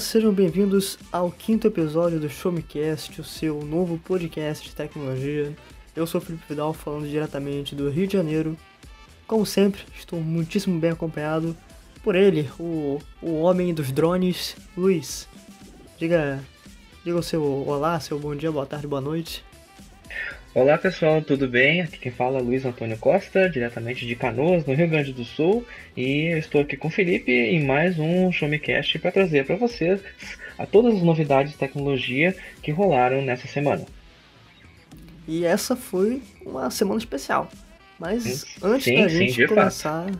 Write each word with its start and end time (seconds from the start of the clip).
Sejam 0.00 0.32
bem-vindos 0.32 0.98
ao 1.12 1.30
quinto 1.30 1.66
episódio 1.66 2.18
do 2.18 2.28
Show 2.28 2.50
Me 2.50 2.62
Cast, 2.62 3.20
o 3.20 3.24
seu 3.24 3.62
novo 3.62 3.98
podcast 3.98 4.66
de 4.66 4.74
tecnologia. 4.74 5.54
Eu 5.94 6.06
sou 6.06 6.22
o 6.22 6.24
Felipe 6.24 6.42
Vidal, 6.48 6.72
falando 6.72 7.06
diretamente 7.06 7.74
do 7.74 7.90
Rio 7.90 8.06
de 8.06 8.14
Janeiro. 8.14 8.56
Como 9.26 9.44
sempre, 9.44 9.82
estou 9.94 10.18
muitíssimo 10.18 10.80
bem 10.80 10.92
acompanhado 10.92 11.54
por 12.02 12.16
ele, 12.16 12.50
o, 12.58 12.98
o 13.20 13.42
homem 13.42 13.74
dos 13.74 13.92
drones, 13.92 14.56
Luiz. 14.74 15.28
Diga, 15.98 16.42
diga 17.04 17.18
o 17.18 17.22
seu 17.22 17.42
olá, 17.42 18.00
seu 18.00 18.18
bom 18.18 18.34
dia, 18.34 18.50
boa 18.50 18.64
tarde, 18.64 18.86
boa 18.86 19.02
noite. 19.02 19.44
Olá 20.52 20.76
pessoal, 20.76 21.22
tudo 21.22 21.46
bem? 21.46 21.80
Aqui 21.80 21.96
quem 21.96 22.10
fala 22.10 22.38
é 22.38 22.42
Luiz 22.42 22.64
Antônio 22.64 22.98
Costa, 22.98 23.48
diretamente 23.48 24.04
de 24.04 24.16
Canoas, 24.16 24.66
no 24.66 24.74
Rio 24.74 24.88
Grande 24.88 25.12
do 25.12 25.24
Sul, 25.24 25.64
e 25.96 26.32
eu 26.32 26.38
estou 26.38 26.62
aqui 26.62 26.76
com 26.76 26.88
o 26.88 26.90
Felipe 26.90 27.30
em 27.30 27.64
mais 27.64 28.00
um 28.00 28.32
Show 28.32 28.48
Me 28.48 28.58
Cast 28.58 28.98
para 28.98 29.12
trazer 29.12 29.46
para 29.46 29.54
vocês 29.54 30.00
a 30.58 30.66
todas 30.66 30.96
as 30.96 31.02
novidades 31.02 31.52
de 31.52 31.58
tecnologia 31.58 32.34
que 32.64 32.72
rolaram 32.72 33.22
nessa 33.22 33.46
semana. 33.46 33.86
E 35.28 35.44
essa 35.44 35.76
foi 35.76 36.20
uma 36.44 36.68
semana 36.68 36.98
especial. 36.98 37.48
Mas 37.96 38.44
antes 38.60 38.86
sim, 38.86 39.02
da 39.02 39.06
gente 39.06 39.34
sim, 39.34 39.46
começar. 39.46 40.06
Fato. 40.06 40.18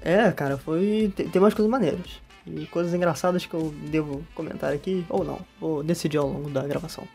É, 0.00 0.32
cara, 0.32 0.56
foi. 0.56 1.12
Tem, 1.14 1.28
tem 1.28 1.42
umas 1.42 1.52
coisas 1.52 1.70
maneiras. 1.70 2.22
E 2.46 2.64
coisas 2.64 2.94
engraçadas 2.94 3.44
que 3.44 3.52
eu 3.52 3.74
devo 3.90 4.26
comentar 4.34 4.72
aqui, 4.72 5.04
ou 5.10 5.22
não. 5.22 5.38
Vou 5.60 5.82
decidir 5.82 6.16
ao 6.16 6.28
longo 6.28 6.48
da 6.48 6.66
gravação. 6.66 7.06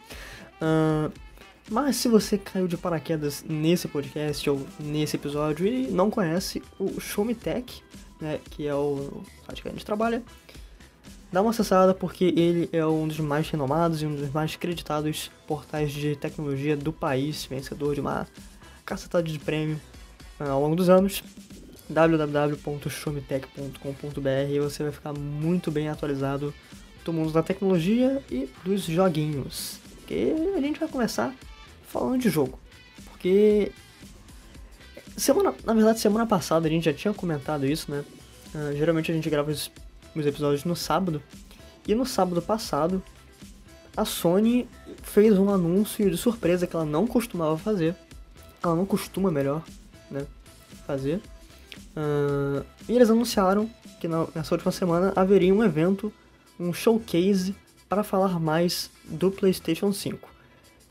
Uh, 0.61 1.11
mas 1.69 1.95
se 1.95 2.07
você 2.07 2.37
caiu 2.37 2.67
de 2.67 2.77
paraquedas 2.77 3.43
nesse 3.47 3.87
podcast 3.87 4.49
ou 4.49 4.65
nesse 4.79 5.15
episódio 5.15 5.65
e 5.65 5.87
não 5.87 6.09
conhece 6.09 6.61
o 6.77 6.99
Show 6.99 7.23
Me 7.23 7.33
Tech, 7.33 7.81
né, 8.19 8.39
que 8.51 8.67
é 8.67 8.75
o 8.75 9.23
site 9.45 9.61
que 9.61 9.67
a 9.67 9.71
gente 9.71 9.85
trabalha, 9.85 10.21
dá 11.31 11.41
uma 11.41 11.51
acessada 11.51 11.93
porque 11.93 12.25
ele 12.25 12.69
é 12.71 12.85
um 12.85 13.07
dos 13.07 13.19
mais 13.19 13.49
renomados 13.49 14.01
e 14.01 14.05
um 14.05 14.15
dos 14.15 14.31
mais 14.31 14.55
creditados 14.55 15.31
portais 15.47 15.91
de 15.91 16.15
tecnologia 16.15 16.75
do 16.75 16.93
país, 16.93 17.45
vencedor 17.45 17.95
de 17.95 18.01
uma 18.01 18.27
cacetada 18.85 19.23
de 19.23 19.39
prêmio 19.39 19.79
uh, 20.39 20.43
ao 20.43 20.61
longo 20.61 20.75
dos 20.75 20.89
anos 20.89 21.23
www.showmetech.com.br 21.89 24.49
e 24.49 24.59
você 24.59 24.83
vai 24.83 24.91
ficar 24.91 25.13
muito 25.13 25.71
bem 25.71 25.89
atualizado 25.89 26.53
do 27.03 27.11
mundo 27.11 27.31
da 27.31 27.43
tecnologia 27.43 28.23
e 28.31 28.49
dos 28.63 28.83
joguinhos. 28.83 29.79
Que 30.07 30.33
a 30.55 30.61
gente 30.61 30.79
vai 30.79 30.87
começar 30.87 31.35
falando 31.93 32.19
de 32.19 32.29
jogo. 32.29 32.59
Porque 33.05 33.71
semana, 35.15 35.53
na 35.63 35.73
verdade, 35.73 35.99
semana 35.99 36.25
passada 36.25 36.67
a 36.67 36.69
gente 36.69 36.85
já 36.85 36.93
tinha 36.93 37.13
comentado 37.13 37.65
isso, 37.65 37.91
né? 37.91 38.03
Uh, 38.53 38.75
geralmente 38.75 39.11
a 39.11 39.15
gente 39.15 39.29
grava 39.29 39.51
os, 39.51 39.71
os 40.15 40.25
episódios 40.25 40.65
no 40.65 40.75
sábado. 40.75 41.21
E 41.87 41.93
no 41.93 42.05
sábado 42.05 42.41
passado, 42.41 43.03
a 43.95 44.03
Sony 44.05 44.67
fez 45.03 45.37
um 45.37 45.49
anúncio 45.49 46.09
de 46.09 46.17
surpresa 46.17 46.65
que 46.65 46.75
ela 46.75 46.85
não 46.85 47.05
costumava 47.05 47.57
fazer. 47.57 47.95
Ela 48.61 48.75
não 48.75 48.85
costuma, 48.85 49.29
melhor, 49.29 49.63
né? 50.09 50.25
Fazer. 50.87 51.21
Uh, 51.95 52.65
e 52.89 52.95
eles 52.95 53.09
anunciaram 53.09 53.69
que 53.99 54.07
na, 54.07 54.25
nessa 54.33 54.55
última 54.55 54.71
semana 54.71 55.13
haveria 55.15 55.53
um 55.53 55.63
evento, 55.63 56.11
um 56.59 56.73
showcase 56.73 57.55
para 57.87 58.03
falar 58.03 58.39
mais 58.39 58.89
do 59.05 59.29
PlayStation 59.29 59.93
5. 59.93 60.33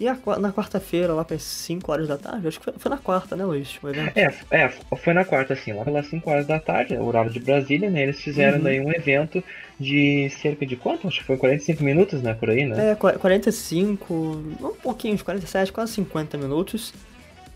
E 0.03 0.08
a, 0.08 0.19
na 0.36 0.53
quarta-feira, 0.53 1.15
lá 1.15 1.25
pelas 1.25 1.44
5 1.44 1.93
horas 1.93 2.09
da 2.09 2.19
tarde, 2.19 2.49
acho 2.49 2.59
que 2.59 2.65
foi, 2.65 2.75
foi, 2.77 2.91
na 2.91 2.99
quarta, 2.99 3.37
né, 3.37 3.44
Luiz? 3.44 3.78
Evento. 3.84 4.19
É, 4.19 4.34
é, 4.50 4.69
foi 4.97 5.15
na 5.15 5.25
quarta, 5.25 5.53
assim, 5.53 5.72
lá 5.72 5.84
pelas 5.84 6.09
5 6.09 6.28
horas 6.28 6.44
da 6.44 6.59
tarde, 6.59 6.97
horário 6.97 7.31
de 7.31 7.38
Brasília, 7.38 7.88
né? 7.88 8.03
Eles 8.03 8.21
fizeram 8.21 8.59
uhum. 8.59 8.65
daí 8.65 8.81
um 8.81 8.91
evento 8.91 9.44
de 9.78 10.28
cerca 10.31 10.66
de 10.66 10.75
quanto? 10.75 11.06
Acho 11.06 11.21
que 11.21 11.25
foi 11.25 11.37
45 11.37 11.84
minutos, 11.84 12.21
né? 12.21 12.34
Por 12.34 12.50
aí, 12.50 12.66
né? 12.66 12.91
É, 12.91 12.94
45, 12.97 14.12
um 14.12 14.75
pouquinho, 14.82 15.15
uns 15.15 15.22
47, 15.22 15.72
quase 15.72 15.93
50 15.93 16.37
minutos. 16.37 16.93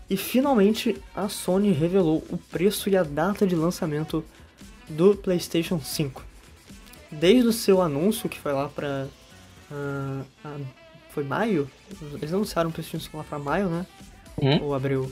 E 0.09 0.15
finalmente 0.15 0.95
a 1.13 1.27
Sony 1.27 1.73
revelou 1.73 2.23
o 2.29 2.37
preço 2.37 2.89
e 2.89 2.95
a 2.95 3.03
data 3.03 3.45
de 3.45 3.57
lançamento 3.57 4.23
do 4.87 5.17
PlayStation 5.17 5.81
5. 5.81 6.23
Desde 7.11 7.45
o 7.49 7.51
seu 7.51 7.81
anúncio, 7.81 8.29
que 8.29 8.39
foi 8.39 8.53
lá 8.53 8.69
pra. 8.69 9.05
Uh, 9.69 10.23
uh, 10.45 10.86
foi 11.17 11.23
maio? 11.23 11.67
Eles 12.13 12.31
anunciaram 12.31 12.69
o 12.69 12.73
PlayStation 12.73 13.03
5 13.03 13.17
lá 13.17 13.23
pra 13.23 13.39
maio, 13.39 13.67
né? 13.69 13.87
Hum? 14.39 14.61
Ou 14.61 14.75
abril? 14.75 15.11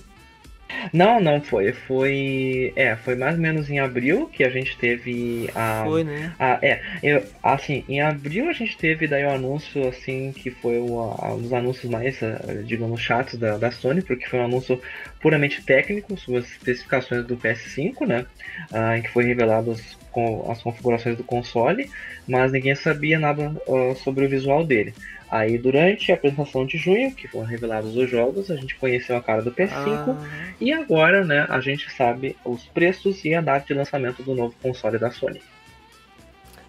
Não, 0.93 1.19
não 1.19 1.41
foi. 1.41 1.73
Foi. 1.73 2.71
É, 2.75 2.95
foi 2.95 3.15
mais 3.15 3.35
ou 3.35 3.41
menos 3.41 3.71
em 3.71 3.79
abril 3.79 4.29
que 4.31 4.43
a 4.43 4.49
gente 4.49 4.77
teve 4.77 5.49
a. 5.55 5.83
Foi, 5.83 6.03
né? 6.03 6.31
A, 6.37 6.59
é, 6.61 6.79
eu, 7.01 7.23
assim, 7.41 7.83
em 7.89 8.01
abril 8.01 8.47
a 8.49 8.53
gente 8.53 8.77
teve 8.77 9.07
daí 9.07 9.23
o 9.23 9.31
anúncio, 9.31 9.87
assim, 9.87 10.31
que 10.31 10.51
foi 10.51 10.77
um 10.77 11.41
dos 11.41 11.51
anúncios 11.51 11.89
mais, 11.89 12.21
eh, 12.21 12.61
digamos, 12.63 13.01
chatos 13.01 13.39
da, 13.39 13.57
da 13.57 13.71
Sony, 13.71 14.03
porque 14.03 14.27
foi 14.27 14.39
um 14.39 14.45
anúncio 14.45 14.79
puramente 15.19 15.63
técnico 15.63 16.15
sobre 16.17 16.41
as 16.41 16.51
especificações 16.51 17.25
do 17.25 17.35
PS5, 17.35 18.05
né? 18.05 18.27
Ah, 18.71 18.95
em 18.95 19.01
que 19.01 19.09
foi 19.09 19.23
revelado 19.23 19.71
as, 19.71 19.81
com, 20.11 20.51
as 20.51 20.61
configurações 20.61 21.17
do 21.17 21.23
console, 21.23 21.89
mas 22.27 22.51
ninguém 22.51 22.75
sabia 22.75 23.17
nada 23.17 23.55
uh, 23.67 23.95
sobre 23.95 24.25
o 24.25 24.29
visual 24.29 24.63
dele. 24.63 24.93
Aí 25.29 25.57
durante 25.57 26.11
a 26.11 26.15
apresentação 26.15 26.65
de 26.65 26.77
junho, 26.77 27.13
que 27.13 27.27
foram 27.27 27.45
revelados 27.45 27.95
os 27.95 28.09
jogos, 28.09 28.51
a 28.51 28.55
gente 28.55 28.75
conheceu 28.75 29.17
a 29.17 29.21
cara 29.21 29.41
do 29.41 29.51
PS5 29.51 30.09
ah. 30.09 30.53
e 30.61 30.71
agora, 30.71 31.25
né, 31.25 31.45
a 31.49 31.59
gente 31.59 31.91
sabe 31.91 32.37
os 32.45 32.63
preços 32.65 33.25
e 33.25 33.33
a 33.33 33.41
data 33.41 33.65
de 33.65 33.73
lançamento 33.73 34.21
do 34.21 34.35
novo 34.35 34.55
console 34.61 34.97
da 34.97 35.11
Sony. 35.11 35.41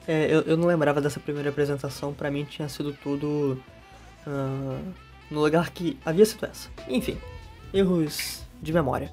É, 0.08 0.26
eu, 0.30 0.42
eu 0.42 0.56
não 0.56 0.66
lembrava 0.66 1.00
dessa 1.00 1.20
primeira 1.20 1.50
apresentação, 1.50 2.14
para 2.14 2.30
mim 2.30 2.44
tinha 2.44 2.68
sido 2.68 2.92
tudo 2.92 3.60
uh, 4.26 4.94
no 5.30 5.40
lugar 5.40 5.70
que 5.70 5.98
havia 6.04 6.24
sido 6.24 6.46
essa. 6.46 6.70
Enfim, 6.88 7.18
erros 7.74 8.44
de 8.62 8.72
memória. 8.72 9.10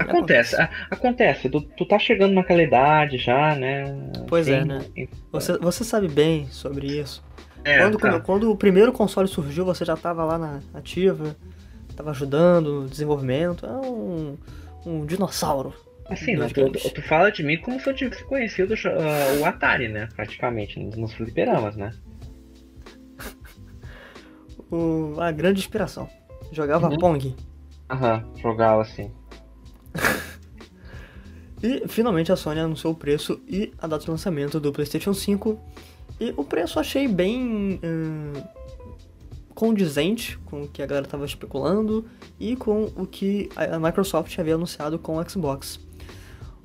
acontece, 0.00 0.56
acontece. 0.56 0.86
acontece. 0.90 1.48
Tu, 1.48 1.60
tu 1.60 1.86
tá 1.86 1.98
chegando 1.98 2.34
naquela 2.34 2.62
idade 2.62 3.16
já, 3.16 3.54
né? 3.54 3.96
Pois 4.28 4.48
é, 4.48 4.64
né? 4.64 4.84
Você, 5.30 5.56
você 5.58 5.84
sabe 5.84 6.08
bem 6.08 6.48
sobre 6.50 6.86
isso. 6.86 7.22
É, 7.64 7.78
quando, 7.78 7.98
tá. 7.98 8.20
quando 8.20 8.50
o 8.50 8.56
primeiro 8.56 8.92
console 8.92 9.26
surgiu, 9.26 9.64
você 9.64 9.84
já 9.84 9.94
estava 9.94 10.22
lá 10.24 10.36
na 10.36 10.60
ativa, 10.74 11.34
estava 11.88 12.10
ajudando 12.10 12.82
no 12.82 12.88
desenvolvimento. 12.88 13.64
É 13.64 13.72
um, 13.72 14.36
um 14.84 15.06
dinossauro. 15.06 15.72
Assim, 16.06 16.36
né, 16.36 16.48
tu, 16.48 16.70
tu, 16.70 17.02
fala 17.02 17.32
de 17.32 17.42
mim 17.42 17.56
como 17.56 17.80
se 17.80 17.88
eu 17.88 17.94
tivesse 17.94 18.22
conhecido 18.24 18.74
uh, 18.74 19.40
o 19.40 19.44
Atari, 19.46 19.88
né? 19.88 20.06
Praticamente, 20.14 20.78
nos, 20.78 20.96
nos 20.96 21.14
fliperamas, 21.14 21.76
né? 21.76 21.92
o, 24.70 25.18
a 25.18 25.32
grande 25.32 25.60
inspiração. 25.60 26.06
Jogava 26.52 26.90
uhum. 26.90 26.98
Pong. 26.98 27.34
Aham, 27.90 28.22
jogava 28.36 28.82
assim. 28.82 29.10
e 31.62 31.88
finalmente 31.88 32.30
a 32.30 32.36
Sony 32.36 32.60
anunciou 32.60 32.92
o 32.92 32.96
preço 32.96 33.40
e 33.48 33.72
a 33.78 33.86
data 33.86 34.04
de 34.04 34.10
lançamento 34.10 34.60
do 34.60 34.72
PlayStation 34.72 35.14
5 35.14 35.58
e 36.20 36.32
o 36.36 36.44
preço 36.44 36.78
achei 36.78 37.08
bem 37.08 37.80
hum, 37.82 38.32
condizente 39.54 40.38
com 40.46 40.62
o 40.62 40.68
que 40.68 40.82
a 40.82 40.86
galera 40.86 41.06
estava 41.06 41.24
especulando 41.24 42.04
e 42.38 42.56
com 42.56 42.84
o 42.96 43.06
que 43.06 43.48
a 43.56 43.78
Microsoft 43.78 44.36
havia 44.38 44.54
anunciado 44.54 44.98
com 44.98 45.16
o 45.16 45.28
Xbox. 45.28 45.80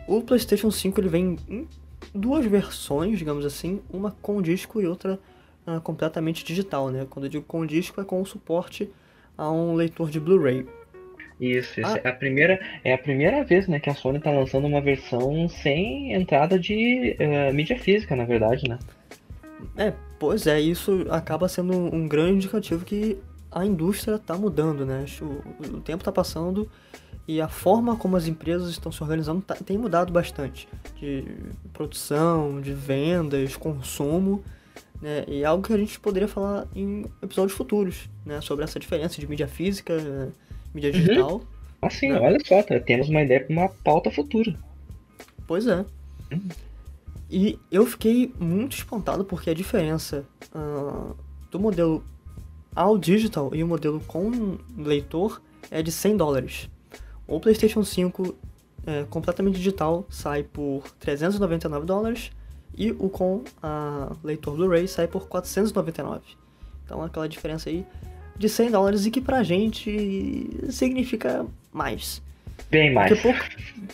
O 0.08 0.22
PlayStation 0.22 0.72
5 0.72 1.00
ele 1.00 1.10
vem 1.10 1.38
em 1.48 1.68
duas 2.14 2.46
versões, 2.46 3.18
digamos 3.18 3.46
assim, 3.46 3.80
uma 3.92 4.12
com 4.22 4.42
disco 4.42 4.82
e 4.82 4.88
outra 4.88 5.20
uh, 5.68 5.80
completamente 5.82 6.44
digital, 6.44 6.90
né? 6.90 7.06
Quando 7.10 7.26
eu 7.26 7.30
digo 7.30 7.46
com 7.46 7.66
disco 7.66 8.02
é 8.02 8.04
com 8.04 8.24
suporte 8.26 8.90
a 9.38 9.52
um 9.52 9.76
leitor 9.76 10.10
de 10.10 10.20
Blu-ray. 10.20 10.66
Isso, 11.40 11.80
isso. 11.80 11.90
Ah. 11.90 12.02
É, 12.04 12.10
a 12.10 12.14
primeira, 12.14 12.60
é 12.84 12.94
a 12.94 12.98
primeira 12.98 13.44
vez 13.44 13.68
né, 13.68 13.80
que 13.80 13.90
a 13.90 13.96
Sony 13.96 14.18
está 14.18 14.32
lançando 14.32 14.68
uma 14.68 14.82
versão 14.82 15.48
sem 15.48 16.14
entrada 16.14 16.60
de 16.60 17.16
uh, 17.20 17.54
mídia 17.54 17.80
física, 17.80 18.16
na 18.16 18.26
verdade, 18.26 18.68
né? 18.68 18.78
É, 19.78 19.94
pois 20.20 20.48
é, 20.48 20.60
isso 20.60 21.06
acaba 21.10 21.48
sendo 21.48 21.74
um 21.74 22.08
grande 22.08 22.36
indicativo 22.36 22.86
que 22.86 23.18
a 23.52 23.66
indústria 23.66 24.16
está 24.16 24.36
mudando, 24.38 24.86
né? 24.86 25.06
O, 25.22 25.78
o 25.78 25.82
tempo 25.82 26.02
está 26.02 26.12
passando 26.12 26.70
e 27.28 27.40
a 27.42 27.48
forma 27.48 27.96
como 27.96 28.18
as 28.18 28.28
empresas 28.28 28.70
estão 28.70 28.92
se 28.92 29.02
organizando 29.04 29.42
tá, 29.42 29.56
tem 29.56 29.78
mudado 29.78 30.12
bastante. 30.12 30.68
De 31.00 31.24
produção, 31.74 32.62
de 32.62 32.74
vendas, 32.74 33.56
consumo, 33.56 34.44
né? 35.02 35.24
E 35.28 35.44
é 35.44 35.46
algo 35.46 35.66
que 35.66 35.74
a 35.74 35.78
gente 35.78 36.00
poderia 36.00 36.28
falar 36.28 36.68
em 36.76 37.06
episódios 37.22 37.58
futuros, 37.58 38.10
né? 38.26 38.42
Sobre 38.42 38.64
essa 38.64 38.80
diferença 38.80 39.20
de 39.20 39.28
mídia 39.28 39.48
física, 39.48 39.94
mídia 40.74 40.92
uhum. 40.92 41.00
digital. 41.00 41.34
Uhum. 41.34 41.42
Assim, 41.82 42.10
né? 42.10 42.20
olha 42.20 42.38
só, 42.46 42.62
tá, 42.62 42.80
temos 42.80 43.10
uma 43.10 43.22
ideia 43.22 43.42
para 43.42 43.54
uma 43.54 43.70
pauta 43.70 44.12
futura. 44.12 44.54
Pois 45.48 45.66
é. 45.68 45.86
Uhum. 46.32 46.50
E 47.30 47.60
eu 47.72 47.86
fiquei 47.86 48.34
muito 48.40 48.76
espantado 48.76 49.24
porque 49.24 49.50
a 49.50 49.54
diferença 49.54 50.26
uh, 50.54 51.16
do 51.52 51.60
modelo 51.60 52.04
ao 52.76 52.98
digital 52.98 53.52
e 53.54 53.64
o 53.64 53.68
modelo 53.68 54.00
com 54.08 54.58
leitor 54.78 55.42
é 55.70 55.82
de 55.82 55.92
100 55.92 56.18
dólares. 56.18 56.70
O 57.28 57.40
PlayStation 57.40 57.84
5 57.84 58.36
é, 58.88 59.04
completamente 59.10 59.58
digital 59.58 60.06
sai 60.10 60.42
por 60.42 60.84
399 61.00 61.86
dólares 61.86 62.32
E 62.76 62.92
o 62.92 63.10
com 63.10 63.44
a 63.62 64.16
leitor 64.24 64.56
Blu-ray 64.56 64.88
sai 64.88 65.08
por 65.08 65.28
499. 65.28 66.22
Então 66.86 67.04
aquela 67.04 67.28
diferença 67.28 67.70
aí 67.70 67.86
de 68.38 68.48
100 68.48 68.72
dólares 68.72 69.06
e 69.06 69.12
que 69.12 69.20
pra 69.20 69.44
gente 69.44 70.50
significa 70.70 71.46
mais. 71.72 72.22
Bem 72.72 72.94
mais. 72.94 73.22
Pouco, 73.22 73.40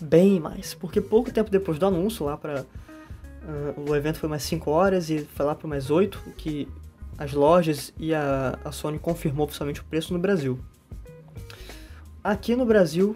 bem 0.02 0.40
mais. 0.40 0.74
Porque 0.74 1.02
pouco 1.02 1.32
tempo 1.32 1.50
depois 1.50 1.80
do 1.80 1.86
anúncio, 1.88 2.26
lá 2.26 2.38
pra. 2.38 2.64
Uh, 3.46 3.92
o 3.92 3.96
evento 3.96 4.20
foi 4.20 4.28
mais 4.28 4.44
5 4.44 4.72
horas 4.72 5.10
e 5.10 5.20
foi 5.20 5.46
lá 5.46 5.54
para 5.54 5.68
mais 5.68 5.92
8, 5.92 6.20
que 6.36 6.68
as 7.18 7.32
lojas 7.32 7.94
e 7.98 8.14
a, 8.14 8.60
a 8.66 8.72
Sony 8.72 8.98
confirmou 8.98 9.46
oficialmente 9.46 9.82
o 9.82 9.86
preço 9.86 10.14
no 10.14 10.20
Brasil. 10.20 10.60
Aqui 12.24 12.56
no 12.56 12.66
Brasil, 12.66 13.16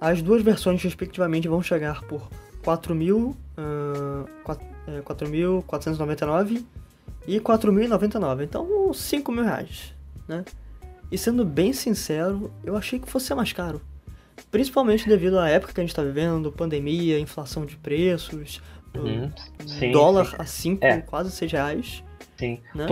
as 0.00 0.22
duas 0.22 0.42
versões 0.42 0.82
respectivamente 0.82 1.48
vão 1.48 1.60
chegar 1.60 2.02
por 2.04 2.28
4.000, 2.62 3.34
uh, 3.58 4.28
4.499 4.44 6.64
e 7.26 7.40
4.099. 7.40 8.44
Então, 8.44 8.94
5 8.94 9.32
mil 9.32 9.44
reais, 9.44 9.92
né? 10.28 10.44
E 11.10 11.18
sendo 11.18 11.44
bem 11.44 11.72
sincero, 11.72 12.52
eu 12.62 12.76
achei 12.76 12.98
que 12.98 13.10
fosse 13.10 13.34
mais 13.34 13.52
caro. 13.52 13.80
Principalmente 14.50 15.08
devido 15.08 15.38
à 15.38 15.48
época 15.48 15.72
que 15.72 15.80
a 15.80 15.82
gente 15.82 15.90
está 15.90 16.02
vivendo, 16.02 16.52
pandemia, 16.52 17.18
inflação 17.18 17.66
de 17.66 17.76
preços, 17.76 18.62
uhum. 18.94 19.30
sim, 19.66 19.92
dólar 19.92 20.26
sim. 20.26 20.36
a 20.38 20.44
5, 20.44 20.84
é. 20.84 21.00
quase 21.00 21.30
6 21.30 21.52
reais. 21.52 22.04
Sim. 22.36 22.60
Né? 22.74 22.86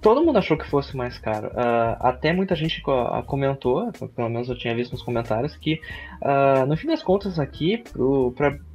todo 0.00 0.24
mundo 0.24 0.38
achou 0.38 0.56
que 0.56 0.66
fosse 0.66 0.96
mais 0.96 1.18
caro. 1.18 1.48
Uh, 1.48 1.96
até 2.00 2.32
muita 2.32 2.54
gente 2.54 2.82
comentou, 3.26 3.92
pelo 3.92 4.28
menos 4.28 4.48
eu 4.48 4.56
tinha 4.56 4.74
visto 4.74 4.92
nos 4.92 5.02
comentários, 5.02 5.56
que 5.56 5.80
uh, 6.22 6.66
no 6.66 6.76
fim 6.76 6.86
das 6.86 7.02
contas 7.02 7.38
aqui, 7.38 7.82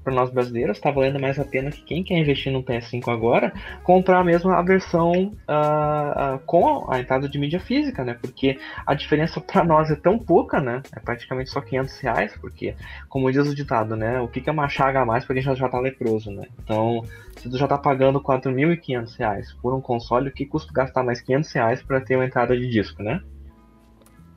para 0.03 0.13
nós 0.13 0.29
brasileiros, 0.29 0.77
está 0.77 0.91
valendo 0.91 1.19
mais 1.19 1.39
a 1.39 1.43
pena 1.43 1.71
que 1.71 1.81
quem 1.81 2.03
quer 2.03 2.17
investir 2.17 2.51
no 2.51 2.63
PS5 2.63 3.11
agora, 3.11 3.51
comprar 3.83 4.23
mesmo 4.23 4.51
a 4.51 4.61
versão 4.61 5.11
uh, 5.11 6.35
uh, 6.35 6.39
com 6.45 6.91
a 6.91 6.99
entrada 6.99 7.27
de 7.27 7.39
mídia 7.39 7.59
física, 7.59 8.03
né? 8.03 8.17
Porque 8.21 8.59
a 8.85 8.93
diferença 8.93 9.41
para 9.41 9.63
nós 9.63 9.89
é 9.89 9.95
tão 9.95 10.17
pouca, 10.17 10.61
né? 10.61 10.81
É 10.95 10.99
praticamente 10.99 11.49
só 11.49 11.61
500 11.61 11.99
reais, 11.99 12.37
porque, 12.39 12.75
como 13.09 13.31
diz 13.31 13.47
o 13.47 13.55
ditado, 13.55 13.95
né? 13.95 14.19
O 14.19 14.27
que, 14.27 14.41
que 14.41 14.49
é 14.49 14.53
uma 14.53 14.69
chaga 14.69 15.01
a 15.01 15.05
mais 15.05 15.25
para 15.25 15.35
quem 15.35 15.43
já, 15.43 15.55
já 15.55 15.67
tá 15.67 15.79
leproso, 15.79 16.31
né? 16.31 16.45
Então, 16.63 17.03
se 17.37 17.49
tu 17.49 17.57
já 17.57 17.67
tá 17.67 17.77
pagando 17.77 18.21
4.500 18.21 19.17
reais 19.17 19.53
por 19.61 19.73
um 19.73 19.81
console, 19.81 20.29
o 20.29 20.31
que 20.31 20.45
custa 20.45 20.71
gastar 20.73 21.03
mais 21.03 21.21
500 21.21 21.51
reais 21.51 21.81
para 21.81 22.01
ter 22.01 22.15
uma 22.15 22.25
entrada 22.25 22.57
de 22.57 22.69
disco, 22.69 23.01
né? 23.01 23.21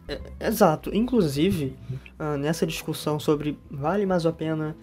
É, 0.08 0.18
exato. 0.40 0.94
Inclusive, 0.94 1.76
uh, 2.18 2.38
nessa 2.38 2.66
discussão 2.66 3.20
sobre 3.20 3.58
vale 3.70 4.06
mais 4.06 4.24
a 4.24 4.32
pena 4.32 4.74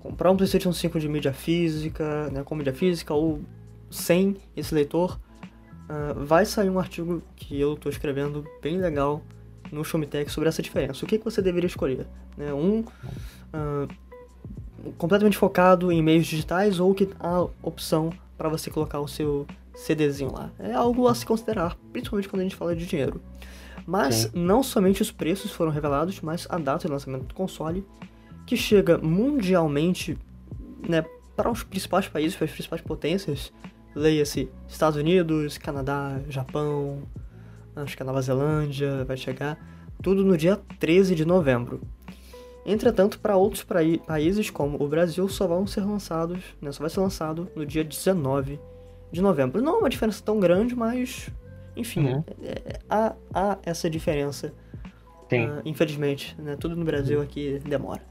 comprar 0.00 0.30
um 0.30 0.36
PlayStation 0.36 0.72
5 0.72 0.98
de 1.00 1.08
mídia 1.08 1.32
física, 1.32 2.30
né, 2.30 2.42
com 2.44 2.54
mídia 2.54 2.72
física 2.72 3.12
ou 3.12 3.40
sem 3.90 4.36
esse 4.56 4.72
leitor, 4.72 5.18
uh, 5.88 6.24
vai 6.24 6.46
sair 6.46 6.70
um 6.70 6.78
artigo 6.78 7.20
que 7.34 7.60
eu 7.60 7.74
estou 7.74 7.90
escrevendo 7.90 8.46
bem 8.62 8.78
legal 8.78 9.22
no 9.72 9.84
Showmetech 9.84 10.30
sobre 10.30 10.48
essa 10.48 10.62
diferença. 10.62 11.04
O 11.04 11.08
que, 11.08 11.18
que 11.18 11.24
você 11.24 11.42
deveria 11.42 11.66
escolher? 11.66 12.06
Né? 12.36 12.52
Um 12.54 12.80
uh, 12.80 13.88
completamente 14.96 15.36
focado 15.36 15.90
em 15.90 16.02
meios 16.02 16.26
digitais 16.26 16.78
ou 16.80 16.94
que 16.94 17.08
há 17.18 17.42
opção 17.62 18.12
para 18.38 18.48
você 18.48 18.70
colocar 18.70 19.00
o 19.00 19.08
seu 19.08 19.46
CDzinho 19.74 20.32
lá. 20.32 20.50
É 20.58 20.72
algo 20.72 21.08
a 21.08 21.14
se 21.14 21.26
considerar, 21.26 21.76
principalmente 21.92 22.28
quando 22.28 22.40
a 22.40 22.44
gente 22.44 22.56
fala 22.56 22.74
de 22.74 22.86
dinheiro. 22.86 23.20
Mas 23.86 24.14
Sim. 24.14 24.30
não 24.34 24.62
somente 24.62 25.02
os 25.02 25.10
preços 25.10 25.50
foram 25.50 25.70
revelados, 25.70 26.20
mas 26.20 26.46
a 26.50 26.58
data 26.58 26.86
de 26.86 26.92
lançamento 26.92 27.24
do 27.24 27.34
console 27.34 27.84
que 28.46 28.56
chega 28.56 28.98
mundialmente 28.98 30.18
né, 30.88 31.04
para 31.36 31.50
os 31.50 31.62
principais 31.62 32.08
países, 32.08 32.36
para 32.36 32.46
as 32.46 32.50
principais 32.50 32.82
potências, 32.82 33.52
leia-se 33.94 34.50
Estados 34.68 34.98
Unidos, 34.98 35.58
Canadá, 35.58 36.20
Japão, 36.28 37.02
acho 37.76 37.96
que 37.96 38.02
a 38.02 38.06
Nova 38.06 38.20
Zelândia 38.20 39.04
vai 39.04 39.16
chegar, 39.16 39.58
tudo 40.02 40.24
no 40.24 40.36
dia 40.36 40.60
13 40.78 41.14
de 41.14 41.24
novembro. 41.24 41.80
Entretanto, 42.64 43.18
para 43.18 43.36
outros 43.36 43.64
países, 44.06 44.50
como 44.50 44.82
o 44.82 44.88
Brasil, 44.88 45.28
só 45.28 45.46
vão 45.46 45.66
ser 45.66 45.80
lançados, 45.80 46.42
né, 46.60 46.70
só 46.72 46.80
vai 46.80 46.90
ser 46.90 47.00
lançado 47.00 47.48
no 47.56 47.64
dia 47.64 47.82
19 47.82 48.60
de 49.10 49.20
novembro. 49.20 49.62
Não 49.62 49.76
é 49.76 49.78
uma 49.78 49.90
diferença 49.90 50.22
tão 50.22 50.38
grande, 50.38 50.74
mas, 50.74 51.30
enfim, 51.76 52.06
uhum. 52.06 52.24
é, 52.42 52.80
há, 52.88 53.14
há, 53.32 53.58
essa 53.62 53.88
diferença. 53.88 54.52
Uh, 55.32 55.62
infelizmente, 55.64 56.34
né, 56.40 56.56
tudo 56.58 56.74
no 56.74 56.84
Brasil 56.84 57.22
aqui 57.22 57.60
demora. 57.64 58.02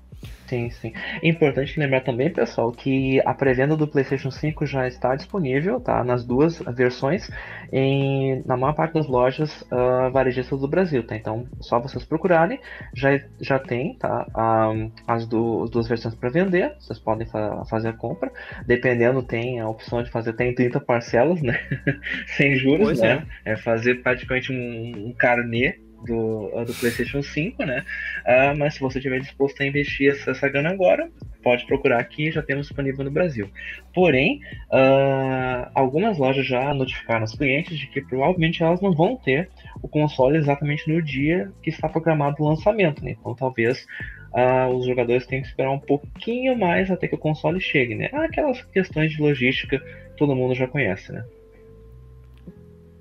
Sim, 0.49 0.71
sim. 0.71 0.93
É 1.21 1.27
importante 1.27 1.79
lembrar 1.79 2.01
também, 2.01 2.27
pessoal, 2.31 2.71
que 2.71 3.21
a 3.23 3.35
pré-venda 3.35 3.77
do 3.77 3.87
PlayStation 3.87 4.31
5 4.31 4.65
já 4.65 4.87
está 4.87 5.15
disponível, 5.15 5.79
tá? 5.79 6.03
Nas 6.03 6.25
duas 6.25 6.57
versões, 6.57 7.29
em, 7.71 8.41
na 8.47 8.57
maior 8.57 8.73
parte 8.73 8.95
das 8.95 9.05
lojas 9.05 9.61
uh, 9.71 10.09
varejistas 10.11 10.59
do 10.59 10.67
Brasil, 10.67 11.05
tá? 11.05 11.15
Então, 11.15 11.47
só 11.61 11.79
vocês 11.79 12.03
procurarem, 12.03 12.59
já, 12.95 13.19
já 13.39 13.59
tem, 13.59 13.95
tá? 13.99 14.25
Um, 14.73 14.91
as, 15.07 15.27
do, 15.27 15.65
as 15.65 15.69
duas 15.69 15.87
versões 15.87 16.15
para 16.15 16.31
vender, 16.31 16.73
vocês 16.79 16.97
podem 16.97 17.27
fa 17.27 17.63
fazer 17.69 17.89
a 17.89 17.93
compra. 17.93 18.31
Dependendo, 18.65 19.21
tem 19.21 19.59
a 19.59 19.69
opção 19.69 20.01
de 20.01 20.09
fazer 20.09 20.31
até 20.31 20.47
em 20.47 20.55
30 20.55 20.79
parcelas, 20.79 21.43
né? 21.43 21.59
Sem 22.25 22.55
juros, 22.55 22.87
pois 22.87 22.99
né? 22.99 23.23
É. 23.45 23.51
é 23.51 23.55
fazer 23.55 24.01
praticamente 24.01 24.51
um, 24.51 25.09
um 25.09 25.13
carnê 25.13 25.77
do, 26.05 26.49
do 26.65 26.73
PlayStation 26.73 27.21
5, 27.21 27.63
né? 27.65 27.85
Uh, 28.21 28.57
mas 28.57 28.75
se 28.75 28.79
você 28.79 28.99
estiver 28.99 29.19
disposto 29.19 29.61
a 29.61 29.65
investir 29.65 30.11
essa, 30.11 30.31
essa 30.31 30.49
grana 30.49 30.69
agora, 30.69 31.09
pode 31.43 31.65
procurar 31.65 31.99
aqui, 31.99 32.31
já 32.31 32.41
temos 32.41 32.67
disponível 32.67 33.05
no 33.05 33.11
Brasil. 33.11 33.49
Porém, 33.93 34.41
uh, 34.71 35.69
algumas 35.73 36.17
lojas 36.17 36.45
já 36.45 36.73
notificaram 36.73 37.23
os 37.23 37.35
clientes 37.35 37.77
de 37.77 37.87
que 37.87 38.01
provavelmente 38.01 38.61
elas 38.63 38.81
não 38.81 38.93
vão 38.93 39.15
ter 39.15 39.49
o 39.81 39.87
console 39.87 40.37
exatamente 40.37 40.91
no 40.91 41.01
dia 41.01 41.51
que 41.63 41.69
está 41.69 41.87
programado 41.87 42.35
o 42.39 42.47
lançamento, 42.47 43.03
né? 43.03 43.15
Então 43.19 43.35
talvez 43.35 43.85
Uh, 44.31 44.71
os 44.75 44.85
jogadores 44.85 45.25
têm 45.25 45.41
que 45.41 45.47
esperar 45.47 45.71
um 45.71 45.79
pouquinho 45.79 46.55
mais 46.55 46.91
até 46.91 47.07
que 47.07 47.15
o 47.15 47.17
console 47.17 47.59
chegue, 47.59 47.95
né? 47.95 48.11
Aquelas 48.13 48.61
questões 48.65 49.11
de 49.11 49.19
logística 49.19 49.81
todo 50.17 50.35
mundo 50.35 50.53
já 50.53 50.67
conhece, 50.67 51.11
né? 51.11 51.25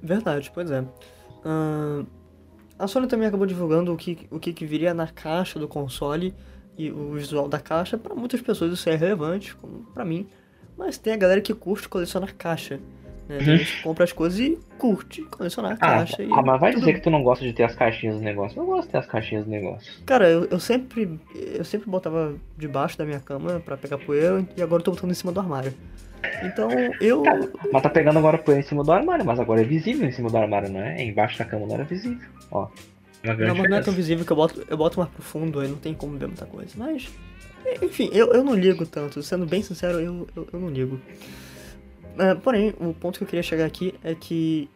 Verdade, 0.03 0.51
pois 0.55 0.71
é. 0.71 0.81
Uh, 0.81 2.07
a 2.79 2.87
Sony 2.87 3.07
também 3.07 3.27
acabou 3.27 3.47
divulgando 3.47 3.93
o 3.93 3.97
que, 3.97 4.27
o 4.31 4.39
que, 4.39 4.53
que 4.53 4.65
viria 4.65 4.95
na 4.95 5.09
caixa 5.09 5.59
do 5.59 5.67
console 5.67 6.35
e 6.77 6.91
o 6.91 7.13
visual 7.15 7.49
da 7.49 7.59
caixa. 7.59 7.99
Para 7.99 8.15
muitas 8.15 8.41
pessoas 8.41 8.73
isso 8.73 8.89
é 8.89 8.95
relevante, 8.95 9.55
como 9.57 9.85
para 9.93 10.05
mim. 10.05 10.29
Mas 10.77 10.97
tem 10.97 11.13
a 11.13 11.17
galera 11.17 11.41
que 11.41 11.53
curte 11.53 11.89
colecionar 11.89 12.35
caixa. 12.37 12.79
Né? 13.29 13.37
A 13.37 13.43
gente 13.43 13.83
compra 13.83 14.05
as 14.05 14.13
coisas 14.13 14.39
e 14.39 14.59
curte 14.79 15.23
colecionar 15.23 15.73
a 15.73 15.75
ah, 15.75 15.79
caixa. 15.79 16.23
Ah, 16.33 16.41
mas 16.41 16.61
vai 16.61 16.71
tudo... 16.71 16.81
dizer 16.81 16.95
que 16.95 17.01
tu 17.01 17.11
não 17.11 17.23
gosta 17.23 17.45
de 17.45 17.53
ter 17.53 17.65
as 17.65 17.75
caixinhas 17.75 18.17
do 18.17 18.23
negócio. 18.23 18.59
Eu 18.59 18.65
gosto 18.65 18.87
de 18.87 18.93
ter 18.93 18.99
as 18.99 19.07
caixinhas 19.07 19.45
do 19.45 19.51
negócio. 19.51 19.93
Cara, 20.07 20.31
eu, 20.31 20.45
eu 20.45 20.61
sempre 20.61 21.19
eu 21.35 21.65
sempre 21.65 21.91
botava 21.91 22.35
debaixo 22.57 22.97
da 22.97 23.05
minha 23.05 23.21
cama 23.21 23.61
para 23.61 23.77
pegar 23.77 23.99
poeira 23.99 24.47
e 24.57 24.63
agora 24.63 24.81
eu 24.81 24.85
tô 24.85 24.93
botando 24.93 25.11
em 25.11 25.15
cima 25.15 25.33
do 25.33 25.41
armário. 25.41 25.75
Então 26.45 26.69
eu. 27.01 27.23
Cara, 27.23 27.49
mas 27.73 27.83
tá 27.83 27.91
pegando 27.91 28.19
agora 28.19 28.39
poeira 28.39 28.61
em 28.61 28.67
cima 28.67 28.83
do 28.83 28.93
armário, 28.93 29.25
mas 29.25 29.39
agora 29.39 29.61
é 29.61 29.65
visível 29.65 30.09
em 30.09 30.13
cima 30.13 30.31
do 30.31 30.37
armário, 30.37 30.71
não 30.71 30.81
é? 30.81 31.03
é 31.03 31.05
embaixo 31.05 31.39
da 31.39 31.45
cama 31.45 31.67
não 31.67 31.75
era 31.75 31.85
visível. 31.85 32.27
Ó. 32.51 32.69
Não, 33.23 33.55
mas 33.55 33.69
não 33.69 33.77
é 33.77 33.83
tão 33.83 33.93
visível 33.93 34.25
que 34.25 34.31
eu 34.31 34.37
boto, 34.37 34.65
eu 34.69 34.77
boto 34.77 34.99
mais 34.99 35.11
profundo, 35.11 35.59
aí 35.59 35.69
não 35.69 35.77
tem 35.77 35.93
como 35.93 36.17
ver 36.17 36.27
muita 36.27 36.47
coisa. 36.47 36.73
Mas. 36.77 37.09
Enfim, 37.83 38.09
eu, 38.13 38.33
eu 38.33 38.45
não 38.45 38.55
ligo 38.55 38.87
tanto. 38.87 39.23
Sendo 39.23 39.45
bem 39.45 39.63
sincero, 39.63 40.01
eu, 40.01 40.27
eu, 40.35 40.49
eu 40.53 40.61
não 40.61 40.71
ligo. 40.71 41.01
Uh, 42.15 42.39
porém, 42.43 42.75
o 42.81 42.95
ponto 42.95 43.19
que 43.19 43.25
eu 43.25 43.29
queria 43.29 43.43
chegar 43.43 43.67
aqui 43.67 43.95
é 44.03 44.15
que 44.15 44.69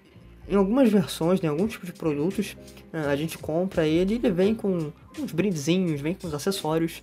em 0.48 0.56
algumas 0.56 0.90
versões, 0.90 1.40
em 1.40 1.44
né, 1.44 1.48
algum 1.48 1.66
tipo 1.66 1.86
de 1.86 1.92
produtos, 1.92 2.56
uh, 2.92 3.08
a 3.08 3.16
gente 3.16 3.38
compra 3.38 3.86
ele 3.86 4.14
e 4.14 4.16
ele 4.16 4.30
vem 4.30 4.54
com 4.54 4.92
uns 5.18 5.32
brindezinhos, 5.32 6.00
vem 6.00 6.14
com 6.14 6.26
os 6.26 6.34
acessórios. 6.34 7.02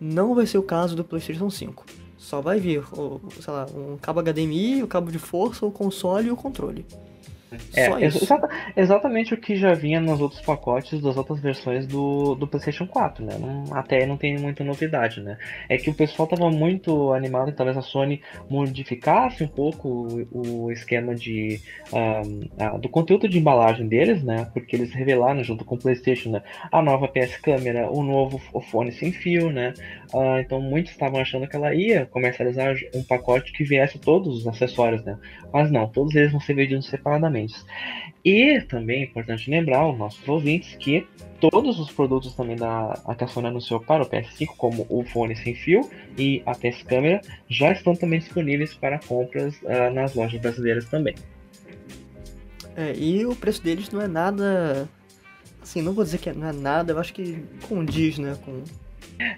Não 0.00 0.34
vai 0.34 0.46
ser 0.46 0.58
o 0.58 0.62
caso 0.62 0.94
do 0.94 1.04
PlayStation 1.04 1.50
5. 1.50 1.84
Só 2.16 2.40
vai 2.40 2.58
vir, 2.58 2.82
o, 2.92 3.20
sei 3.40 3.52
lá, 3.52 3.66
um 3.74 3.96
cabo 3.96 4.22
HDMI, 4.22 4.82
o 4.82 4.86
cabo 4.86 5.10
de 5.10 5.18
força, 5.18 5.64
o 5.64 5.70
console 5.70 6.28
e 6.28 6.30
o 6.30 6.36
controle. 6.36 6.84
É, 7.74 8.04
exata, 8.04 8.48
exatamente 8.76 9.32
o 9.32 9.36
que 9.36 9.54
já 9.54 9.72
vinha 9.72 10.00
nos 10.00 10.20
outros 10.20 10.40
pacotes 10.40 11.00
das 11.00 11.16
outras 11.16 11.40
versões 11.40 11.86
do, 11.86 12.34
do 12.34 12.46
PlayStation 12.46 12.86
4, 12.86 13.24
né? 13.24 13.36
Não, 13.38 13.76
até 13.76 14.04
não 14.04 14.16
tem 14.16 14.36
muita 14.36 14.64
novidade, 14.64 15.20
né? 15.20 15.38
É 15.68 15.76
que 15.76 15.88
o 15.88 15.94
pessoal 15.94 16.26
tava 16.26 16.50
muito 16.50 17.12
animado 17.12 17.52
que 17.52 17.56
talvez 17.56 17.76
a 17.76 17.82
Sony 17.82 18.20
modificasse 18.50 19.44
um 19.44 19.48
pouco 19.48 20.26
o, 20.32 20.64
o 20.64 20.72
esquema 20.72 21.14
de, 21.14 21.60
um, 21.92 22.80
do 22.80 22.88
conteúdo 22.88 23.28
de 23.28 23.38
embalagem 23.38 23.86
deles, 23.86 24.24
né? 24.24 24.48
Porque 24.52 24.74
eles 24.74 24.92
revelaram 24.92 25.44
junto 25.44 25.64
com 25.64 25.76
o 25.76 25.78
PlayStation 25.78 26.30
né? 26.30 26.42
a 26.72 26.82
nova 26.82 27.06
PS 27.06 27.36
Câmera, 27.36 27.90
o 27.90 28.02
novo 28.02 28.38
fone 28.60 28.90
sem 28.90 29.12
fio, 29.12 29.52
né? 29.52 29.72
Uh, 30.12 30.38
então 30.40 30.60
muitos 30.60 30.92
estavam 30.92 31.20
achando 31.20 31.46
que 31.46 31.54
ela 31.54 31.74
ia 31.74 32.06
comercializar 32.06 32.74
um 32.94 33.04
pacote 33.04 33.52
que 33.52 33.62
viesse 33.62 33.98
todos 33.98 34.38
os 34.38 34.46
acessórios, 34.48 35.04
né? 35.04 35.16
Mas 35.52 35.70
não, 35.70 35.86
todos 35.86 36.14
eles 36.14 36.32
vão 36.32 36.40
ser 36.40 36.54
vendidos 36.54 36.86
separadamente 36.86 37.35
E 38.24 38.60
também 38.62 39.02
é 39.02 39.04
importante 39.04 39.50
lembrar 39.50 39.78
aos 39.78 39.96
nossos 39.96 40.26
ouvintes 40.28 40.74
que 40.76 41.06
todos 41.40 41.78
os 41.78 41.90
produtos 41.92 42.34
também 42.34 42.56
da 42.56 42.98
a 43.06 43.26
Sony 43.26 43.48
anunciou 43.48 43.80
para 43.80 44.02
o 44.02 44.06
PS5, 44.06 44.46
como 44.56 44.86
o 44.88 45.04
fone 45.04 45.36
sem 45.36 45.54
fio 45.54 45.88
e 46.18 46.42
a 46.44 46.52
PS 46.52 46.82
Câmera, 46.82 47.20
já 47.48 47.72
estão 47.72 47.94
também 47.94 48.18
disponíveis 48.18 48.74
para 48.74 48.98
compras 48.98 49.54
uh, 49.62 49.92
nas 49.94 50.14
lojas 50.14 50.40
brasileiras 50.40 50.86
também. 50.86 51.14
É, 52.76 52.94
e 52.94 53.24
o 53.24 53.34
preço 53.34 53.62
deles 53.62 53.90
não 53.90 54.02
é 54.02 54.08
nada. 54.08 54.88
Assim, 55.62 55.80
não 55.80 55.92
vou 55.92 56.04
dizer 56.04 56.18
que 56.18 56.30
não 56.32 56.48
é 56.48 56.52
nada, 56.52 56.92
eu 56.92 56.98
acho 56.98 57.12
que 57.12 57.42
condiz, 57.68 58.18
né? 58.18 58.36
Com... 58.44 58.62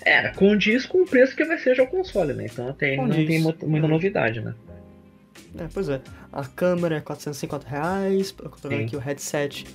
É, 0.05 0.29
condiz 0.31 0.85
com 0.87 1.03
o 1.03 1.07
preço 1.07 1.37
que 1.37 1.45
vai 1.45 1.57
ser 1.59 1.75
já 1.75 1.85
o 1.85 1.87
console, 1.87 2.33
né? 2.33 2.47
Então 2.51 2.73
tem, 2.73 2.97
não 2.97 3.11
tem 3.11 3.41
muita 3.41 3.65
é. 3.65 3.89
novidade, 3.89 4.41
né? 4.41 4.55
É, 5.59 5.69
pois 5.73 5.89
é. 5.89 6.01
A 6.33 6.45
câmera 6.45 6.97
é 6.97 7.01
450 7.01 7.69
reais, 7.69 8.35
eu 8.43 8.51
tô 8.51 8.69
vendo 8.69 8.85
aqui 8.85 8.97
o 8.97 8.99
headset. 8.99 9.67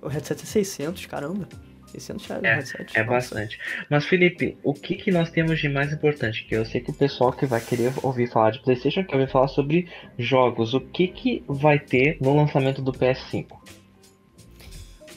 O 0.00 0.08
headset 0.08 0.42
é 0.42 0.46
600, 0.46 1.06
caramba. 1.06 1.48
600 1.92 2.26
reais 2.26 2.44
é, 2.44 2.52
o 2.52 2.56
headset. 2.56 2.98
É 2.98 3.04
Nossa. 3.04 3.10
bastante. 3.12 3.58
Mas, 3.90 4.04
Felipe, 4.06 4.56
o 4.62 4.74
que, 4.74 4.96
que 4.96 5.10
nós 5.10 5.30
temos 5.30 5.60
de 5.60 5.68
mais 5.68 5.92
importante? 5.92 6.44
Que 6.44 6.56
eu 6.56 6.64
sei 6.64 6.80
que 6.80 6.90
o 6.90 6.94
pessoal 6.94 7.32
que 7.32 7.46
vai 7.46 7.60
querer 7.60 7.92
ouvir 8.02 8.30
falar 8.30 8.50
de 8.50 8.60
PlayStation 8.60 9.04
quer 9.04 9.16
ouvir 9.16 9.30
falar 9.30 9.48
sobre 9.48 9.88
jogos. 10.18 10.74
O 10.74 10.80
que, 10.80 11.08
que 11.08 11.44
vai 11.46 11.78
ter 11.78 12.16
no 12.20 12.34
lançamento 12.34 12.82
do 12.82 12.92
PS5? 12.92 13.46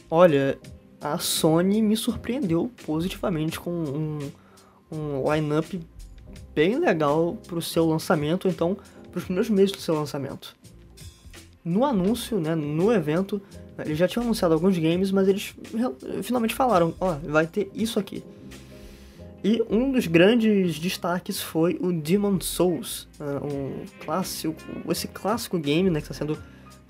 Olha, 0.10 0.58
a 1.02 1.18
Sony 1.18 1.82
me 1.82 1.96
surpreendeu 1.96 2.72
positivamente 2.86 3.60
com 3.60 3.72
um, 3.72 4.32
um 4.92 5.34
line-up 5.34 5.80
bem 6.54 6.80
legal 6.80 7.38
para 7.48 7.58
o 7.58 7.62
seu 7.62 7.86
lançamento. 7.86 8.48
Então, 8.48 8.78
para 9.16 9.20
os 9.20 9.26
primeiros 9.26 9.50
meses 9.50 9.72
do 9.72 9.80
seu 9.80 9.96
lançamento. 9.96 10.54
No 11.64 11.86
anúncio, 11.86 12.38
né, 12.38 12.54
no 12.54 12.92
evento, 12.92 13.42
eles 13.80 13.98
já 13.98 14.10
tinham 14.10 14.26
anunciado 14.26 14.54
alguns 14.54 14.78
games, 14.78 15.10
mas 15.10 15.30
eles 15.30 15.56
finalmente 16.22 16.54
falaram, 16.54 16.94
ó, 17.00 17.14
oh, 17.14 17.32
vai 17.32 17.48
ter 17.48 17.72
isso 17.74 17.98
aqui. 17.98 18.22
E 19.42 19.64
um 19.70 19.92
dos 19.92 20.06
grandes 20.06 20.78
destaques 20.80 21.40
foi 21.40 21.78
o 21.80 21.94
Demon 21.94 22.42
Souls, 22.42 23.08
né, 23.18 23.40
um 23.42 23.86
clássico, 24.04 24.56
esse 24.92 25.08
clássico 25.08 25.58
game 25.58 25.90
né, 25.90 26.02
que 26.02 26.12
está 26.12 26.14
sendo 26.14 26.38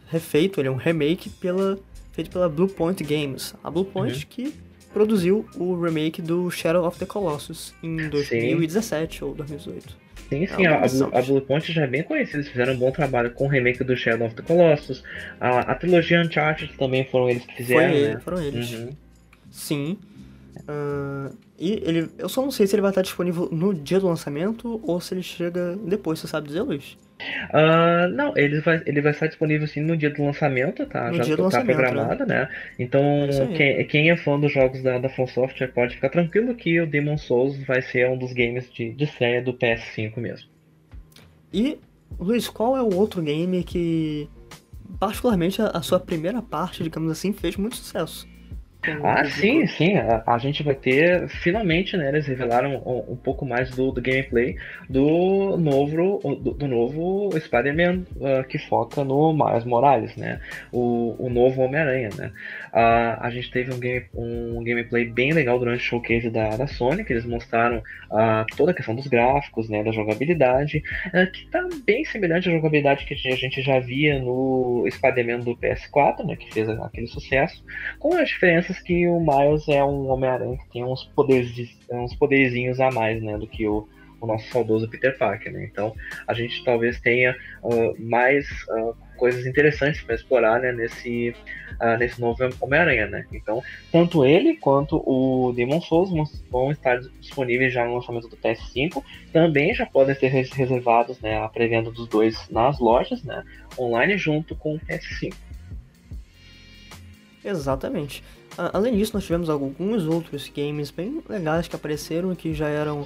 refeito, 0.07 0.59
ele 0.59 0.67
é 0.67 0.71
um 0.71 0.75
remake 0.75 1.29
pela, 1.29 1.77
feito 2.11 2.31
pela 2.31 2.49
Bluepoint 2.49 3.03
Games. 3.03 3.53
A 3.63 3.69
Bluepoint 3.69 4.15
uhum. 4.15 4.25
que 4.27 4.53
produziu 4.91 5.45
o 5.57 5.79
remake 5.79 6.23
do 6.23 6.49
Shadow 6.49 6.87
of 6.87 6.97
the 6.97 7.05
Colossus 7.05 7.73
em 7.83 8.09
2017 8.09 9.19
Sim. 9.19 9.25
ou 9.25 9.35
2018. 9.35 10.04
Sim, 10.29 10.47
sim, 10.47 10.65
a, 10.65 10.83
a, 11.19 11.21
Blue 11.21 11.41
Point 11.41 11.71
já 11.71 11.83
é 11.83 11.87
bem 11.87 12.01
conhecida, 12.01 12.39
eles 12.39 12.49
fizeram 12.49 12.73
um 12.73 12.77
bom 12.77 12.91
trabalho 12.91 13.31
com 13.31 13.45
o 13.45 13.47
remake 13.47 13.83
do 13.83 13.95
Shadow 13.95 14.25
of 14.27 14.35
the 14.35 14.41
Colossus. 14.41 15.03
A, 15.39 15.59
a 15.59 15.75
trilogia 15.75 16.21
Uncharted 16.21 16.73
também 16.77 17.05
foram 17.05 17.29
eles 17.29 17.45
que 17.45 17.55
fizeram. 17.55 17.93
Foi, 17.93 18.07
né? 18.07 18.19
Foram 18.19 18.41
eles. 18.41 18.71
Uhum. 18.71 18.89
Sim. 19.51 19.99
Uh, 20.61 21.35
e 21.59 21.73
ele, 21.85 22.09
eu 22.17 22.27
só 22.27 22.41
não 22.41 22.49
sei 22.49 22.65
se 22.65 22.75
ele 22.75 22.81
vai 22.81 22.91
estar 22.91 23.01
disponível 23.01 23.49
no 23.51 23.73
dia 23.73 23.99
do 23.99 24.07
lançamento 24.07 24.81
ou 24.83 24.99
se 24.99 25.13
ele 25.13 25.23
chega 25.23 25.77
depois, 25.83 26.19
você 26.19 26.27
sabe 26.27 26.47
dizer, 26.47 26.61
Luiz? 26.61 26.97
Uh, 27.17 28.09
não, 28.13 28.37
ele 28.37 28.59
vai, 28.59 28.81
ele 28.85 29.01
vai 29.01 29.11
estar 29.11 29.27
disponível 29.27 29.65
sim 29.67 29.79
no 29.79 29.95
dia 29.95 30.09
do 30.09 30.23
lançamento, 30.23 30.85
tá? 30.85 31.09
No 31.09 31.17
Já 31.17 31.23
dia 31.23 31.35
do 31.35 31.37
tá 31.37 31.43
lançamento, 31.43 31.77
programado, 31.77 32.25
né? 32.25 32.41
né? 32.41 32.49
Então, 32.77 33.01
quem, 33.55 33.85
quem 33.87 34.11
é 34.11 34.17
fã 34.17 34.39
dos 34.39 34.51
jogos 34.51 34.83
da, 34.83 34.99
da 34.99 35.09
From 35.09 35.27
Software 35.27 35.69
pode 35.69 35.95
ficar 35.95 36.09
tranquilo 36.09 36.53
que 36.55 36.79
o 36.79 36.87
Demon 36.87 37.17
Souls 37.17 37.57
vai 37.65 37.81
ser 37.81 38.09
um 38.09 38.17
dos 38.17 38.33
games 38.33 38.71
de, 38.71 38.91
de 38.91 39.03
estreia 39.05 39.41
do 39.41 39.53
PS5 39.53 40.17
mesmo. 40.17 40.49
E, 41.53 41.79
Luiz, 42.19 42.49
qual 42.49 42.75
é 42.75 42.81
o 42.81 42.93
outro 42.93 43.21
game 43.21 43.63
que, 43.63 44.29
particularmente, 44.99 45.61
a, 45.61 45.67
a 45.67 45.81
sua 45.81 45.99
primeira 45.99 46.41
parte, 46.41 46.83
digamos 46.83 47.09
assim, 47.11 47.31
fez 47.31 47.55
muito 47.55 47.77
sucesso? 47.77 48.27
Ah, 49.03 49.25
sim, 49.25 49.65
sim. 49.67 49.97
A, 49.97 50.23
a, 50.25 50.37
gente 50.37 50.63
vai 50.63 50.75
ter, 50.75 51.27
finalmente, 51.29 51.97
né? 51.97 52.09
Eles 52.09 52.27
revelaram 52.27 52.75
um, 52.85 53.13
um 53.13 53.15
pouco 53.15 53.45
mais 53.45 53.69
do, 53.71 53.91
do, 53.91 54.01
gameplay 54.01 54.55
do 54.89 55.57
novo, 55.57 56.19
do, 56.35 56.53
do 56.53 56.67
novo 56.67 57.29
Spider-Man 57.39 58.03
uh, 58.17 58.43
que 58.47 58.57
foca 58.57 59.03
no 59.03 59.33
Miles 59.33 59.65
Morales, 59.65 60.15
né? 60.15 60.39
O, 60.71 61.15
o 61.19 61.29
novo 61.29 61.61
Homem-Aranha, 61.61 62.09
né? 62.17 62.31
Uh, 62.73 63.17
a 63.19 63.29
gente 63.31 63.51
teve 63.51 63.73
um, 63.73 63.79
game, 63.79 64.05
um 64.13 64.63
gameplay 64.63 65.05
bem 65.05 65.33
legal 65.33 65.57
durante 65.57 65.81
o 65.81 65.83
showcase 65.83 66.29
da, 66.29 66.55
da 66.55 66.67
Sony, 66.67 67.03
que 67.03 67.13
eles 67.13 67.25
mostraram 67.25 67.77
uh, 67.77 68.45
toda 68.55 68.71
a 68.71 68.73
questão 68.73 68.95
dos 68.95 69.07
gráficos, 69.07 69.69
né? 69.69 69.83
Da 69.83 69.91
jogabilidade, 69.91 70.83
que 71.33 71.47
tá 71.47 71.67
bem 71.85 72.03
semelhante 72.05 72.49
à 72.49 72.51
jogabilidade 72.51 73.05
que 73.05 73.13
a 73.13 73.35
gente 73.35 73.61
já 73.61 73.79
via 73.79 74.19
no 74.19 74.85
Spider-Man 74.91 75.39
do 75.39 75.55
PS4, 75.55 76.25
né? 76.25 76.35
Que 76.35 76.53
fez 76.53 76.69
aquele 76.69 77.07
sucesso, 77.07 77.63
com 77.99 78.13
as 78.13 78.29
diferenças 78.29 78.74
que 78.79 79.07
o 79.07 79.19
Miles 79.19 79.67
é 79.67 79.83
um 79.83 80.07
Homem-Aranha 80.09 80.57
que 80.57 80.69
tem 80.71 80.83
uns 80.83 81.03
poderes, 81.15 81.77
uns 81.91 82.15
poderzinhos 82.15 82.79
a 82.79 82.91
mais, 82.91 83.21
né, 83.21 83.37
do 83.37 83.47
que 83.47 83.67
o, 83.67 83.87
o 84.19 84.27
nosso 84.27 84.47
saudoso 84.49 84.89
Peter 84.89 85.17
Parker, 85.17 85.51
né? 85.51 85.65
Então 85.65 85.93
a 86.27 86.33
gente 86.33 86.63
talvez 86.63 86.99
tenha 86.99 87.35
uh, 87.63 87.95
mais 87.99 88.47
uh, 88.69 88.95
coisas 89.17 89.45
interessantes 89.45 90.01
para 90.01 90.15
explorar, 90.15 90.59
né, 90.59 90.71
nesse 90.71 91.35
uh, 91.81 91.97
nesse 91.97 92.19
novo 92.19 92.43
Homem-Aranha, 92.59 93.07
né? 93.07 93.25
Então 93.31 93.61
tanto 93.91 94.25
ele 94.25 94.57
quanto 94.57 94.97
o 95.05 95.53
Demon 95.53 95.81
Souls 95.81 96.09
vão 96.49 96.71
estar 96.71 96.99
disponíveis 97.19 97.73
já 97.73 97.85
no 97.85 97.95
lançamento 97.95 98.27
do 98.27 98.37
PS5. 98.37 99.03
Também 99.31 99.73
já 99.73 99.85
podem 99.85 100.15
ser 100.15 100.27
reservados, 100.27 101.19
né, 101.21 101.37
a 101.37 101.47
pré-venda 101.47 101.91
dos 101.91 102.07
dois 102.07 102.49
nas 102.49 102.79
lojas, 102.79 103.23
né, 103.23 103.43
online 103.77 104.17
junto 104.17 104.55
com 104.55 104.75
o 104.75 104.79
PS5. 104.79 105.33
Exatamente. 107.43 108.23
Além 108.57 108.95
disso, 108.95 109.11
nós 109.13 109.23
tivemos 109.23 109.49
alguns 109.49 110.05
outros 110.05 110.49
games 110.55 110.89
bem 110.91 111.21
legais 111.27 111.67
que 111.67 111.75
apareceram 111.75 112.33
que 112.35 112.53
já 112.53 112.67
eram. 112.67 113.01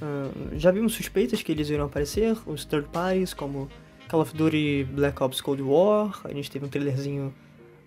Uh, 0.00 0.56
já 0.56 0.70
vimos 0.70 0.94
suspeitas 0.94 1.42
que 1.42 1.50
eles 1.50 1.68
iriam 1.70 1.86
aparecer, 1.86 2.36
os 2.46 2.64
third 2.64 2.88
parties, 2.92 3.34
como 3.34 3.68
Call 4.08 4.20
of 4.20 4.34
Duty 4.34 4.86
Black 4.90 5.22
Ops 5.22 5.40
Cold 5.40 5.62
War, 5.62 6.20
a 6.24 6.32
gente 6.32 6.50
teve 6.50 6.64
um 6.64 6.68
trailerzinho 6.68 7.34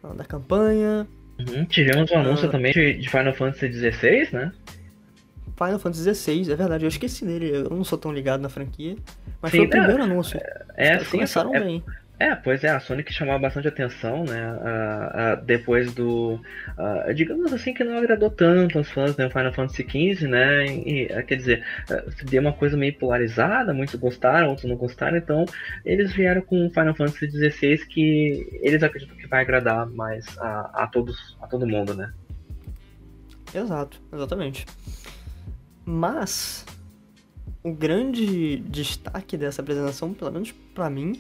uh, 0.03 0.13
da 0.13 0.24
campanha. 0.24 1.08
Uhum, 1.39 1.65
tivemos 1.65 2.12
um 2.12 2.18
anúncio 2.18 2.48
uh, 2.48 2.51
também 2.51 2.72
de, 2.72 3.10
Final 3.10 3.34
Fantasy 3.34 3.91
XVI, 3.91 4.30
né? 4.32 4.51
Final 5.58 5.80
Fantasy 5.80 6.13
XVI, 6.13 6.51
é 6.51 6.56
verdade, 6.56 6.86
eu 6.86 6.89
esqueci 6.89 7.25
dele, 7.25 7.50
eu 7.50 7.70
não 7.70 7.84
sou 7.84 7.98
tão 7.98 8.12
ligado 8.12 8.41
na 8.41 8.50
franquia, 8.50 8.96
mas 9.41 9.51
sim, 9.51 9.58
foi 9.58 9.68
o 9.68 9.70
primeiro 9.70 10.01
é, 10.01 10.06
anúncio. 10.06 10.39
É, 10.75 11.00
sim, 11.00 11.12
começaram 11.12 11.56
é, 11.56 11.60
bem. 11.60 11.84
É, 12.22 12.36
pois 12.36 12.63
é, 12.63 12.70
a 12.70 12.80
Sonic 12.80 13.12
chamou 13.12 13.40
bastante 13.40 13.68
atenção, 13.68 14.24
né? 14.24 14.56
Depois 15.44 15.92
do. 15.92 16.40
Digamos 17.16 17.51
assim 17.51 17.74
que 17.74 17.84
não 17.84 17.98
agradou 17.98 18.30
tanto 18.30 18.78
aos 18.78 18.92
fãs 18.92 19.16
do 19.16 19.24
né, 19.24 19.30
Final 19.32 19.51
Fantasy 19.51 19.82
XV, 19.82 20.28
né? 20.28 20.68
E, 20.68 21.08
quer 21.24 21.36
dizer, 21.36 21.66
se 22.16 22.24
deu 22.25 22.44
uma 22.44 22.54
coisa 22.54 22.78
meio 22.78 22.94
polarizada, 22.94 23.74
muitos 23.74 23.96
gostaram, 23.96 24.50
outros 24.50 24.70
não 24.70 24.75
gostaram, 24.75 25.18
então 25.18 25.46
eles 25.84 26.13
vieram 26.13 26.44
com 26.44 26.70
Final 26.70 26.94
Fantasy 26.94 27.28
XVI 27.28 27.88
que 27.88 28.60
eles 28.62 28.84
acreditam 28.84 29.18
que 29.18 29.25
vai 29.25 29.42
agradar 29.42 29.88
mais 29.88 30.38
a, 30.38 30.84
a 30.84 30.88
todos, 30.88 31.36
a 31.42 31.48
todo 31.48 31.66
mundo, 31.66 31.96
né? 31.96 32.13
Exato, 33.51 34.00
exatamente. 34.13 34.68
Mas 35.84 36.68
o 37.63 37.74
grande 37.74 38.58
destaque 38.58 39.36
dessa 39.36 39.63
apresentação, 39.63 40.13
pelo 40.13 40.32
menos 40.32 40.51
para 40.51 40.88
mim, 40.88 41.20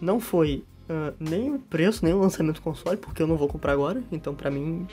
não 0.00 0.20
foi 0.20 0.64
uh, 0.88 1.14
nem 1.18 1.54
o 1.54 1.58
preço, 1.58 2.04
nem 2.04 2.14
o 2.14 2.18
lançamento 2.18 2.56
do 2.56 2.62
console, 2.62 2.96
porque 2.96 3.22
eu 3.22 3.26
não 3.26 3.36
vou 3.36 3.48
comprar 3.48 3.72
agora, 3.72 4.02
então 4.10 4.34
para 4.34 4.50
mim 4.50 4.86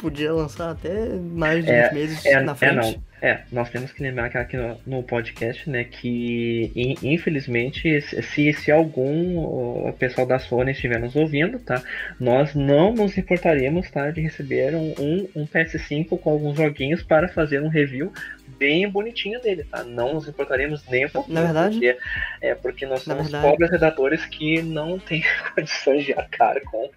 podia 0.00 0.32
lançar 0.32 0.70
até 0.70 1.08
mais 1.16 1.64
de 1.64 1.70
é, 1.70 1.86
uns 1.86 1.92
meses 1.92 2.26
é, 2.26 2.40
na 2.40 2.54
frente. 2.54 2.72
É, 2.72 2.82
não. 2.82 3.10
É, 3.22 3.42
nós 3.52 3.68
temos 3.68 3.92
que 3.92 4.02
lembrar 4.02 4.30
que 4.30 4.38
aqui 4.38 4.56
no, 4.56 4.80
no 4.86 5.02
podcast, 5.02 5.68
né, 5.68 5.84
que 5.84 6.72
infelizmente, 7.02 8.00
se, 8.00 8.52
se 8.54 8.72
algum 8.72 9.92
pessoal 9.92 10.26
da 10.26 10.38
Sony 10.38 10.72
estiver 10.72 10.98
nos 10.98 11.14
ouvindo, 11.14 11.58
tá, 11.58 11.82
nós 12.18 12.54
não 12.54 12.94
nos 12.94 13.18
importaríamos, 13.18 13.90
tá, 13.90 14.10
de 14.10 14.22
receber 14.22 14.74
um, 14.74 14.94
um, 14.98 15.28
um 15.36 15.46
PS5 15.46 16.18
com 16.18 16.30
alguns 16.30 16.56
joguinhos 16.56 17.02
para 17.02 17.28
fazer 17.28 17.60
um 17.60 17.68
review 17.68 18.10
bem 18.58 18.88
bonitinho 18.88 19.40
dele, 19.40 19.64
tá? 19.64 19.84
Não 19.84 20.14
nos 20.14 20.26
importaremos 20.26 20.82
nem 20.88 21.06
um 21.06 21.10
pouquinho. 21.10 21.34
Na 21.34 21.44
verdade? 21.44 21.74
Porque, 21.74 21.98
é 22.40 22.54
porque 22.54 22.86
nós 22.86 23.02
somos 23.02 23.24
verdade, 23.24 23.46
pobres 23.46 23.70
redatores 23.70 24.24
que 24.26 24.62
não 24.62 24.98
têm 24.98 25.22
condições 25.54 26.04
de 26.04 26.12
arcar 26.14 26.60
com 26.62 26.90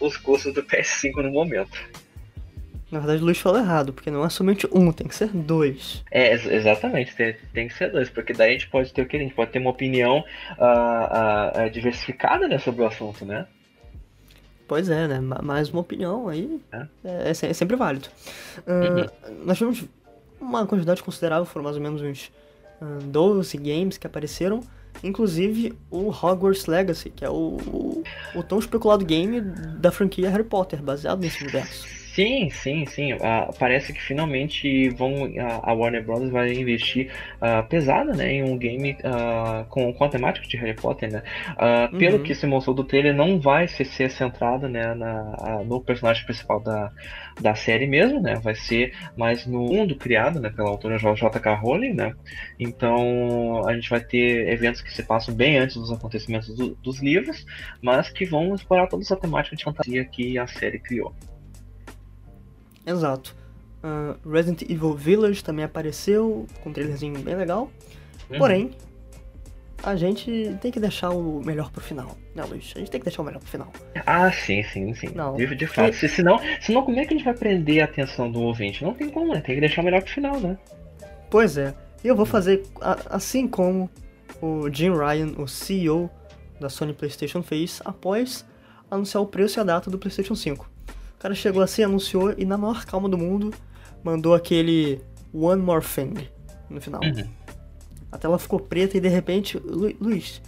os 0.00 0.16
custos 0.16 0.54
do 0.54 0.62
PS5 0.62 1.22
no 1.22 1.30
momento. 1.30 1.78
Na 2.90 3.00
verdade, 3.00 3.22
o 3.22 3.26
Luiz 3.26 3.38
falou 3.38 3.58
errado, 3.58 3.92
porque 3.92 4.10
não 4.10 4.24
é 4.24 4.30
somente 4.30 4.66
um, 4.72 4.90
tem 4.90 5.06
que 5.06 5.14
ser 5.14 5.28
dois. 5.28 6.02
É, 6.10 6.32
exatamente, 6.32 7.14
tem, 7.14 7.36
tem 7.52 7.68
que 7.68 7.74
ser 7.74 7.92
dois, 7.92 8.08
porque 8.08 8.32
daí 8.32 8.50
a 8.50 8.52
gente 8.52 8.68
pode 8.68 8.92
ter 8.92 9.02
o 9.02 9.06
que? 9.06 9.16
A 9.16 9.20
gente 9.20 9.34
pode 9.34 9.50
ter 9.50 9.58
uma 9.58 9.70
opinião 9.70 10.24
uh, 10.58 11.66
uh, 11.66 11.70
diversificada 11.70 12.48
né, 12.48 12.58
sobre 12.58 12.82
o 12.82 12.86
assunto, 12.86 13.26
né? 13.26 13.46
Pois 14.66 14.88
é, 14.88 15.06
né? 15.06 15.20
Mais 15.20 15.70
uma 15.70 15.80
opinião 15.80 16.28
aí 16.28 16.60
é, 16.72 16.86
é, 17.04 17.30
é 17.30 17.34
sempre 17.34 17.76
válido. 17.76 18.08
Uh, 18.66 19.00
uhum. 19.32 19.44
Nós 19.44 19.58
tivemos 19.58 19.84
uma 20.40 20.66
quantidade 20.66 21.02
considerável, 21.02 21.44
foram 21.44 21.64
mais 21.64 21.76
ou 21.76 21.82
menos 21.82 22.00
uns 22.00 22.30
uh, 22.80 23.02
12 23.02 23.56
games 23.58 23.98
que 23.98 24.06
apareceram. 24.06 24.60
inclusive 25.02 25.74
o 25.90 26.08
Hogwarts 26.08 26.66
Legacy, 26.66 27.10
que 27.10 27.24
é 27.24 27.30
o, 27.30 27.58
o, 27.66 28.02
o 28.34 28.42
tão 28.42 28.58
especulado 28.58 29.04
game 29.04 29.40
da 29.40 29.90
franquia 29.90 30.30
Harry 30.30 30.44
Potter, 30.44 30.82
baseado 30.82 31.20
nesse 31.20 31.42
universo. 31.42 31.98
Sim, 32.18 32.50
sim, 32.50 32.84
sim. 32.84 33.12
Uh, 33.12 33.56
parece 33.60 33.92
que 33.92 34.02
finalmente 34.02 34.88
vão 34.88 35.22
uh, 35.22 35.60
a 35.62 35.72
Warner 35.72 36.04
Bros. 36.04 36.28
vai 36.32 36.52
investir 36.52 37.12
uh, 37.36 37.64
pesada 37.68 38.12
né, 38.12 38.32
em 38.32 38.42
um 38.42 38.58
game 38.58 38.96
com, 39.68 39.92
com 39.92 40.04
a 40.04 40.08
temática 40.08 40.44
de 40.48 40.56
Harry 40.56 40.74
Potter. 40.74 41.12
Né? 41.12 41.22
Uhum. 41.92 41.96
Pelo 41.96 42.18
que 42.18 42.34
se 42.34 42.44
mostrou 42.44 42.74
do 42.74 42.82
trailer, 42.82 43.14
não 43.14 43.38
vai 43.38 43.68
ser, 43.68 43.84
ser 43.84 44.10
centrada 44.10 44.68
né, 44.68 44.96
na, 44.96 45.62
no 45.64 45.80
personagem 45.80 46.24
principal 46.24 46.58
da, 46.58 46.90
da 47.40 47.54
série 47.54 47.86
mesmo, 47.86 48.20
né? 48.20 48.34
Vai 48.42 48.56
ser 48.56 48.92
mais 49.16 49.46
no 49.46 49.60
mundo 49.60 49.94
criado 49.94 50.40
né, 50.40 50.50
pela 50.50 50.70
autora 50.70 50.98
J.K. 50.98 51.54
Rowling, 51.54 51.94
né? 51.94 52.12
Então 52.58 53.64
a 53.64 53.72
gente 53.74 53.88
vai 53.88 54.00
ter 54.00 54.48
eventos 54.48 54.80
que 54.80 54.92
se 54.92 55.04
passam 55.04 55.32
bem 55.32 55.58
antes 55.58 55.76
dos 55.76 55.92
acontecimentos 55.92 56.52
do, 56.56 56.74
dos 56.82 57.00
livros, 57.00 57.46
mas 57.80 58.10
que 58.10 58.24
vão 58.24 58.56
explorar 58.56 58.88
toda 58.88 59.04
essa 59.04 59.14
temática 59.14 59.54
de 59.54 59.62
fantasia 59.62 60.04
que 60.04 60.36
a 60.36 60.48
série 60.48 60.80
criou. 60.80 61.14
Exato. 62.88 63.36
Uh, 63.82 64.28
Resident 64.28 64.62
Evil 64.62 64.94
Village 64.94 65.44
também 65.44 65.64
apareceu, 65.64 66.46
com 66.62 66.70
um 66.70 66.72
trailerzinho 66.72 67.18
bem 67.20 67.36
legal. 67.36 67.70
Uhum. 68.30 68.38
Porém, 68.38 68.70
a 69.82 69.94
gente 69.94 70.56
tem 70.60 70.72
que 70.72 70.80
deixar 70.80 71.10
o 71.10 71.40
melhor 71.44 71.70
pro 71.70 71.80
final, 71.80 72.16
né, 72.34 72.42
Luiz? 72.44 72.72
A 72.74 72.78
gente 72.80 72.90
tem 72.90 73.00
que 73.00 73.04
deixar 73.04 73.22
o 73.22 73.24
melhor 73.24 73.38
pro 73.38 73.48
final. 73.48 73.72
Ah, 74.04 74.30
sim, 74.32 74.62
sim, 74.64 74.92
sim. 74.94 75.10
Não, 75.14 75.36
de, 75.36 75.54
de 75.54 75.66
fato. 75.66 75.94
Se, 75.94 76.08
senão, 76.08 76.40
senão, 76.60 76.82
como 76.82 76.98
é 76.98 77.04
que 77.04 77.14
a 77.14 77.16
gente 77.16 77.24
vai 77.24 77.34
prender 77.34 77.80
a 77.80 77.84
atenção 77.84 78.30
do 78.30 78.40
ouvinte? 78.40 78.82
Não 78.82 78.94
tem 78.94 79.08
como, 79.08 79.32
né? 79.32 79.40
Tem 79.40 79.54
que 79.54 79.60
deixar 79.60 79.82
o 79.82 79.84
melhor 79.84 80.02
pro 80.02 80.10
final, 80.10 80.40
né? 80.40 80.58
Pois 81.30 81.56
é. 81.56 81.74
E 82.02 82.08
eu 82.08 82.16
vou 82.16 82.26
fazer 82.26 82.62
assim 83.06 83.46
como 83.46 83.90
o 84.40 84.68
Jim 84.70 84.90
Ryan, 84.90 85.32
o 85.36 85.46
CEO 85.46 86.10
da 86.60 86.68
Sony 86.68 86.92
PlayStation, 86.92 87.42
fez 87.42 87.80
após 87.84 88.44
anunciar 88.90 89.22
o 89.22 89.26
preço 89.26 89.58
e 89.58 89.60
a 89.60 89.64
data 89.64 89.90
do 89.90 89.98
PlayStation 89.98 90.34
5. 90.34 90.77
O 91.18 91.20
cara 91.20 91.34
chegou 91.34 91.60
assim, 91.60 91.82
anunciou 91.82 92.32
e 92.38 92.44
na 92.44 92.56
maior 92.56 92.84
calma 92.84 93.08
do 93.08 93.18
mundo 93.18 93.52
mandou 94.04 94.36
aquele 94.36 95.00
One 95.34 95.60
More 95.60 95.84
Thing 95.84 96.14
no 96.70 96.80
final. 96.80 97.00
Uhum. 97.02 97.28
A 98.12 98.16
tela 98.16 98.38
ficou 98.38 98.60
preta 98.60 98.96
e 98.96 99.00
de 99.00 99.08
repente, 99.08 99.58
Lu 99.58 99.92
Luiz, 100.00 100.40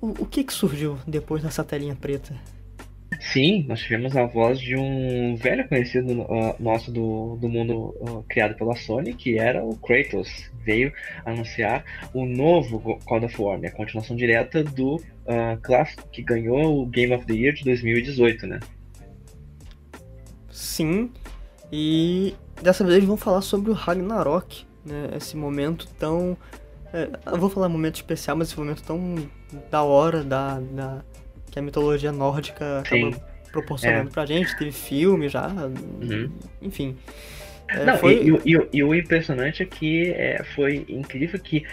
o, 0.00 0.10
o 0.10 0.26
que 0.26 0.44
que 0.44 0.52
surgiu 0.52 0.96
depois 1.08 1.42
dessa 1.42 1.64
telinha 1.64 1.96
preta? 1.96 2.36
Sim, 3.18 3.64
nós 3.66 3.80
tivemos 3.80 4.16
a 4.16 4.24
voz 4.26 4.60
de 4.60 4.76
um 4.76 5.34
velho 5.34 5.66
conhecido 5.68 6.22
uh, 6.22 6.54
nosso 6.60 6.92
do, 6.92 7.36
do 7.40 7.48
mundo 7.48 7.92
uh, 8.00 8.24
criado 8.28 8.54
pela 8.54 8.76
Sony, 8.76 9.12
que 9.12 9.38
era 9.40 9.64
o 9.64 9.76
Kratos. 9.76 10.48
Veio 10.64 10.92
anunciar 11.24 11.84
o 12.14 12.24
novo 12.24 12.78
God 12.78 13.24
of 13.24 13.42
War, 13.42 13.58
né? 13.58 13.66
a 13.66 13.72
continuação 13.72 14.14
direta 14.14 14.62
do 14.62 14.94
uh, 14.94 15.60
clássico 15.60 16.08
que 16.12 16.22
ganhou 16.22 16.80
o 16.80 16.86
Game 16.86 17.12
of 17.12 17.26
the 17.26 17.34
Year 17.34 17.52
de 17.52 17.64
2018, 17.64 18.46
né? 18.46 18.60
Sim, 20.60 21.10
e 21.72 22.34
dessa 22.60 22.84
vez 22.84 23.02
vamos 23.02 23.22
falar 23.22 23.40
sobre 23.40 23.70
o 23.70 23.74
Ragnarok, 23.74 24.66
né? 24.84 25.08
Esse 25.16 25.34
momento 25.34 25.88
tão. 25.98 26.36
É, 26.92 27.08
eu 27.32 27.38
vou 27.38 27.48
falar 27.48 27.66
momento 27.70 27.94
especial, 27.94 28.36
mas 28.36 28.48
esse 28.48 28.58
momento 28.58 28.82
tão 28.82 29.14
da 29.70 29.82
hora 29.82 30.22
da, 30.22 30.60
da 30.60 31.02
que 31.50 31.58
a 31.58 31.62
mitologia 31.62 32.12
nórdica 32.12 32.80
acaba 32.80 33.10
proporcionando 33.50 34.10
é. 34.10 34.12
pra 34.12 34.26
gente. 34.26 34.54
Teve 34.58 34.70
filme 34.70 35.30
já, 35.30 35.46
uhum. 35.48 36.30
enfim. 36.60 36.94
É, 37.66 37.82
Não, 37.86 37.96
foi... 37.96 38.22
e, 38.22 38.54
e, 38.54 38.68
e, 38.70 38.84
o 38.84 38.94
impressionante 38.94 39.62
é 39.62 39.66
que 39.66 40.10
é, 40.10 40.44
foi 40.54 40.84
incrível 40.90 41.40
que 41.40 41.64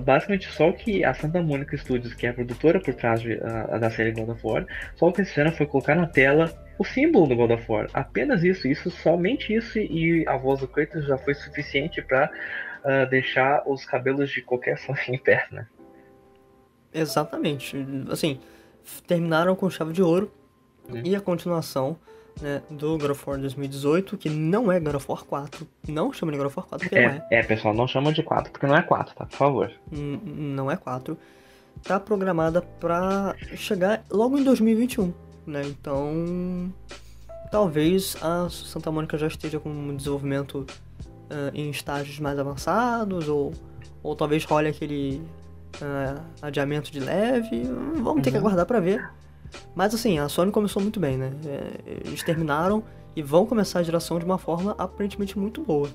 basicamente 0.00 0.52
só 0.52 0.68
o 0.68 0.72
que 0.72 1.02
a 1.02 1.14
Santa 1.14 1.40
Mônica 1.40 1.76
Studios, 1.78 2.12
que 2.12 2.26
é 2.26 2.30
a 2.30 2.34
produtora 2.34 2.78
por 2.78 2.92
trás 2.92 3.22
de, 3.22 3.40
a, 3.42 3.78
da 3.78 3.90
série 3.90 4.12
God 4.12 4.28
of 4.28 4.40
War, 4.44 4.66
só 4.96 5.08
o 5.08 5.12
que 5.12 5.22
eles 5.22 5.30
fizeram 5.30 5.52
foi 5.52 5.66
colocar 5.66 5.94
na 5.94 6.06
tela 6.06 6.52
o 6.82 6.84
símbolo 6.84 7.28
do 7.28 7.36
God 7.36 7.52
of 7.52 7.64
War. 7.70 7.88
Apenas 7.94 8.42
isso, 8.42 8.66
isso, 8.66 8.90
somente 8.90 9.54
isso 9.54 9.78
e 9.78 10.24
a 10.26 10.36
voz 10.36 10.60
do 10.60 10.68
Kratos 10.68 11.06
já 11.06 11.16
foi 11.16 11.34
suficiente 11.34 12.02
para 12.02 12.26
uh, 12.26 12.88
ah, 12.88 13.04
deixar 13.04 13.62
os 13.66 13.84
cabelos 13.84 14.30
de 14.30 14.42
qualquer 14.42 14.76
fã 14.82 14.94
em 15.08 15.16
pé, 15.16 15.46
né? 15.50 15.66
Exatamente. 16.92 17.76
Assim, 18.10 18.40
terminaram 19.06 19.54
com 19.54 19.70
chave 19.70 19.92
de 19.92 20.02
ouro 20.02 20.30
hum. 20.88 21.00
e 21.04 21.16
a 21.16 21.20
continuação 21.20 21.96
né, 22.40 22.62
do 22.68 22.98
God 22.98 23.10
of 23.10 23.22
War 23.26 23.38
2018, 23.38 24.18
que 24.18 24.28
não 24.28 24.70
é 24.70 24.80
God 24.80 24.96
of 24.96 25.06
War 25.08 25.24
4. 25.24 25.66
Não 25.88 26.12
chama 26.12 26.32
de 26.32 26.38
God 26.38 26.48
of 26.48 26.56
War 26.58 26.66
4 26.66 26.88
porque 26.88 26.98
é, 26.98 27.08
não 27.08 27.14
é. 27.14 27.26
É, 27.30 27.42
pessoal, 27.44 27.72
não 27.72 27.86
chama 27.86 28.12
de 28.12 28.22
4 28.22 28.50
porque 28.52 28.66
não 28.66 28.76
é 28.76 28.82
4, 28.82 29.14
tá? 29.14 29.24
Por 29.24 29.36
favor. 29.36 29.72
N 29.90 30.20
não 30.24 30.70
é 30.70 30.76
4. 30.76 31.16
Tá 31.84 31.98
programada 31.98 32.60
para 32.60 33.34
chegar 33.56 34.04
logo 34.10 34.38
em 34.38 34.44
2021, 34.44 35.12
né? 35.46 35.62
Então, 35.66 36.72
talvez 37.50 38.16
a 38.22 38.48
Santa 38.48 38.90
Mônica 38.90 39.16
já 39.18 39.26
esteja 39.26 39.58
com 39.58 39.68
um 39.68 39.96
desenvolvimento 39.96 40.66
uh, 41.30 41.54
em 41.54 41.70
estágios 41.70 42.18
mais 42.18 42.38
avançados, 42.38 43.28
ou, 43.28 43.52
ou 44.02 44.16
talvez 44.16 44.44
role 44.44 44.68
aquele 44.68 45.22
uh, 45.76 46.22
adiamento 46.40 46.90
de 46.90 47.00
leve. 47.00 47.62
Vamos 47.64 48.06
uhum. 48.06 48.22
ter 48.22 48.30
que 48.30 48.36
uhum. 48.36 48.42
aguardar 48.42 48.66
para 48.66 48.80
ver. 48.80 49.10
Mas 49.74 49.94
assim, 49.94 50.18
a 50.18 50.28
Sony 50.28 50.50
começou 50.50 50.80
muito 50.82 50.98
bem, 50.98 51.16
né? 51.16 51.32
É, 51.44 52.00
eles 52.06 52.22
terminaram 52.22 52.82
e 53.14 53.22
vão 53.22 53.44
começar 53.44 53.80
a 53.80 53.82
geração 53.82 54.18
de 54.18 54.24
uma 54.24 54.38
forma 54.38 54.74
aparentemente 54.78 55.38
muito 55.38 55.62
boa. 55.62 55.88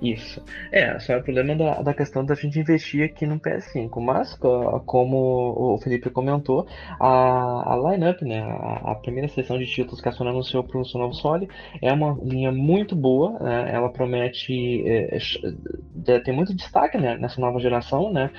Isso. 0.00 0.40
É, 0.70 0.96
só 1.00 1.14
é 1.14 1.16
o 1.16 1.22
problema 1.22 1.56
da, 1.56 1.82
da 1.82 1.92
questão 1.92 2.24
da 2.24 2.34
gente 2.34 2.58
investir 2.58 3.04
aqui 3.04 3.26
no 3.26 3.40
PS5. 3.40 4.00
Mas, 4.00 4.32
como 4.86 5.74
o 5.74 5.78
Felipe 5.78 6.08
comentou, 6.08 6.68
a, 7.00 7.74
a 7.74 7.90
lineup, 7.90 8.22
né, 8.22 8.40
a, 8.42 8.92
a, 8.92 8.94
primeira 8.94 9.28
sessão 9.28 9.58
de 9.58 9.66
títulos 9.66 10.00
que 10.00 10.08
a 10.08 10.12
Sony 10.12 10.30
anunciou 10.30 10.62
para 10.62 10.78
o 10.78 10.84
seu 10.84 11.00
novo 11.00 11.14
console 11.14 11.48
é 11.82 11.92
uma 11.92 12.16
linha 12.22 12.52
muito 12.52 12.94
boa. 12.94 13.38
Né, 13.40 13.70
ela 13.72 13.88
promete 13.88 14.86
é, 14.86 15.18
é, 16.06 16.20
ter 16.20 16.32
muito 16.32 16.54
destaque 16.54 16.96
né, 16.96 17.16
nessa 17.16 17.40
nova 17.40 17.58
geração, 17.58 18.12
né? 18.12 18.30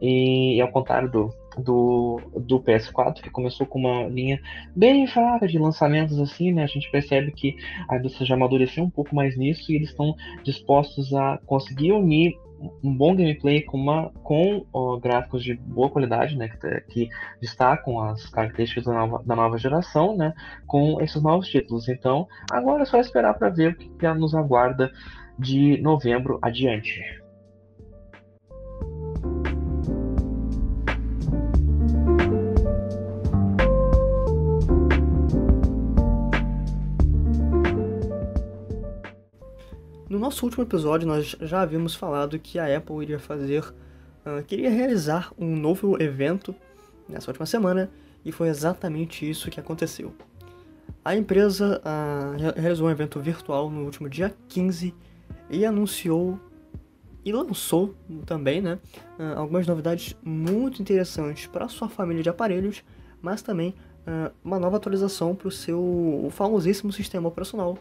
E 0.00 0.60
ao 0.60 0.70
contrário 0.70 1.10
do, 1.10 1.34
do, 1.58 2.20
do 2.36 2.60
PS4, 2.60 3.20
que 3.20 3.30
começou 3.30 3.66
com 3.66 3.78
uma 3.78 4.08
linha 4.08 4.40
bem 4.74 5.06
fraca 5.06 5.46
de 5.46 5.58
lançamentos 5.58 6.18
assim, 6.18 6.52
né? 6.52 6.64
A 6.64 6.66
gente 6.66 6.90
percebe 6.90 7.32
que 7.32 7.56
a 7.88 7.96
indústria 7.96 8.26
já 8.26 8.34
amadureceu 8.34 8.84
um 8.84 8.90
pouco 8.90 9.14
mais 9.14 9.36
nisso 9.36 9.70
e 9.70 9.76
eles 9.76 9.90
estão 9.90 10.14
dispostos 10.42 11.12
a 11.14 11.38
conseguir 11.46 11.92
unir 11.92 12.34
um 12.82 12.94
bom 12.94 13.14
gameplay 13.14 13.62
com, 13.62 13.76
uma, 13.76 14.10
com 14.22 14.66
ó, 14.72 14.98
gráficos 14.98 15.44
de 15.44 15.54
boa 15.54 15.88
qualidade, 15.88 16.36
né, 16.36 16.48
que, 16.48 16.80
que 16.92 17.08
destacam 17.40 18.00
as 18.00 18.26
características 18.26 18.84
da 18.84 18.92
nova, 18.92 19.22
da 19.24 19.36
nova, 19.36 19.58
geração, 19.58 20.16
né, 20.16 20.32
com 20.66 21.00
esses 21.00 21.22
novos 21.22 21.48
títulos. 21.48 21.88
Então, 21.88 22.26
agora 22.50 22.82
é 22.82 22.86
só 22.86 22.98
esperar 22.98 23.34
para 23.34 23.48
ver 23.48 23.72
o 23.72 23.76
que, 23.76 23.88
que 23.88 24.08
nos 24.14 24.34
aguarda 24.34 24.90
de 25.38 25.80
novembro 25.80 26.38
adiante. 26.42 27.00
No 40.08 40.18
nosso 40.18 40.46
último 40.46 40.64
episódio, 40.64 41.06
nós 41.06 41.36
já 41.42 41.60
havíamos 41.60 41.94
falado 41.94 42.38
que 42.38 42.58
a 42.58 42.78
Apple 42.78 43.02
iria 43.02 43.18
fazer, 43.18 43.62
uh, 43.62 44.42
queria 44.46 44.70
realizar 44.70 45.30
um 45.38 45.54
novo 45.54 46.02
evento 46.02 46.54
nessa 47.06 47.30
última 47.30 47.44
semana, 47.44 47.90
e 48.24 48.32
foi 48.32 48.48
exatamente 48.48 49.28
isso 49.28 49.50
que 49.50 49.60
aconteceu. 49.60 50.14
A 51.04 51.14
empresa 51.14 51.82
uh, 51.84 52.58
realizou 52.58 52.88
um 52.88 52.90
evento 52.90 53.20
virtual 53.20 53.68
no 53.68 53.84
último 53.84 54.08
dia 54.08 54.34
15 54.48 54.94
e 55.50 55.66
anunciou 55.66 56.40
e 57.22 57.30
lançou 57.30 57.94
também 58.24 58.62
né, 58.62 58.78
uh, 59.18 59.38
algumas 59.38 59.66
novidades 59.66 60.16
muito 60.24 60.80
interessantes 60.80 61.46
para 61.46 61.68
sua 61.68 61.88
família 61.90 62.22
de 62.22 62.30
aparelhos, 62.30 62.82
mas 63.20 63.42
também 63.42 63.74
uma 64.42 64.58
nova 64.58 64.78
atualização 64.78 65.34
para 65.34 65.48
o 65.48 65.50
seu 65.50 66.28
famosíssimo 66.30 66.90
sistema 66.90 67.28
operacional, 67.28 67.76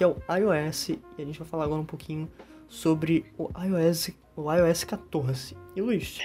que 0.00 0.04
é 0.04 0.06
o 0.06 0.16
iOS, 0.34 0.88
e 0.88 0.98
a 1.18 1.24
gente 1.26 1.38
vai 1.38 1.46
falar 1.46 1.64
agora 1.64 1.82
um 1.82 1.84
pouquinho 1.84 2.26
sobre 2.66 3.26
o 3.36 3.50
iOS, 3.62 4.10
o 4.34 4.50
iOS 4.50 4.82
14. 4.84 5.54
E 5.76 5.82
Luiz, 5.82 6.20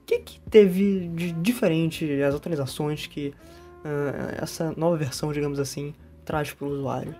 o 0.00 0.06
que, 0.06 0.20
que 0.20 0.40
teve 0.48 1.06
de 1.08 1.30
diferente 1.32 2.22
as 2.22 2.34
atualizações 2.34 3.06
que 3.06 3.34
uh, 3.84 4.42
essa 4.42 4.72
nova 4.78 4.96
versão, 4.96 5.30
digamos 5.30 5.60
assim, 5.60 5.92
traz 6.24 6.54
para 6.54 6.66
o 6.66 6.70
usuário? 6.70 7.14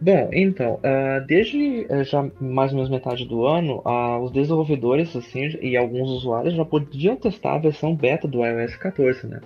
Bom, 0.00 0.30
então, 0.32 0.74
uh, 0.74 1.26
desde 1.26 1.88
uh, 1.90 2.04
já 2.04 2.30
mais 2.40 2.70
ou 2.70 2.76
menos 2.76 2.88
metade 2.88 3.26
do 3.26 3.44
ano, 3.44 3.82
uh, 3.84 4.22
os 4.22 4.30
desenvolvedores 4.30 5.16
assim, 5.16 5.58
e 5.60 5.76
alguns 5.76 6.08
usuários 6.08 6.54
já 6.54 6.64
podiam 6.64 7.16
testar 7.16 7.56
a 7.56 7.58
versão 7.58 7.96
beta 7.96 8.28
do 8.28 8.46
iOS 8.46 8.76
14, 8.76 9.26
né? 9.26 9.40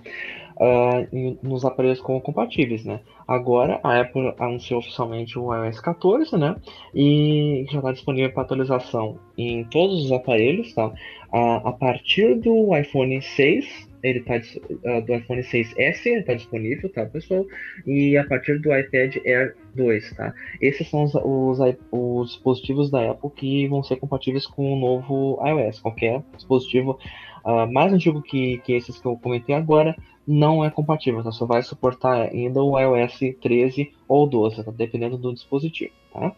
Uh, 0.56 1.38
nos 1.42 1.64
aparelhos 1.64 2.00
com 2.00 2.20
compatíveis, 2.20 2.84
né? 2.84 3.00
Agora 3.26 3.80
a 3.82 4.00
Apple 4.00 4.34
anunciou 4.38 4.80
oficialmente 4.80 5.38
o 5.38 5.54
iOS 5.54 5.80
14, 5.80 6.36
né? 6.36 6.56
E 6.94 7.66
já 7.70 7.78
está 7.78 7.92
disponível 7.92 8.32
para 8.32 8.42
atualização 8.42 9.18
em 9.36 9.64
todos 9.64 10.04
os 10.04 10.12
aparelhos, 10.12 10.72
tá? 10.74 10.86
Uh, 10.86 11.68
a 11.68 11.72
partir 11.72 12.36
do 12.36 12.76
iPhone 12.76 13.20
6 13.20 13.94
ele 14.04 14.20
tá 14.20 14.34
uh, 14.36 15.02
do 15.02 15.14
iPhone 15.14 15.40
6S, 15.40 16.04
ele 16.04 16.22
tá 16.22 16.34
disponível, 16.34 16.92
tá, 16.92 17.06
pessoal? 17.06 17.46
E 17.86 18.18
a 18.18 18.24
partir 18.24 18.60
do 18.60 18.76
iPad 18.76 19.16
Air 19.24 19.56
2, 19.74 20.14
tá? 20.14 20.34
Esses 20.60 20.88
são 20.90 21.04
os, 21.04 21.14
os, 21.14 21.58
os, 21.90 22.28
dispositivos 22.32 22.90
da 22.90 23.12
Apple 23.12 23.30
que 23.30 23.66
vão 23.66 23.82
ser 23.82 23.96
compatíveis 23.96 24.46
com 24.46 24.74
o 24.74 24.78
novo 24.78 25.40
iOS. 25.42 25.80
Qualquer 25.80 26.22
dispositivo 26.36 26.98
uh, 27.46 27.72
mais 27.72 27.94
antigo 27.94 28.20
que, 28.20 28.58
que 28.58 28.74
esses 28.74 28.98
que 28.98 29.06
eu 29.06 29.16
comentei 29.16 29.54
agora 29.54 29.96
não 30.26 30.64
é 30.64 30.70
compatível, 30.70 31.22
tá? 31.22 31.30
Só 31.30 31.46
vai 31.46 31.62
suportar 31.62 32.28
ainda 32.28 32.62
o 32.62 32.78
iOS 32.78 33.18
13 33.40 33.92
ou 34.08 34.26
12, 34.26 34.64
tá? 34.64 34.70
dependendo 34.70 35.18
do 35.18 35.32
dispositivo, 35.32 35.92
tá? 36.12 36.28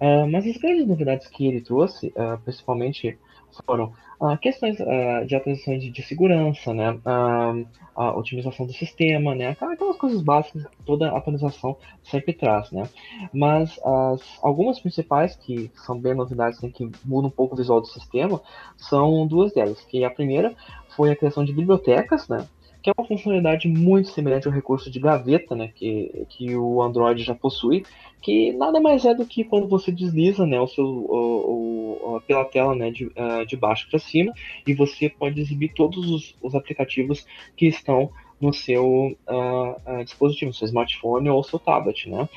Uh, 0.00 0.30
mas 0.30 0.46
as 0.46 0.56
grandes 0.56 0.86
novidades 0.86 1.26
que 1.28 1.46
ele 1.46 1.60
trouxe, 1.60 2.12
principalmente 2.44 3.18
foram 3.66 3.92
uh, 4.20 4.36
questões 4.38 4.78
uh, 4.80 5.24
de 5.26 5.36
atualizações 5.36 5.82
de, 5.82 5.90
de, 5.90 6.02
segurança, 6.02 6.72
né? 6.72 6.92
Uh, 6.92 7.66
a 7.94 8.16
otimização 8.16 8.66
do 8.66 8.72
sistema, 8.72 9.34
né? 9.34 9.56
Aquelas 9.60 9.96
coisas 9.96 10.20
básicas 10.20 10.66
que 10.66 10.82
toda 10.84 11.16
atualização 11.16 11.76
sempre 12.02 12.32
traz, 12.32 12.70
né? 12.72 12.88
Mas 13.32 13.78
as, 13.84 14.38
algumas 14.42 14.80
principais 14.80 15.36
que 15.36 15.70
são 15.86 15.98
bem 15.98 16.14
novidades, 16.14 16.60
né, 16.60 16.70
que 16.74 16.90
mudam 17.04 17.28
um 17.28 17.32
pouco 17.32 17.54
o 17.54 17.58
visual 17.58 17.80
do 17.80 17.86
sistema, 17.86 18.40
são 18.76 19.26
duas 19.26 19.52
delas. 19.52 19.80
Que 19.84 20.04
a 20.04 20.10
primeira 20.10 20.54
foi 20.96 21.10
a 21.10 21.16
criação 21.16 21.44
de 21.44 21.52
bibliotecas, 21.52 22.28
né? 22.28 22.48
Que 22.84 22.90
é 22.90 22.92
uma 22.98 23.08
funcionalidade 23.08 23.66
muito 23.66 24.10
semelhante 24.10 24.46
ao 24.46 24.52
recurso 24.52 24.90
de 24.90 25.00
gaveta, 25.00 25.56
né, 25.56 25.72
que, 25.74 26.26
que 26.28 26.54
o 26.54 26.82
Android 26.82 27.24
já 27.24 27.34
possui, 27.34 27.82
que 28.20 28.52
nada 28.52 28.78
mais 28.78 29.06
é 29.06 29.14
do 29.14 29.24
que 29.24 29.42
quando 29.42 29.66
você 29.66 29.90
desliza, 29.90 30.44
né, 30.44 30.60
o 30.60 30.66
seu, 30.66 30.84
o, 30.84 32.16
o, 32.16 32.20
pela 32.20 32.44
tela, 32.44 32.74
né, 32.74 32.90
de, 32.90 33.06
uh, 33.06 33.46
de 33.48 33.56
baixo 33.56 33.88
para 33.88 33.98
cima, 33.98 34.34
e 34.66 34.74
você 34.74 35.08
pode 35.08 35.40
exibir 35.40 35.72
todos 35.72 36.10
os, 36.10 36.36
os 36.42 36.54
aplicativos 36.54 37.26
que 37.56 37.66
estão 37.66 38.10
no 38.38 38.52
seu 38.52 38.86
uh, 38.86 40.00
uh, 40.00 40.04
dispositivo, 40.04 40.52
seu 40.52 40.66
smartphone 40.66 41.30
ou 41.30 41.42
seu 41.42 41.58
tablet, 41.58 42.10
né. 42.10 42.28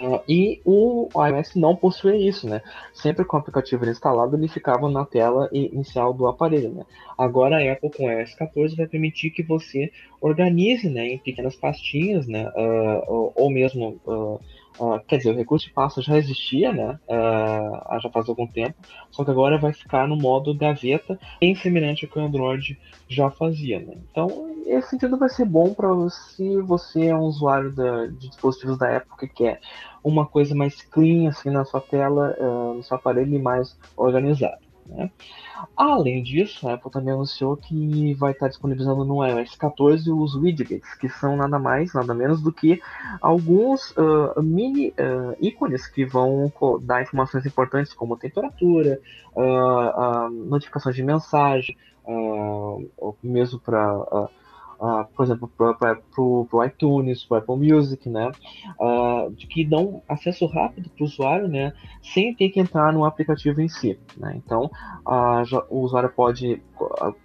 Uh, 0.00 0.20
e 0.28 0.60
o 0.64 1.08
iOS 1.14 1.54
não 1.54 1.76
possui 1.76 2.26
isso, 2.26 2.48
né? 2.48 2.60
Sempre 2.92 3.24
com 3.24 3.36
o 3.36 3.40
aplicativo 3.40 3.88
instalado, 3.88 4.36
ele 4.36 4.48
ficava 4.48 4.90
na 4.90 5.04
tela 5.04 5.48
inicial 5.52 6.12
do 6.12 6.26
aparelho, 6.26 6.70
né? 6.70 6.84
Agora 7.16 7.56
a 7.56 7.72
Apple 7.72 7.90
com 7.90 8.06
o 8.06 8.10
iOS 8.10 8.34
14 8.34 8.74
vai 8.74 8.88
permitir 8.88 9.30
que 9.30 9.42
você 9.42 9.92
organize, 10.20 10.88
né, 10.88 11.06
em 11.06 11.18
pequenas 11.18 11.54
pastinhas, 11.54 12.26
né? 12.26 12.48
Uh, 12.56 13.02
ou, 13.06 13.32
ou, 13.36 13.50
mesmo 13.50 14.00
uh, 14.06 14.40
Uh, 14.78 14.98
quer 15.06 15.18
dizer, 15.18 15.30
o 15.30 15.36
recurso 15.36 15.66
de 15.66 15.72
pasta 15.72 16.02
já 16.02 16.16
existia, 16.16 16.72
né? 16.72 16.98
Uh, 17.08 18.00
já 18.00 18.10
faz 18.10 18.28
algum 18.28 18.46
tempo, 18.46 18.74
só 19.10 19.24
que 19.24 19.30
agora 19.30 19.56
vai 19.56 19.72
ficar 19.72 20.08
no 20.08 20.16
modo 20.16 20.54
gaveta, 20.54 21.18
bem 21.40 21.54
semelhante 21.54 22.04
ao 22.04 22.10
que 22.10 22.18
o 22.18 22.22
Android 22.22 22.78
já 23.08 23.30
fazia, 23.30 23.78
né? 23.78 23.94
Então, 24.10 24.50
esse 24.66 24.90
sentido 24.90 25.16
vai 25.16 25.28
ser 25.28 25.44
bom 25.44 25.72
para 25.74 25.88
se 26.10 26.60
você 26.62 27.06
é 27.06 27.14
um 27.14 27.22
usuário 27.22 27.70
da, 27.70 28.06
de 28.06 28.28
dispositivos 28.28 28.78
da 28.78 28.88
época 28.88 29.28
que 29.28 29.34
quer 29.34 29.60
uma 30.02 30.26
coisa 30.26 30.54
mais 30.54 30.82
clean 30.82 31.28
assim 31.28 31.50
na 31.50 31.64
sua 31.64 31.80
tela, 31.80 32.36
uh, 32.38 32.74
no 32.74 32.82
seu 32.82 32.96
aparelho 32.96 33.34
e 33.34 33.38
mais 33.38 33.76
organizado. 33.96 34.63
Né? 34.86 35.10
Além 35.76 36.22
disso, 36.22 36.68
a 36.68 36.74
Apple 36.74 36.90
também 36.90 37.14
anunciou 37.14 37.56
que 37.56 38.14
vai 38.14 38.32
estar 38.32 38.48
disponibilizando 38.48 39.04
no 39.04 39.24
iOS 39.24 39.56
14 39.56 40.10
os 40.10 40.34
widgets, 40.34 40.94
que 40.94 41.08
são 41.08 41.36
nada 41.36 41.58
mais, 41.58 41.94
nada 41.94 42.14
menos 42.14 42.42
do 42.42 42.52
que 42.52 42.80
alguns 43.20 43.90
uh, 43.92 44.42
mini 44.42 44.88
uh, 44.90 45.36
ícones 45.40 45.86
que 45.86 46.04
vão 46.04 46.52
dar 46.82 47.02
informações 47.02 47.46
importantes 47.46 47.92
como 47.94 48.16
temperatura, 48.16 49.00
uh, 49.34 50.28
notificações 50.30 50.94
de 50.94 51.02
mensagem, 51.02 51.76
mesmo 53.22 53.58
para 53.58 54.28
uh, 54.84 55.06
por 55.16 55.24
exemplo, 55.24 55.50
para 55.56 55.98
o 56.16 56.64
iTunes, 56.64 57.24
para 57.24 57.36
o 57.36 57.38
Apple 57.38 57.72
Music, 57.72 58.08
né, 58.08 58.30
uh, 58.78 59.30
de 59.32 59.46
que 59.46 59.64
dão 59.64 60.02
acesso 60.06 60.44
rápido 60.46 60.90
para 60.90 61.02
o 61.02 61.06
usuário, 61.06 61.48
né, 61.48 61.72
sem 62.02 62.34
ter 62.34 62.50
que 62.50 62.60
entrar 62.60 62.92
no 62.92 63.04
aplicativo 63.04 63.60
em 63.62 63.68
si. 63.68 63.98
Né? 64.16 64.34
Então, 64.36 64.70
uh, 65.06 65.44
já, 65.44 65.64
o 65.70 65.80
usuário 65.80 66.10
pode 66.10 66.60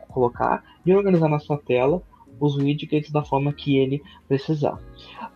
colocar 0.07 0.63
e 0.85 0.93
organizar 0.93 1.27
na 1.27 1.39
sua 1.39 1.57
tela 1.57 2.01
os 2.39 2.55
widgets 2.55 3.11
da 3.11 3.21
forma 3.21 3.51
que 3.51 3.77
ele 3.77 4.01
precisar. 4.25 4.79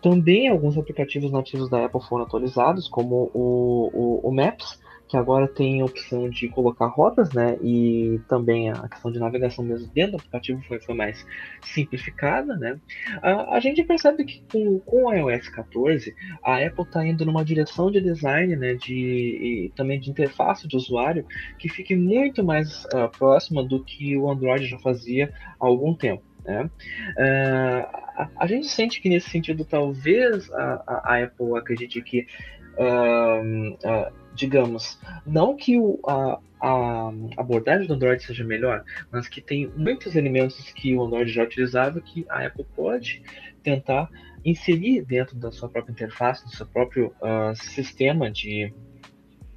Também 0.02 0.48
alguns 0.48 0.78
aplicativos 0.78 1.32
nativos 1.32 1.70
da 1.70 1.86
Apple 1.86 2.02
foram 2.02 2.24
atualizados, 2.24 2.88
como 2.88 3.30
o, 3.34 3.90
o, 3.94 4.30
o 4.30 4.34
Maps, 4.34 4.80
que 5.14 5.18
agora 5.18 5.48
tem 5.48 5.80
a 5.80 5.86
opção 5.86 6.28
de 6.28 6.50
colocar 6.50 6.88
rotas, 6.88 7.32
né? 7.34 7.56
E 7.62 8.20
também 8.28 8.72
a 8.72 8.88
questão 8.88 9.12
de 9.12 9.20
navegação 9.20 9.64
mesmo 9.64 9.88
dentro 9.94 10.14
do 10.14 10.18
aplicativo 10.18 10.60
foi, 10.68 10.80
foi 10.80 10.96
mais 10.96 11.24
simplificada, 11.62 12.58
né? 12.58 12.80
A, 13.22 13.58
a 13.58 13.60
gente 13.60 13.84
percebe 13.84 14.26
que 14.26 14.44
com, 14.52 14.80
com 14.80 15.06
o 15.06 15.14
iOS 15.14 15.50
14, 15.50 16.16
a 16.44 16.66
Apple 16.66 16.84
está 16.84 17.06
indo 17.06 17.24
numa 17.28 17.46
direção 17.46 17.92
de 17.92 18.02
design, 18.02 18.56
né? 18.56 18.74
De, 18.74 19.72
também 19.76 20.00
de 20.00 20.10
interface 20.10 20.68
de 20.68 20.76
usuário 20.76 21.28
que 21.60 21.70
fique 21.70 21.96
muito 21.96 22.44
mais 22.44 22.84
uh, 22.86 23.08
próxima 23.16 23.64
do 23.64 23.84
que 23.84 24.18
o 24.18 24.32
Android 24.32 24.66
já 24.66 24.80
fazia 24.80 25.32
há 25.60 25.66
algum 25.68 25.94
tempo. 25.94 26.24
Né? 26.44 26.64
Uh, 26.64 27.88
a, 28.18 28.30
a, 28.38 28.48
gente 28.48 28.66
sente 28.66 29.00
que 29.00 29.08
nesse 29.08 29.30
sentido 29.30 29.64
talvez 29.64 30.52
a, 30.52 31.02
a 31.04 31.24
Apple 31.24 31.56
acredite 31.56 32.02
que 32.02 32.26
uh, 32.78 34.14
digamos, 34.34 35.00
não 35.26 35.56
que 35.56 35.78
o, 35.78 36.00
a, 36.08 36.40
a, 36.62 37.12
abordagem 37.38 37.88
do 37.88 37.94
Android 37.94 38.24
seja 38.24 38.44
melhor, 38.44 38.84
mas 39.12 39.28
que 39.28 39.42
tem 39.42 39.72
muitos 39.76 40.16
elementos 40.16 40.72
que 40.72 40.96
o 40.96 41.04
Android 41.04 41.32
já 41.32 41.44
utilizava 41.44 42.02
que 42.02 42.26
a 42.30 42.46
Apple 42.46 42.66
pode 42.76 43.22
tentar 43.62 44.10
inserir 44.44 45.06
dentro 45.06 45.36
da 45.38 45.52
sua 45.52 45.70
própria 45.70 45.94
interface, 45.94 46.44
do 46.44 46.52
seu 46.52 46.66
próprio 46.66 47.14
uh, 47.22 47.56
sistema 47.56 48.30
de 48.30 48.74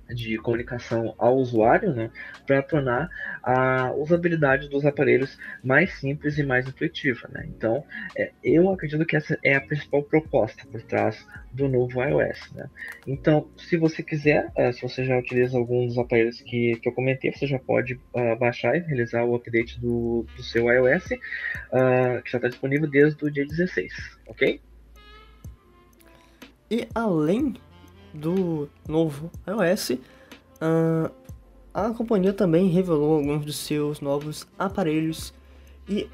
de 0.09 0.37
comunicação 0.39 1.15
ao 1.19 1.37
usuário, 1.37 1.93
né, 1.93 2.11
para 2.47 2.63
tornar 2.63 3.11
a 3.43 3.93
usabilidade 3.93 4.69
dos 4.69 4.85
aparelhos 4.85 5.39
mais 5.63 5.93
simples 5.99 6.39
e 6.39 6.43
mais 6.43 6.67
intuitiva. 6.67 7.29
Né? 7.33 7.47
Então, 7.49 7.85
é, 8.17 8.33
eu 8.43 8.71
acredito 8.71 9.05
que 9.05 9.17
essa 9.17 9.39
é 9.43 9.55
a 9.55 9.61
principal 9.61 10.03
proposta 10.03 10.65
por 10.71 10.81
trás 10.83 11.27
do 11.53 11.69
novo 11.69 12.03
iOS. 12.03 12.53
Né? 12.55 12.69
Então, 13.07 13.49
se 13.57 13.77
você 13.77 14.03
quiser, 14.03 14.53
uh, 14.57 14.73
se 14.73 14.83
você 14.83 15.05
já 15.05 15.19
utiliza 15.19 15.57
algum 15.57 15.87
dos 15.87 15.99
aparelhos 15.99 16.41
que, 16.41 16.77
que 16.77 16.89
eu 16.89 16.93
comentei, 16.93 17.33
você 17.33 17.47
já 17.47 17.59
pode 17.59 17.95
uh, 17.95 18.37
baixar 18.39 18.77
e 18.77 18.81
realizar 18.81 19.25
o 19.25 19.35
update 19.35 19.81
do, 19.81 20.27
do 20.37 20.43
seu 20.43 20.71
iOS, 20.71 21.07
uh, 21.13 22.23
que 22.23 22.31
já 22.31 22.39
está 22.39 22.49
disponível 22.49 22.89
desde 22.89 23.25
o 23.25 23.31
dia 23.31 23.47
16, 23.47 23.93
ok? 24.27 24.61
E 26.71 26.89
além 26.95 27.55
do 28.17 28.69
novo 28.89 29.31
iOS, 29.47 29.91
uh, 29.91 31.11
a 31.73 31.91
companhia 31.91 32.33
também 32.33 32.69
revelou 32.69 33.15
alguns 33.17 33.45
dos 33.45 33.57
seus 33.57 34.01
novos 34.01 34.47
aparelhos 34.59 35.35
e 35.89 36.09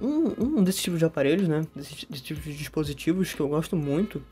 um, 0.00 0.58
um 0.58 0.64
desses 0.64 0.82
tipos 0.82 0.98
de 0.98 1.04
aparelhos, 1.04 1.46
né, 1.46 1.66
desses, 1.74 2.04
desses 2.04 2.22
tipos 2.22 2.44
de 2.44 2.56
dispositivos 2.56 3.32
que 3.32 3.40
eu 3.40 3.48
gosto 3.48 3.76
muito, 3.76 4.22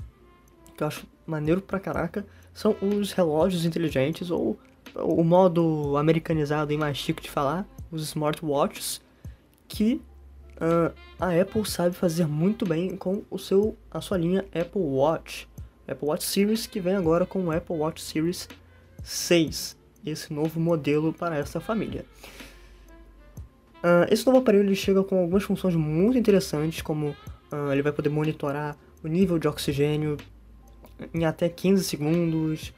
que 0.77 0.83
eu 0.83 0.87
acho 0.87 1.07
maneiro 1.27 1.61
pra 1.61 1.79
caraca, 1.79 2.27
são 2.53 2.77
os 2.83 3.13
relógios 3.13 3.65
inteligentes 3.65 4.31
ou 4.31 4.59
o 4.95 5.23
modo 5.23 5.97
americanizado 5.97 6.73
e 6.73 6.77
mais 6.77 6.97
chique 6.97 7.23
de 7.23 7.31
falar, 7.31 7.67
os 7.91 8.03
smartwatches, 8.03 9.01
que 9.69 10.03
uh, 10.57 10.95
a 11.19 11.41
Apple 11.41 11.65
sabe 11.67 11.95
fazer 11.95 12.27
muito 12.27 12.67
bem 12.67 12.97
com 12.97 13.23
o 13.31 13.39
seu, 13.39 13.77
a 13.91 14.01
sua 14.01 14.19
linha 14.19 14.45
Apple 14.55 14.83
Watch. 14.83 15.49
Apple 15.87 16.09
Watch 16.09 16.25
Series, 16.25 16.67
que 16.67 16.81
vem 16.81 16.95
agora 16.95 17.27
com 17.27 17.45
o 17.45 17.51
Apple 17.51 17.77
Watch 17.77 18.03
Series 18.03 18.49
6, 19.03 19.77
esse 20.05 20.33
novo 20.33 20.61
modelo 20.61 21.13
para 21.13 21.37
essa 21.37 21.61
família. 21.61 22.05
Uh, 23.83 24.07
esse 24.11 24.25
novo 24.25 24.39
aparelho 24.39 24.65
ele 24.65 24.77
chega 24.77 25.03
com 25.03 25.19
algumas 25.19 25.43
funções 25.43 25.75
muito 25.75 26.17
interessantes, 26.17 26.83
como 26.83 27.09
uh, 27.09 27.73
ele 27.73 27.83
vai 27.83 27.93
poder 27.93 28.11
monitorar 28.11 28.77
o 29.03 29.09
nível 29.09 29.39
de 29.39 29.49
oxigênio 29.49 30.17
em 31.13 31.25
até 31.25 31.49
15 31.49 31.83
segundos, 31.83 32.73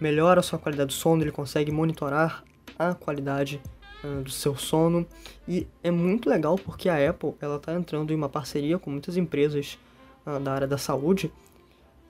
melhora 0.00 0.38
a 0.38 0.42
sua 0.42 0.56
qualidade 0.56 0.88
do 0.88 0.92
sono, 0.92 1.22
ele 1.22 1.32
consegue 1.32 1.72
monitorar 1.72 2.44
a 2.78 2.94
qualidade 2.94 3.60
uh, 4.04 4.22
do 4.22 4.30
seu 4.30 4.54
sono 4.54 5.04
e 5.48 5.66
é 5.82 5.90
muito 5.90 6.30
legal 6.30 6.56
porque 6.56 6.88
a 6.88 7.10
Apple 7.10 7.34
ela 7.40 7.56
está 7.56 7.74
entrando 7.74 8.12
em 8.12 8.16
uma 8.16 8.28
parceria 8.28 8.78
com 8.78 8.88
muitas 8.88 9.16
empresas 9.16 9.78
da 10.42 10.52
área 10.52 10.66
da 10.66 10.76
saúde 10.76 11.30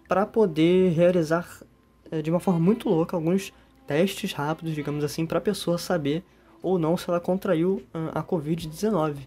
para 0.08 0.26
poder 0.26 0.92
realizar 0.92 1.48
é, 2.10 2.22
de 2.22 2.30
uma 2.30 2.40
forma 2.40 2.60
muito 2.60 2.88
louca 2.88 3.16
alguns 3.16 3.52
testes 3.86 4.32
rápidos, 4.32 4.74
digamos 4.74 5.04
assim, 5.04 5.26
para 5.26 5.38
a 5.38 5.40
pessoa 5.40 5.78
saber 5.78 6.24
ou 6.62 6.78
não 6.78 6.96
se 6.96 7.08
ela 7.08 7.20
contraiu 7.20 7.82
a 8.12 8.22
Covid-19. 8.22 9.18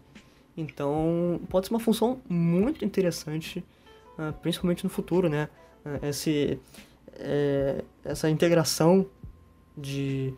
Então, 0.56 1.40
pode 1.48 1.66
ser 1.66 1.72
uma 1.72 1.80
função 1.80 2.20
muito 2.28 2.84
interessante, 2.84 3.64
principalmente 4.42 4.84
no 4.84 4.90
futuro, 4.90 5.28
né? 5.28 5.48
Esse, 6.02 6.58
é, 7.14 7.82
essa 8.04 8.28
integração 8.28 9.06
de 9.74 10.34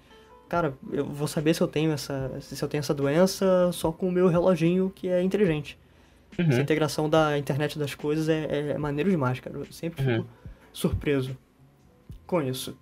cara, 0.48 0.74
eu 0.92 1.06
vou 1.06 1.26
saber 1.26 1.54
se 1.54 1.62
eu 1.62 1.66
tenho 1.66 1.90
essa 1.92 2.30
se 2.40 2.62
eu 2.62 2.68
tenho 2.68 2.80
essa 2.80 2.92
doença 2.92 3.72
só 3.72 3.90
com 3.90 4.06
o 4.06 4.12
meu 4.12 4.28
reloginho 4.28 4.92
que 4.94 5.08
é 5.08 5.22
inteligente. 5.22 5.78
Uhum. 6.38 6.46
Essa 6.48 6.60
integração 6.60 7.08
da 7.08 7.36
internet 7.36 7.78
das 7.78 7.94
coisas 7.94 8.28
é, 8.28 8.70
é 8.70 8.78
maneiro 8.78 9.10
demais, 9.10 9.38
cara. 9.40 9.58
Eu 9.58 9.66
sempre 9.72 10.04
uhum. 10.04 10.16
fico 10.22 10.28
surpreso 10.72 11.36
com 12.26 12.42
isso. 12.42 12.76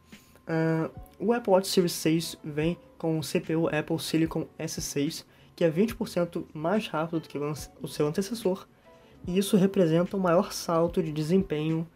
Uh, 0.47 0.91
o 1.19 1.33
Apple 1.33 1.53
Watch 1.53 1.69
Series 1.69 1.93
6 1.93 2.39
vem 2.45 2.79
com 2.97 3.19
o 3.19 3.23
CPU 3.23 3.69
Apple 3.69 3.99
Silicon 3.99 4.47
S6, 4.59 5.25
que 5.57 5.65
é 5.65 5.71
20% 5.71 6.45
mais 6.55 6.87
rápido 6.89 7.21
do 7.21 7.29
que 7.29 7.39
o 7.39 7.89
seu 7.89 8.07
antecessor, 8.07 8.67
e 9.27 9.39
isso 9.39 9.57
representa 9.57 10.17
um 10.17 10.21
maior 10.21 10.53
salto 10.53 11.03
de 11.03 11.13
desempenho 11.13 11.87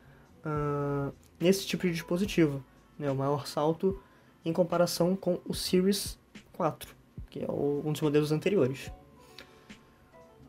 uh, 0.45 1.13
nesse 1.41 1.67
tipo 1.67 1.87
de 1.87 1.93
dispositivo, 1.93 2.65
né? 2.99 3.11
o 3.11 3.15
maior 3.15 3.47
salto 3.47 4.01
em 4.45 4.53
comparação 4.53 5.17
com 5.17 5.41
o 5.47 5.55
Series 5.55 6.19
4, 6.53 6.95
que 7.31 7.41
é 7.41 7.47
o, 7.49 7.83
um 7.85 7.93
dos 7.93 8.03
modelos 8.03 8.31
anteriores. 8.31 8.93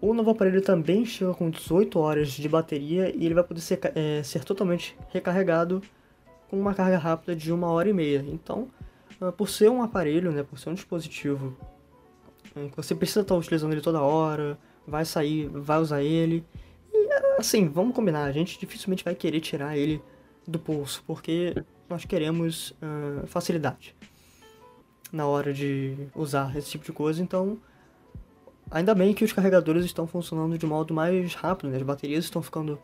O 0.05 0.13
novo 0.13 0.29
aparelho 0.29 0.61
também 0.61 1.03
chega 1.03 1.33
com 1.33 1.49
18 1.49 1.97
horas 1.97 2.29
de 2.29 2.47
bateria 2.47 3.09
e 3.09 3.25
ele 3.25 3.33
vai 3.33 3.43
poder 3.43 3.59
ser, 3.59 3.79
é, 3.95 4.21
ser 4.21 4.43
totalmente 4.43 4.95
recarregado 5.09 5.81
com 6.47 6.59
uma 6.59 6.75
carga 6.75 6.99
rápida 6.99 7.35
de 7.35 7.51
uma 7.51 7.71
hora 7.71 7.89
e 7.89 7.93
meia. 7.93 8.23
Então, 8.27 8.67
uh, 9.19 9.31
por 9.31 9.49
ser 9.49 9.67
um 9.67 9.81
aparelho, 9.81 10.31
né, 10.31 10.43
por 10.43 10.59
ser 10.59 10.69
um 10.69 10.75
dispositivo 10.75 11.57
uh, 12.55 12.69
que 12.69 12.77
você 12.77 12.93
precisa 12.93 13.21
estar 13.21 13.33
utilizando 13.33 13.71
ele 13.71 13.81
toda 13.81 13.99
hora, 13.99 14.59
vai 14.85 15.03
sair, 15.05 15.47
vai 15.47 15.79
usar 15.79 16.03
ele. 16.03 16.45
E 16.93 17.09
assim, 17.39 17.67
vamos 17.67 17.95
combinar, 17.95 18.25
a 18.25 18.31
gente 18.31 18.59
dificilmente 18.59 19.03
vai 19.03 19.15
querer 19.15 19.39
tirar 19.39 19.75
ele 19.75 19.99
do 20.47 20.59
pulso, 20.59 21.03
porque 21.07 21.55
nós 21.89 22.05
queremos 22.05 22.69
uh, 22.73 23.25
facilidade 23.25 23.95
na 25.11 25.25
hora 25.25 25.51
de 25.51 25.97
usar 26.15 26.55
esse 26.55 26.69
tipo 26.69 26.85
de 26.85 26.91
coisa. 26.91 27.23
Então, 27.23 27.57
ainda 28.69 28.93
bem 28.93 29.13
que 29.13 29.23
os 29.23 29.33
carregadores 29.33 29.85
estão 29.85 30.07
funcionando 30.07 30.57
de 30.57 30.65
modo 30.65 30.93
mais 30.93 31.33
rápido, 31.35 31.69
né? 31.69 31.77
as 31.77 31.83
baterias 31.83 32.25
estão 32.25 32.41
ficando 32.41 32.79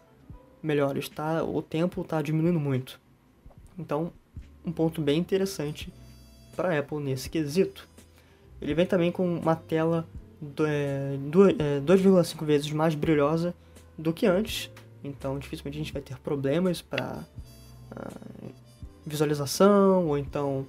melhores, 0.61 1.09
tá? 1.09 1.43
o 1.43 1.61
tempo 1.61 2.01
está 2.01 2.21
diminuindo 2.21 2.59
muito. 2.59 2.99
Então, 3.77 4.11
um 4.65 4.71
ponto 4.71 5.01
bem 5.01 5.19
interessante 5.19 5.91
para 6.55 6.75
a 6.75 6.79
Apple 6.79 6.99
nesse 6.99 7.29
quesito. 7.29 7.87
Ele 8.61 8.73
vem 8.73 8.85
também 8.85 9.11
com 9.11 9.37
uma 9.39 9.55
tela 9.55 10.07
2,5 10.43 12.41
é, 12.41 12.45
vezes 12.45 12.71
mais 12.71 12.95
brilhosa 12.95 13.53
do 13.97 14.13
que 14.13 14.25
antes, 14.25 14.69
então 15.03 15.37
dificilmente 15.39 15.77
a 15.77 15.81
gente 15.81 15.93
vai 15.93 16.01
ter 16.01 16.17
problemas 16.19 16.81
para 16.81 17.23
uh, 17.91 18.51
visualização 19.05 20.07
ou 20.07 20.17
então 20.17 20.65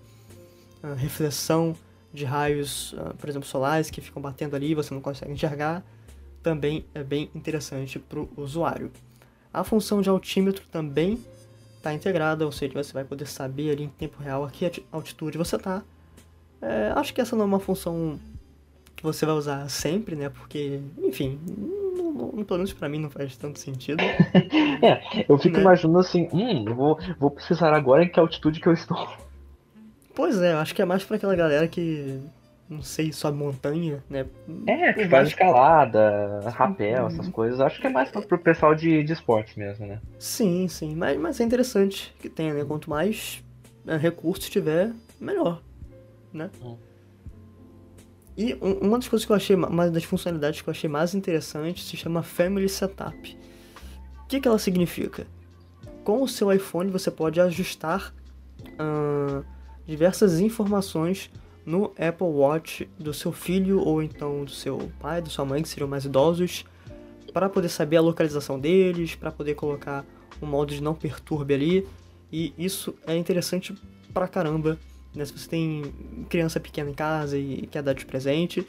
uh, 0.82 0.94
reflexão 0.94 1.74
de 2.12 2.24
raios, 2.24 2.92
uh, 2.92 3.14
por 3.16 3.28
exemplo, 3.28 3.48
solares 3.48 3.90
que 3.90 4.00
ficam 4.00 4.20
batendo 4.20 4.54
ali 4.54 4.70
e 4.70 4.74
você 4.74 4.92
não 4.92 5.00
consegue 5.00 5.32
enxergar, 5.32 5.82
também 6.42 6.84
é 6.94 7.02
bem 7.02 7.30
interessante 7.34 7.98
para 7.98 8.20
o 8.20 8.28
usuário. 8.36 8.90
A 9.52 9.64
função 9.64 10.00
de 10.00 10.08
altímetro 10.08 10.64
também 10.70 11.18
está 11.76 11.92
integrada, 11.92 12.44
ou 12.44 12.52
seja, 12.52 12.72
você 12.74 12.92
vai 12.92 13.04
poder 13.04 13.26
saber 13.26 13.70
ali 13.70 13.84
em 13.84 13.88
tempo 13.88 14.22
real 14.22 14.44
a 14.44 14.50
que 14.50 14.84
altitude 14.90 15.36
você 15.36 15.56
está. 15.56 15.82
É, 16.60 16.92
acho 16.94 17.12
que 17.12 17.20
essa 17.20 17.34
não 17.34 17.42
é 17.42 17.46
uma 17.46 17.60
função 17.60 18.18
que 18.94 19.02
você 19.02 19.26
vai 19.26 19.34
usar 19.34 19.68
sempre, 19.68 20.14
né? 20.14 20.28
Porque, 20.28 20.80
enfim, 20.98 21.38
não, 21.46 22.44
pelo 22.44 22.58
menos 22.58 22.72
pra 22.72 22.88
mim 22.88 23.00
não 23.00 23.10
faz 23.10 23.36
tanto 23.36 23.58
sentido. 23.58 24.00
é, 24.80 25.24
eu 25.28 25.36
fico 25.38 25.56
né? 25.56 25.62
imaginando 25.62 25.98
assim, 25.98 26.28
hum, 26.32 26.64
vou, 26.74 26.98
vou 27.18 27.30
precisar 27.30 27.74
agora 27.74 28.04
em 28.04 28.08
que 28.08 28.20
altitude 28.20 28.60
que 28.60 28.68
eu 28.68 28.72
estou. 28.72 29.08
Pois 30.14 30.40
é, 30.40 30.52
acho 30.52 30.74
que 30.74 30.82
é 30.82 30.84
mais 30.84 31.04
pra 31.04 31.16
aquela 31.16 31.34
galera 31.34 31.66
que, 31.66 32.20
não 32.68 32.82
sei, 32.82 33.12
sobe 33.12 33.38
montanha, 33.38 34.02
né? 34.08 34.26
É, 34.66 34.92
que 34.92 35.08
faz 35.08 35.28
escalada, 35.28 36.40
rapel, 36.50 37.06
essas 37.06 37.28
coisas. 37.28 37.60
Acho 37.60 37.80
que 37.80 37.86
é 37.86 37.90
mais 37.90 38.10
pro 38.10 38.38
pessoal 38.38 38.74
de, 38.74 39.02
de 39.02 39.12
esportes 39.12 39.56
mesmo, 39.56 39.86
né? 39.86 40.00
Sim, 40.18 40.68
sim, 40.68 40.94
mas, 40.94 41.18
mas 41.18 41.40
é 41.40 41.44
interessante 41.44 42.14
que 42.20 42.28
tenha, 42.28 42.52
né? 42.52 42.64
Quanto 42.64 42.90
mais 42.90 43.42
é, 43.86 43.96
recursos 43.96 44.48
tiver, 44.48 44.92
melhor, 45.20 45.62
né? 46.32 46.50
Hum. 46.62 46.76
E 48.36 48.54
uma 48.60 48.98
das 48.98 49.08
coisas 49.08 49.26
que 49.26 49.32
eu 49.32 49.36
achei, 49.36 49.54
uma 49.54 49.90
das 49.90 50.04
funcionalidades 50.04 50.62
que 50.62 50.68
eu 50.68 50.72
achei 50.72 50.88
mais 50.88 51.14
interessante 51.14 51.84
se 51.84 51.96
chama 51.96 52.22
Family 52.22 52.68
Setup. 52.68 53.38
O 54.24 54.26
que, 54.26 54.40
que 54.40 54.48
ela 54.48 54.58
significa? 54.58 55.26
Com 56.02 56.22
o 56.22 56.28
seu 56.28 56.50
iPhone 56.50 56.90
você 56.90 57.10
pode 57.10 57.40
ajustar 57.40 58.14
uh, 58.80 59.44
diversas 59.86 60.40
informações 60.40 61.30
no 61.64 61.92
Apple 61.98 62.26
Watch 62.26 62.88
do 62.98 63.14
seu 63.14 63.32
filho 63.32 63.80
ou 63.80 64.02
então 64.02 64.44
do 64.44 64.50
seu 64.50 64.90
pai, 65.00 65.22
da 65.22 65.30
sua 65.30 65.44
mãe, 65.44 65.62
que 65.62 65.68
seriam 65.68 65.88
mais 65.88 66.04
idosos, 66.04 66.64
para 67.32 67.48
poder 67.48 67.68
saber 67.68 67.96
a 67.96 68.00
localização 68.00 68.58
deles, 68.58 69.14
para 69.14 69.30
poder 69.30 69.54
colocar 69.54 70.04
um 70.40 70.46
modo 70.46 70.74
de 70.74 70.82
não 70.82 70.94
perturbe 70.94 71.54
ali. 71.54 71.88
E 72.32 72.52
isso 72.58 72.94
é 73.06 73.16
interessante 73.16 73.74
pra 74.12 74.26
caramba 74.26 74.78
né? 75.14 75.24
Se 75.24 75.32
você 75.32 75.48
tem 75.48 75.82
criança 76.28 76.58
pequena 76.58 76.90
em 76.90 76.94
casa 76.94 77.38
e 77.38 77.66
quer 77.70 77.82
dar 77.82 77.92
de 77.92 78.06
presente. 78.06 78.66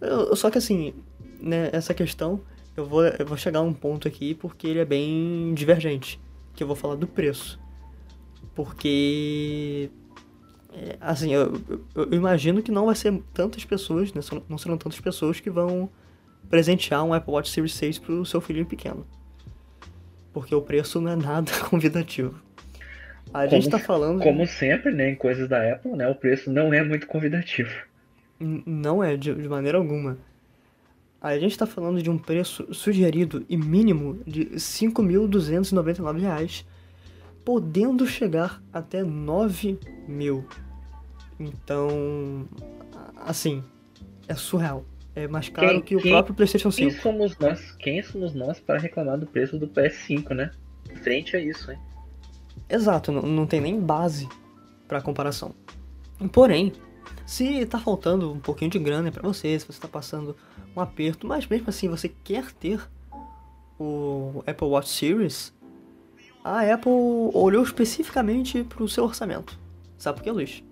Eu, 0.00 0.34
só 0.36 0.50
que 0.50 0.58
assim, 0.58 0.94
né, 1.40 1.70
essa 1.72 1.94
questão, 1.94 2.40
eu 2.76 2.84
vou, 2.84 3.04
eu 3.04 3.26
vou 3.26 3.36
chegar 3.36 3.60
a 3.60 3.62
um 3.62 3.72
ponto 3.72 4.06
aqui 4.06 4.34
porque 4.34 4.66
ele 4.66 4.78
é 4.78 4.84
bem 4.84 5.52
divergente. 5.54 6.20
Que 6.54 6.62
eu 6.62 6.66
vou 6.66 6.76
falar 6.76 6.94
do 6.94 7.06
preço. 7.06 7.58
Porque. 8.54 9.90
É, 10.76 10.96
assim, 11.00 11.32
eu, 11.32 11.58
eu, 11.94 12.12
imagino 12.12 12.62
que 12.62 12.70
não 12.70 12.84
vai 12.84 12.94
ser 12.94 13.18
tantas 13.32 13.64
pessoas, 13.64 14.12
né? 14.12 14.20
Não 14.46 14.58
serão 14.58 14.76
tantas 14.76 15.00
pessoas 15.00 15.40
que 15.40 15.48
vão 15.48 15.88
presentear 16.50 17.02
um 17.02 17.14
Apple 17.14 17.32
Watch 17.32 17.50
Series 17.50 17.72
6 17.72 17.98
pro 17.98 18.26
seu 18.26 18.42
filhinho 18.42 18.66
pequeno. 18.66 19.06
Porque 20.34 20.54
o 20.54 20.60
preço 20.60 21.00
não 21.00 21.12
é 21.12 21.16
nada 21.16 21.50
convidativo. 21.70 22.38
A 23.32 23.44
como, 23.44 23.50
gente 23.50 23.70
tá 23.70 23.78
falando. 23.78 24.22
Como 24.22 24.46
sempre, 24.46 24.92
né, 24.92 25.08
em 25.10 25.14
coisas 25.14 25.48
da 25.48 25.72
Apple, 25.72 25.92
né, 25.92 26.06
o 26.08 26.14
preço 26.14 26.52
não 26.52 26.74
é 26.74 26.84
muito 26.84 27.06
convidativo. 27.06 27.74
Não 28.38 29.02
é, 29.02 29.16
de, 29.16 29.34
de 29.34 29.48
maneira 29.48 29.78
alguma. 29.78 30.18
A 31.22 31.38
gente 31.38 31.52
está 31.52 31.66
falando 31.66 32.02
de 32.02 32.10
um 32.10 32.18
preço 32.18 32.74
sugerido 32.74 33.46
e 33.48 33.56
mínimo 33.56 34.20
de 34.26 34.40
R$ 34.40 34.56
5.299, 34.56 36.66
podendo 37.42 38.06
chegar 38.06 38.62
até 38.70 38.98
R$ 38.98 39.04
9 39.04 39.78
mil. 40.06 40.46
Então, 41.38 42.48
assim, 43.16 43.62
é 44.28 44.34
surreal. 44.34 44.84
É 45.14 45.26
mais 45.26 45.48
caro 45.48 45.68
quem, 45.68 45.82
que 45.82 45.96
o 45.96 46.00
quem, 46.00 46.12
próprio 46.12 46.34
PlayStation 46.34 46.70
5. 46.70 46.90
Quem 46.90 47.00
somos 47.00 47.38
nós? 47.38 47.72
Quem 47.78 48.02
somos 48.02 48.34
nós 48.34 48.60
para 48.60 48.78
reclamar 48.78 49.18
do 49.18 49.26
preço 49.26 49.58
do 49.58 49.66
PS5, 49.66 50.34
né? 50.34 50.50
Frente 51.02 51.36
a 51.36 51.40
isso, 51.40 51.70
hein? 51.70 51.78
Exato, 52.68 53.10
não, 53.10 53.22
não 53.22 53.46
tem 53.46 53.60
nem 53.60 53.80
base 53.80 54.28
para 54.86 55.00
comparação. 55.00 55.54
Porém, 56.32 56.72
se 57.24 57.64
tá 57.66 57.78
faltando 57.78 58.32
um 58.32 58.40
pouquinho 58.40 58.70
de 58.70 58.78
grana 58.78 59.10
para 59.10 59.22
você, 59.22 59.58
se 59.58 59.66
você 59.66 59.80
tá 59.80 59.88
passando 59.88 60.36
um 60.76 60.80
aperto, 60.80 61.26
mas 61.26 61.46
mesmo 61.46 61.68
assim 61.68 61.88
você 61.88 62.08
quer 62.08 62.52
ter 62.52 62.80
o 63.78 64.42
Apple 64.46 64.68
Watch 64.68 64.88
Series, 64.88 65.54
a 66.44 66.60
Apple 66.60 66.92
olhou 67.32 67.62
especificamente 67.62 68.64
para 68.64 68.82
o 68.82 68.88
seu 68.88 69.04
orçamento. 69.04 69.58
Sabe 69.98 70.18
por 70.18 70.24
quê, 70.24 70.30
Luiz? 70.30 70.62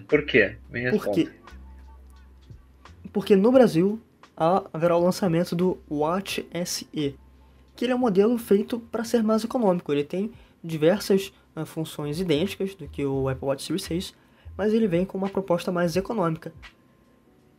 Por 0.00 0.24
quê? 0.24 0.56
Me 0.70 0.90
Porque, 0.90 1.28
porque 3.12 3.36
no 3.36 3.52
Brasil 3.52 4.00
haverá 4.36 4.96
o 4.96 5.04
lançamento 5.04 5.54
do 5.54 5.78
Watch 5.90 6.46
SE, 6.64 7.16
que 7.76 7.84
ele 7.84 7.92
é 7.92 7.94
um 7.94 7.98
modelo 7.98 8.36
feito 8.38 8.78
para 8.78 9.04
ser 9.04 9.22
mais 9.22 9.44
econômico. 9.44 9.92
Ele 9.92 10.04
tem 10.04 10.32
diversas 10.62 11.32
uh, 11.56 11.64
funções 11.64 12.20
idênticas 12.20 12.74
do 12.74 12.88
que 12.88 13.04
o 13.04 13.28
Apple 13.28 13.46
Watch 13.46 13.64
Series 13.64 13.84
6, 13.84 14.14
mas 14.56 14.72
ele 14.72 14.86
vem 14.86 15.04
com 15.04 15.18
uma 15.18 15.28
proposta 15.28 15.70
mais 15.70 15.96
econômica. 15.96 16.52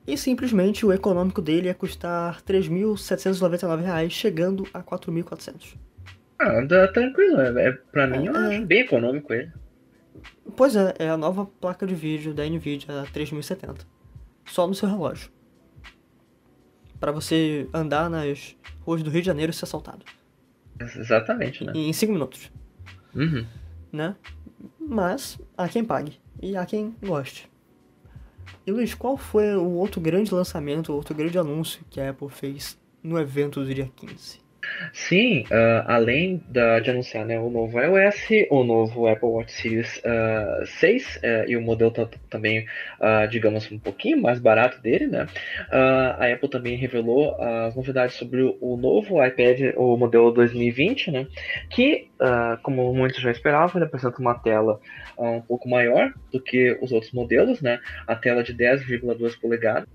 E 0.05 0.17
simplesmente 0.17 0.85
o 0.85 0.91
econômico 0.91 1.41
dele 1.41 1.67
ia 1.67 1.73
custar 1.73 2.35
R$ 2.35 2.41
3.799, 2.59 4.09
chegando 4.09 4.67
a 4.73 4.79
R$ 4.79 4.85
4.400. 4.85 5.75
Ah, 6.39 6.61
dá 6.61 6.87
tranquilo. 6.89 7.39
É, 7.39 7.71
pra 7.71 8.05
mim, 8.07 8.27
é, 8.27 8.29
eu 8.29 8.35
acho 8.35 8.65
bem 8.65 8.81
econômico 8.81 9.33
ele. 9.33 9.49
Pois 10.55 10.75
é, 10.75 10.93
é 10.99 11.09
a 11.09 11.17
nova 11.17 11.45
placa 11.45 11.85
de 11.85 11.95
vídeo 11.95 12.33
da 12.33 12.45
NVIDIA, 12.45 13.01
a 13.01 13.05
3070. 13.05 13.85
Só 14.45 14.67
no 14.67 14.75
seu 14.75 14.87
relógio. 14.87 15.31
Para 16.99 17.11
você 17.11 17.67
andar 17.73 18.09
nas 18.09 18.55
ruas 18.81 19.01
do 19.01 19.09
Rio 19.09 19.21
de 19.21 19.27
Janeiro 19.27 19.51
e 19.51 19.53
ser 19.53 19.65
assaltado. 19.65 20.05
Exatamente, 20.79 21.63
né? 21.63 21.73
Em 21.75 21.91
5 21.91 22.11
minutos. 22.11 22.51
Uhum. 23.15 23.45
Né? 23.91 24.15
Mas 24.79 25.39
há 25.57 25.67
quem 25.67 25.83
pague 25.83 26.19
e 26.41 26.55
há 26.55 26.65
quem 26.65 26.95
goste. 27.03 27.49
E 28.65 28.71
Luiz, 28.71 28.93
qual 28.93 29.17
foi 29.17 29.55
o 29.55 29.71
outro 29.71 29.99
grande 29.99 30.33
lançamento, 30.33 30.91
o 30.91 30.95
outro 30.95 31.13
grande 31.13 31.37
anúncio 31.37 31.83
que 31.89 31.99
a 31.99 32.09
Apple 32.09 32.29
fez 32.29 32.79
no 33.01 33.19
evento 33.19 33.63
do 33.63 33.73
dia 33.73 33.91
15? 33.95 34.42
Sim, 34.91 35.41
uh, 35.43 35.83
além 35.85 36.43
da, 36.49 36.79
de 36.79 36.91
anunciar 36.91 37.25
né, 37.25 37.39
o 37.39 37.49
novo 37.49 37.79
iOS, 37.79 38.47
o 38.49 38.63
novo 38.63 39.07
Apple 39.07 39.27
Watch 39.27 39.51
Series 39.51 39.97
uh, 39.99 40.65
6 40.65 41.15
uh, 41.15 41.19
e 41.49 41.57
o 41.57 41.61
modelo 41.61 41.91
também, 42.29 42.65
digamos, 43.29 43.71
um 43.71 43.79
pouquinho 43.79 44.21
mais 44.21 44.39
barato 44.39 44.81
dele, 44.81 45.07
né? 45.07 45.27
a 45.69 46.31
Apple 46.31 46.49
também 46.49 46.75
revelou 46.75 47.35
as 47.39 47.75
novidades 47.75 48.15
sobre 48.15 48.41
o, 48.41 48.57
o, 48.59 48.77
novo 48.77 49.23
iPad, 49.23 49.73
o 49.75 49.97
modelo 49.97 50.31
2020, 50.31 51.11
né? 51.11 51.27
Que, 51.69 52.09
como 52.63 52.93
muitos 52.93 53.21
já 53.21 53.31
esperavam, 53.31 53.77
ele 53.77 53.85
apresenta 53.85 54.19
uma 54.19 54.35
tela 54.35 54.79
um 55.17 55.41
pouco 55.41 55.69
maior 55.69 56.13
do 56.31 56.41
que 56.41 56.77
os 56.81 56.91
outros 56.91 57.11
modelos, 57.11 57.61
né? 57.61 57.79
A 58.07 58.15
tela 58.15 58.43
de 58.43 58.53
10,2 58.53 59.39
polegadas 59.39 59.87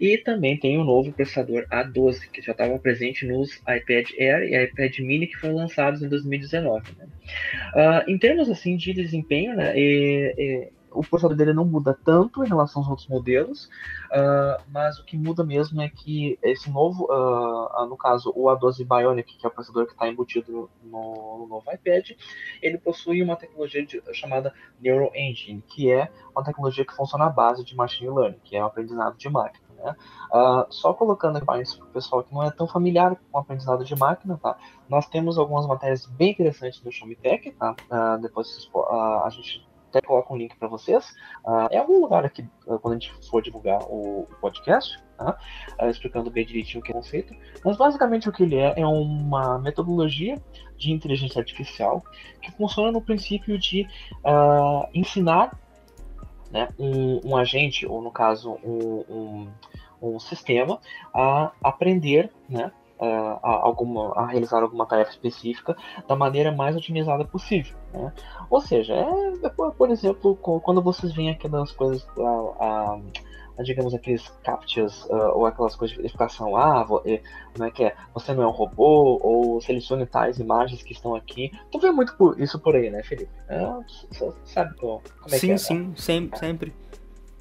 e 0.00 0.18
também 0.18 0.56
tem 0.56 0.78
o 0.78 0.84
novo 0.84 1.12
processador 1.12 1.66
A12, 1.70 2.30
que 2.30 2.42
já 2.42 2.52
estava 2.52 2.78
presente 2.78 3.26
nos 3.26 3.56
iPad 3.56 4.10
Air 4.18 4.42
e 4.44 4.64
iPad 4.64 4.98
Mini 5.00 5.26
que 5.26 5.36
foram 5.36 5.56
lançados 5.56 6.02
em 6.02 6.08
2019. 6.08 6.92
Né? 6.98 7.06
Uh, 7.74 8.10
em 8.10 8.18
termos 8.18 8.48
assim 8.48 8.76
de 8.76 8.92
desempenho, 8.92 9.54
né, 9.56 9.72
e, 9.76 10.34
e 10.38 10.68
o 10.92 11.02
processador 11.02 11.36
dele 11.36 11.52
não 11.52 11.64
muda 11.64 11.96
tanto 12.04 12.44
em 12.44 12.48
relação 12.48 12.82
aos 12.82 12.88
outros 12.88 13.08
modelos, 13.08 13.66
uh, 13.66 14.62
mas 14.68 14.98
o 14.98 15.04
que 15.04 15.16
muda 15.16 15.44
mesmo 15.44 15.80
é 15.80 15.88
que 15.88 16.38
esse 16.42 16.70
novo, 16.70 17.04
uh, 17.04 17.86
no 17.86 17.96
caso 17.96 18.32
o 18.34 18.46
A12 18.46 18.84
Bionic, 18.84 19.36
que 19.36 19.46
é 19.46 19.48
o 19.48 19.52
processador 19.52 19.86
que 19.86 19.92
está 19.92 20.08
embutido 20.08 20.68
no, 20.82 21.38
no, 21.38 21.46
novo 21.46 21.72
iPad, 21.72 22.10
ele 22.60 22.78
possui 22.78 23.22
uma 23.22 23.36
tecnologia 23.36 23.84
de, 23.84 24.02
chamada 24.12 24.52
Neural 24.80 25.12
Engine, 25.14 25.62
que 25.66 25.90
é 25.90 26.10
uma 26.34 26.44
tecnologia 26.44 26.84
que 26.84 26.94
funciona 26.94 27.26
à 27.26 27.30
base 27.30 27.64
de 27.64 27.76
Machine 27.76 28.10
Learning, 28.10 28.40
que 28.42 28.56
é 28.56 28.62
o 28.62 28.66
aprendizado 28.66 29.16
de 29.16 29.28
máquina. 29.28 29.70
Né? 29.76 29.96
Uh, 30.30 30.66
só 30.70 30.92
colocando 30.92 31.36
aqui 31.36 31.46
para 31.46 31.62
o 31.62 31.86
pessoal 31.86 32.22
que 32.22 32.34
não 32.34 32.42
é 32.42 32.50
tão 32.50 32.66
familiar 32.66 33.16
com 33.16 33.38
o 33.38 33.40
aprendizado 33.40 33.84
de 33.84 33.96
máquina, 33.96 34.38
tá? 34.42 34.58
nós 34.88 35.06
temos 35.08 35.38
algumas 35.38 35.66
matérias 35.66 36.04
bem 36.06 36.32
interessantes 36.32 36.80
do 36.80 36.92
Xiaomi 36.92 37.16
Tech, 37.16 37.50
tá? 37.52 37.74
depois 38.20 38.68
a 38.74 39.28
gente 39.30 39.69
até 39.90 40.00
coloco 40.00 40.32
um 40.32 40.36
link 40.36 40.56
para 40.56 40.68
vocês. 40.68 41.10
Uh, 41.44 41.68
é 41.70 41.78
algum 41.78 42.00
lugar 42.00 42.24
aqui, 42.24 42.48
uh, 42.66 42.78
quando 42.78 42.96
a 42.96 42.98
gente 42.98 43.12
for 43.28 43.42
divulgar 43.42 43.82
o, 43.82 44.22
o 44.22 44.36
podcast, 44.40 44.96
uh, 45.20 45.86
explicando 45.88 46.30
bem 46.30 46.46
direitinho 46.46 46.80
o 46.80 46.82
que 46.82 46.92
é 46.92 46.94
o 46.94 46.98
conceito. 46.98 47.34
Mas 47.64 47.76
basicamente 47.76 48.28
o 48.28 48.32
que 48.32 48.44
ele 48.44 48.56
é 48.56 48.74
é 48.76 48.86
uma 48.86 49.58
metodologia 49.58 50.40
de 50.76 50.92
inteligência 50.92 51.38
artificial 51.40 52.02
que 52.40 52.50
funciona 52.52 52.90
no 52.90 53.02
princípio 53.02 53.58
de 53.58 53.86
ensinar 54.94 55.58
né, 56.50 56.68
um, 56.78 57.20
um, 57.28 57.36
agente, 57.36 57.86
ou 57.86 58.00
no 58.00 58.10
caso 58.10 58.58
um, 58.64 59.04
um, 59.08 59.48
um 60.00 60.18
sistema, 60.18 60.80
a 61.14 61.52
aprender 61.62 62.32
né, 62.48 62.72
a, 63.00 63.50
alguma, 63.62 64.12
a 64.14 64.26
realizar 64.26 64.62
alguma 64.62 64.86
tarefa 64.86 65.10
específica 65.10 65.76
da 66.06 66.14
maneira 66.14 66.52
mais 66.52 66.76
otimizada 66.76 67.24
possível. 67.24 67.76
Né? 67.92 68.12
Ou 68.48 68.60
seja, 68.60 68.94
é, 68.94 69.46
é 69.46 69.48
por, 69.48 69.90
exemplo, 69.90 70.36
quando 70.36 70.82
vocês 70.82 71.12
veem 71.12 71.30
aquelas 71.30 71.72
coisas, 71.72 72.06
a, 72.18 73.00
a, 73.58 73.62
digamos, 73.62 73.94
aqueles 73.94 74.28
captchas 74.42 75.04
uh, 75.06 75.32
ou 75.34 75.46
aquelas 75.46 75.76
coisas 75.76 75.96
de 75.96 76.02
verificação, 76.02 76.56
ah, 76.56 76.84
como 76.86 77.64
é 77.64 77.70
que 77.70 77.84
é, 77.84 77.94
você 78.14 78.32
não 78.34 78.42
é 78.42 78.46
um 78.46 78.50
robô, 78.50 79.18
ou 79.22 79.60
selecione 79.60 80.06
tais 80.06 80.38
imagens 80.38 80.82
que 80.82 80.92
estão 80.92 81.14
aqui. 81.14 81.50
Tu 81.70 81.78
vê 81.78 81.90
muito 81.90 82.14
isso 82.38 82.58
por 82.58 82.76
aí, 82.76 82.90
né, 82.90 83.02
Felipe? 83.02 83.30
É, 83.48 83.66
sabe 84.44 84.76
como 84.76 85.02
é 85.26 85.38
sim, 85.38 85.46
que 85.48 85.52
é? 85.52 85.58
Sim, 85.58 85.92
sim, 85.94 85.94
sempre, 85.96 86.38
sempre. 86.38 86.74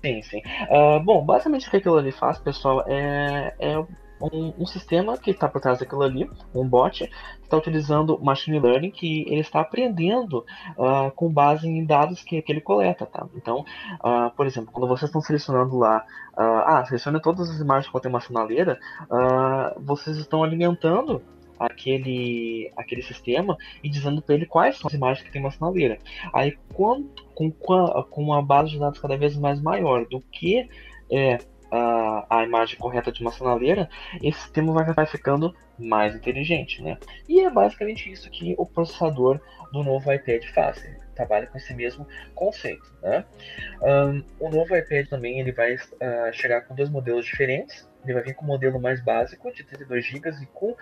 Sim, 0.02 0.22
sim. 0.22 0.42
Uh, 0.70 1.04
bom, 1.04 1.26
basicamente 1.26 1.68
o 1.68 1.72
que 1.72 1.78
aquilo 1.78 1.98
ali 1.98 2.12
faz, 2.12 2.38
pessoal, 2.38 2.86
é, 2.88 3.54
é 3.60 3.86
um, 4.22 4.54
um 4.58 4.66
sistema 4.66 5.18
que 5.18 5.32
está 5.32 5.48
por 5.48 5.62
trás 5.62 5.80
daquilo 5.80 6.04
ali, 6.04 6.30
um 6.54 6.68
bot, 6.68 7.08
que 7.08 7.44
está 7.44 7.58
utilizando 7.58 8.20
machine 8.20 8.60
learning, 8.60 8.92
que 8.92 9.24
ele 9.28 9.42
está 9.42 9.62
aprendendo 9.62 10.46
uh, 10.78 11.12
com 11.16 11.32
base 11.32 11.68
em 11.68 11.86
dados 11.86 12.24
que, 12.24 12.42
que 12.42 12.52
ele 12.52 12.62
coleta, 12.62 13.06
tá? 13.06 13.28
Então, 13.36 13.66
uh, 14.04 14.36
por 14.36 14.46
exemplo, 14.46 14.72
quando 14.72 14.88
vocês 14.88 15.10
estão 15.10 15.22
selecionando 15.22 15.78
lá, 15.78 16.06
uh, 16.38 16.64
ah, 16.66 16.86
selecione 16.86 17.22
todas 17.22 17.50
as 17.50 17.60
imagens 17.60 17.88
que 17.88 17.92
contém 17.92 18.10
uma 18.10 18.22
sinaleira, 18.22 18.80
vocês 19.78 20.18
estão 20.18 20.44
alimentando 20.44 21.22
aquele, 21.60 22.72
aquele 22.78 23.02
sistema 23.02 23.58
e 23.84 23.90
dizendo 23.90 24.22
para 24.22 24.36
ele 24.36 24.46
quais 24.46 24.78
são 24.78 24.88
as 24.88 24.94
imagens 24.94 25.26
que 25.26 25.32
tem 25.32 25.42
uma 25.42 25.52
sinaleira. 25.52 26.00
Aí, 26.34 26.58
com, 26.74 27.08
com 27.36 28.22
uma 28.22 28.42
base 28.42 28.72
de 28.72 28.80
dados 28.80 29.00
cada 29.00 29.18
vez 29.18 29.36
mais 29.36 29.62
maior 29.62 30.06
do 30.06 30.22
que 30.22 30.70
é 31.12 31.40
a, 31.72 32.26
a 32.30 32.44
imagem 32.44 32.78
correta 32.78 33.12
de 33.12 33.22
uma 33.22 33.32
sinaleira, 33.32 33.90
esse 34.22 34.40
sistema 34.40 34.74
vai, 34.74 34.94
vai 34.94 35.06
ficando 35.06 35.56
mais 35.78 36.16
inteligente, 36.16 36.82
né? 36.82 36.98
E 37.28 37.40
é 37.42 37.50
basicamente 37.50 38.12
isso 38.12 38.30
que 38.30 38.56
o 38.58 38.66
processador 38.66 39.40
do 39.72 39.84
novo 39.84 40.12
iPad 40.12 40.44
faz. 40.54 40.84
Ele 40.84 40.98
trabalha 41.16 41.48
com 41.48 41.58
esse 41.58 41.74
mesmo 41.74 42.08
conceito, 42.36 42.86
né? 43.02 43.24
Um, 43.82 44.24
o 44.40 44.50
novo 44.50 44.76
iPad 44.76 45.08
também 45.08 45.40
ele 45.40 45.52
vai 45.52 45.76
uh, 45.76 46.34
chegar 46.34 46.62
com 46.62 46.76
dois 46.76 46.90
modelos 46.90 47.26
diferentes. 47.26 47.88
Ele 48.04 48.14
vai 48.14 48.24
vir 48.24 48.34
com 48.34 48.46
o 48.46 48.48
modelo 48.48 48.80
mais 48.80 49.04
básico 49.04 49.52
de 49.52 49.64
32 49.64 50.06
GB 50.06 50.30
e 50.42 50.46
com 50.48 50.76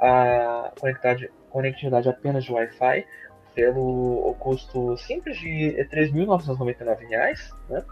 a 0.00 0.72
conectividade, 0.78 1.30
conectividade 1.48 2.08
apenas 2.08 2.44
de 2.44 2.52
Wi-Fi, 2.52 3.06
pelo 3.54 4.34
custo 4.38 4.96
simples 4.98 5.38
de 5.38 5.70
R$ 5.70 5.88
3.999, 5.88 7.52
né? 7.68 7.84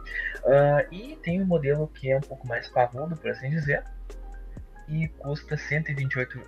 Uh, 0.45 0.95
e 0.95 1.17
tem 1.23 1.41
um 1.41 1.47
modelo 1.47 1.89
que 1.89 2.11
é 2.11 2.17
um 2.17 2.21
pouco 2.21 2.47
mais 2.47 2.69
parrudo, 2.69 3.17
por 3.17 3.31
assim 3.31 3.51
dizer, 3.51 3.85
e 4.93 5.09
custa 5.09 5.57
128. 5.57 6.39
Uh, 6.39 6.45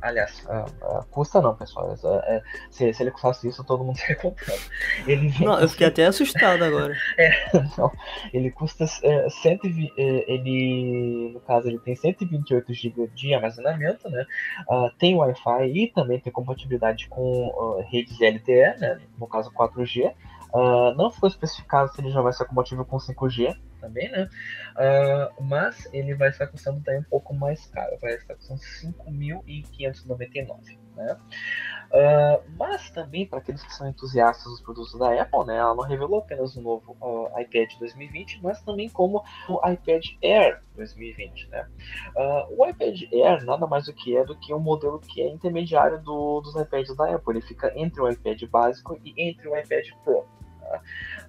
aliás, 0.00 0.46
uh, 0.46 0.64
uh, 0.84 1.04
custa 1.10 1.42
não, 1.42 1.56
pessoal. 1.56 1.92
É, 2.24 2.40
se, 2.70 2.92
se, 2.92 3.02
ele 3.02 3.10
custasse 3.10 3.48
isso, 3.48 3.64
todo 3.64 3.82
mundo 3.82 3.96
seria 3.98 4.16
comprando. 4.16 4.60
Ele 5.06 5.34
não, 5.40 5.58
eu 5.58 5.68
fiquei 5.68 5.88
até 5.88 6.06
assustado 6.06 6.62
agora. 6.62 6.94
é, 7.18 7.30
não, 7.76 7.90
ele 8.32 8.52
custa 8.52 8.84
é, 9.02 9.28
120. 9.28 9.92
É, 9.98 10.32
ele, 10.32 11.32
no 11.34 11.40
caso, 11.40 11.68
ele 11.68 11.80
tem 11.80 11.96
128 11.96 12.72
GB 12.72 13.08
de 13.08 13.34
armazenamento, 13.34 14.08
né? 14.08 14.24
tem 14.98 15.16
Wi-Fi 15.16 15.66
e 15.66 15.92
também 15.92 16.20
tem 16.20 16.32
compatibilidade 16.32 17.08
com 17.08 17.82
redes 17.90 18.18
LTE, 18.20 18.78
né? 18.78 19.00
No 19.18 19.26
caso 19.26 19.50
4G. 19.52 20.12
não 20.96 21.10
ficou 21.10 21.28
especificado 21.28 21.92
se 21.92 22.00
ele 22.00 22.10
já 22.10 22.20
vai 22.20 22.32
ser 22.32 22.44
compatível 22.44 22.84
com 22.84 22.98
5G, 22.98 23.56
também, 23.84 24.10
né? 24.10 24.28
Uh, 24.72 25.44
mas 25.44 25.86
ele 25.92 26.14
vai 26.14 26.30
estar 26.30 26.46
custando 26.46 26.80
também 26.80 27.00
um 27.00 27.04
pouco 27.04 27.34
mais 27.34 27.66
caro, 27.66 27.98
vai 28.00 28.14
estar 28.14 28.34
custando 28.34 28.60
5.599, 28.60 30.78
né? 30.96 31.18
Uh, 31.92 32.42
mas 32.56 32.88
também 32.90 33.26
para 33.26 33.38
aqueles 33.38 33.62
que 33.62 33.74
são 33.74 33.88
entusiastas 33.88 34.44
dos 34.44 34.60
produtos 34.60 34.98
da 34.98 35.20
Apple, 35.20 35.44
né? 35.46 35.58
Ela 35.58 35.74
não 35.74 35.84
revelou 35.84 36.20
apenas 36.20 36.56
o 36.56 36.62
novo 36.62 36.96
uh, 37.00 37.28
iPad 37.40 37.74
2020, 37.78 38.40
mas 38.42 38.62
também 38.62 38.88
como 38.88 39.22
o 39.48 39.60
iPad 39.68 40.04
Air 40.22 40.62
2020, 40.76 41.50
né? 41.50 41.68
o 42.50 42.66
iPad 42.66 43.02
Air 43.12 43.44
nada 43.44 43.66
mais 43.66 43.86
do 43.86 43.92
que 43.92 44.16
é 44.16 44.24
do 44.24 44.34
que 44.36 44.52
um 44.52 44.58
modelo 44.58 44.98
que 44.98 45.22
é 45.22 45.28
intermediário 45.28 46.02
do, 46.02 46.40
dos 46.40 46.56
iPads 46.56 46.96
da 46.96 47.14
Apple. 47.14 47.36
Ele 47.36 47.42
fica 47.42 47.72
entre 47.76 48.00
o 48.00 48.10
iPad 48.10 48.42
básico 48.46 48.98
e 49.04 49.14
entre 49.16 49.48
o 49.48 49.56
iPad 49.56 49.86
Pro. 50.02 50.26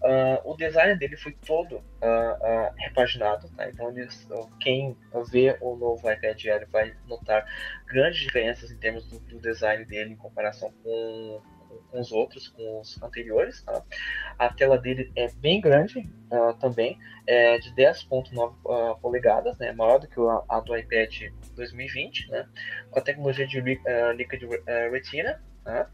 Uh, 0.02 0.52
o 0.52 0.56
design 0.56 0.98
dele 0.98 1.18
foi 1.18 1.32
todo 1.46 1.78
uh, 1.78 1.80
uh, 1.80 2.74
repaginado, 2.78 3.50
tá? 3.56 3.68
então 3.70 3.90
eles, 3.90 4.28
quem 4.60 4.96
vê 5.32 5.58
o 5.62 5.76
novo 5.76 6.12
iPad 6.12 6.46
Air 6.46 6.68
vai 6.70 6.96
notar 7.08 7.46
grandes 7.88 8.20
diferenças 8.20 8.72
em 8.72 8.78
termos 8.78 9.08
do, 9.08 9.20
do 9.20 9.40
design 9.40 9.84
dele 9.86 10.14
em 10.14 10.16
comparação 10.16 10.72
com, 10.84 11.42
com, 11.90 12.00
os 12.00 12.12
outros, 12.12 12.50
com 12.50 12.82
os 12.82 13.02
anteriores. 13.02 13.64
Tá? 13.64 13.84
A 14.38 14.54
tela 14.54 14.78
dele 14.78 15.12
é 15.16 15.28
bem 15.34 15.60
grande 15.60 16.08
também, 16.60 17.00
é 17.26 17.58
de 17.58 17.74
10.9 17.74 19.00
polegadas, 19.00 19.58
né? 19.58 19.72
maior 19.72 20.00
do 20.00 20.08
que 20.08 20.20
a, 20.20 20.44
a, 20.50 20.60
do 20.60 20.78
iPad 20.78 21.32
2020, 21.56 22.30
né? 22.30 22.48
com 22.92 23.00
a 23.00 23.02
tecnologia 23.02 23.48
de 23.48 23.60
Liquid 23.62 24.44
Retina. 24.92 25.42
Tá? 25.64 25.90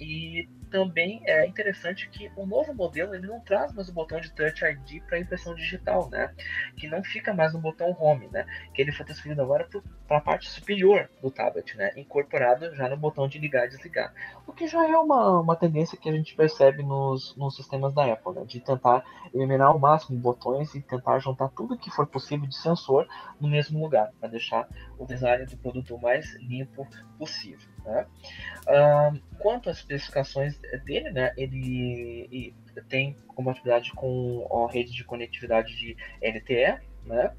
e 0.00 0.48
também 0.72 1.22
é 1.26 1.46
interessante 1.46 2.08
que 2.08 2.32
o 2.34 2.46
novo 2.46 2.72
modelo 2.72 3.14
ele 3.14 3.26
não 3.26 3.38
traz 3.40 3.72
mais 3.74 3.90
o 3.90 3.92
botão 3.92 4.18
de 4.18 4.32
Touch 4.32 4.64
ID 4.64 5.02
para 5.04 5.20
impressão 5.20 5.54
digital, 5.54 6.08
né? 6.08 6.34
Que 6.76 6.88
não 6.88 7.04
fica 7.04 7.34
mais 7.34 7.52
no 7.52 7.60
botão 7.60 7.94
Home, 8.00 8.28
né? 8.32 8.46
Que 8.72 8.80
ele 8.80 8.90
foi 8.90 9.04
transferido 9.04 9.42
agora 9.42 9.68
para 10.08 10.16
a 10.16 10.20
parte 10.20 10.48
superior 10.48 11.10
do 11.20 11.30
tablet, 11.30 11.76
né? 11.76 11.92
Incorporado 11.94 12.74
já 12.74 12.88
no 12.88 12.96
botão 12.96 13.28
de 13.28 13.38
ligar 13.38 13.66
e 13.66 13.68
desligar. 13.68 14.14
O 14.46 14.52
que 14.52 14.66
já 14.66 14.88
é 14.88 14.96
uma, 14.96 15.40
uma 15.40 15.54
tendência 15.54 15.98
que 15.98 16.08
a 16.08 16.12
gente 16.12 16.34
percebe 16.34 16.82
nos, 16.82 17.36
nos 17.36 17.54
sistemas 17.54 17.92
da 17.92 18.10
Apple, 18.10 18.32
né? 18.32 18.44
De 18.46 18.58
tentar 18.58 19.04
eliminar 19.34 19.68
ao 19.68 19.78
máximo 19.78 20.18
botões 20.18 20.74
e 20.74 20.80
tentar 20.80 21.18
juntar 21.18 21.50
tudo 21.50 21.76
que 21.76 21.90
for 21.90 22.06
possível 22.06 22.48
de 22.48 22.56
sensor 22.56 23.06
no 23.38 23.48
mesmo 23.48 23.78
lugar, 23.78 24.10
para 24.18 24.30
deixar 24.30 24.66
o 24.98 25.04
design 25.04 25.44
do 25.44 25.56
produto 25.58 25.98
mais 25.98 26.34
limpo 26.36 26.88
possível. 27.18 27.71
Né? 27.84 28.06
Quanto 29.38 29.68
às 29.68 29.78
especificações 29.78 30.58
dele, 30.84 31.10
né, 31.10 31.32
ele, 31.36 32.28
ele 32.30 32.54
tem 32.88 33.16
compatibilidade 33.26 33.92
com 33.92 34.46
a 34.50 34.72
rede 34.72 34.92
de 34.92 35.04
conectividade 35.04 35.76
de 35.76 35.96
LTE, 36.22 36.80
né? 37.06 37.32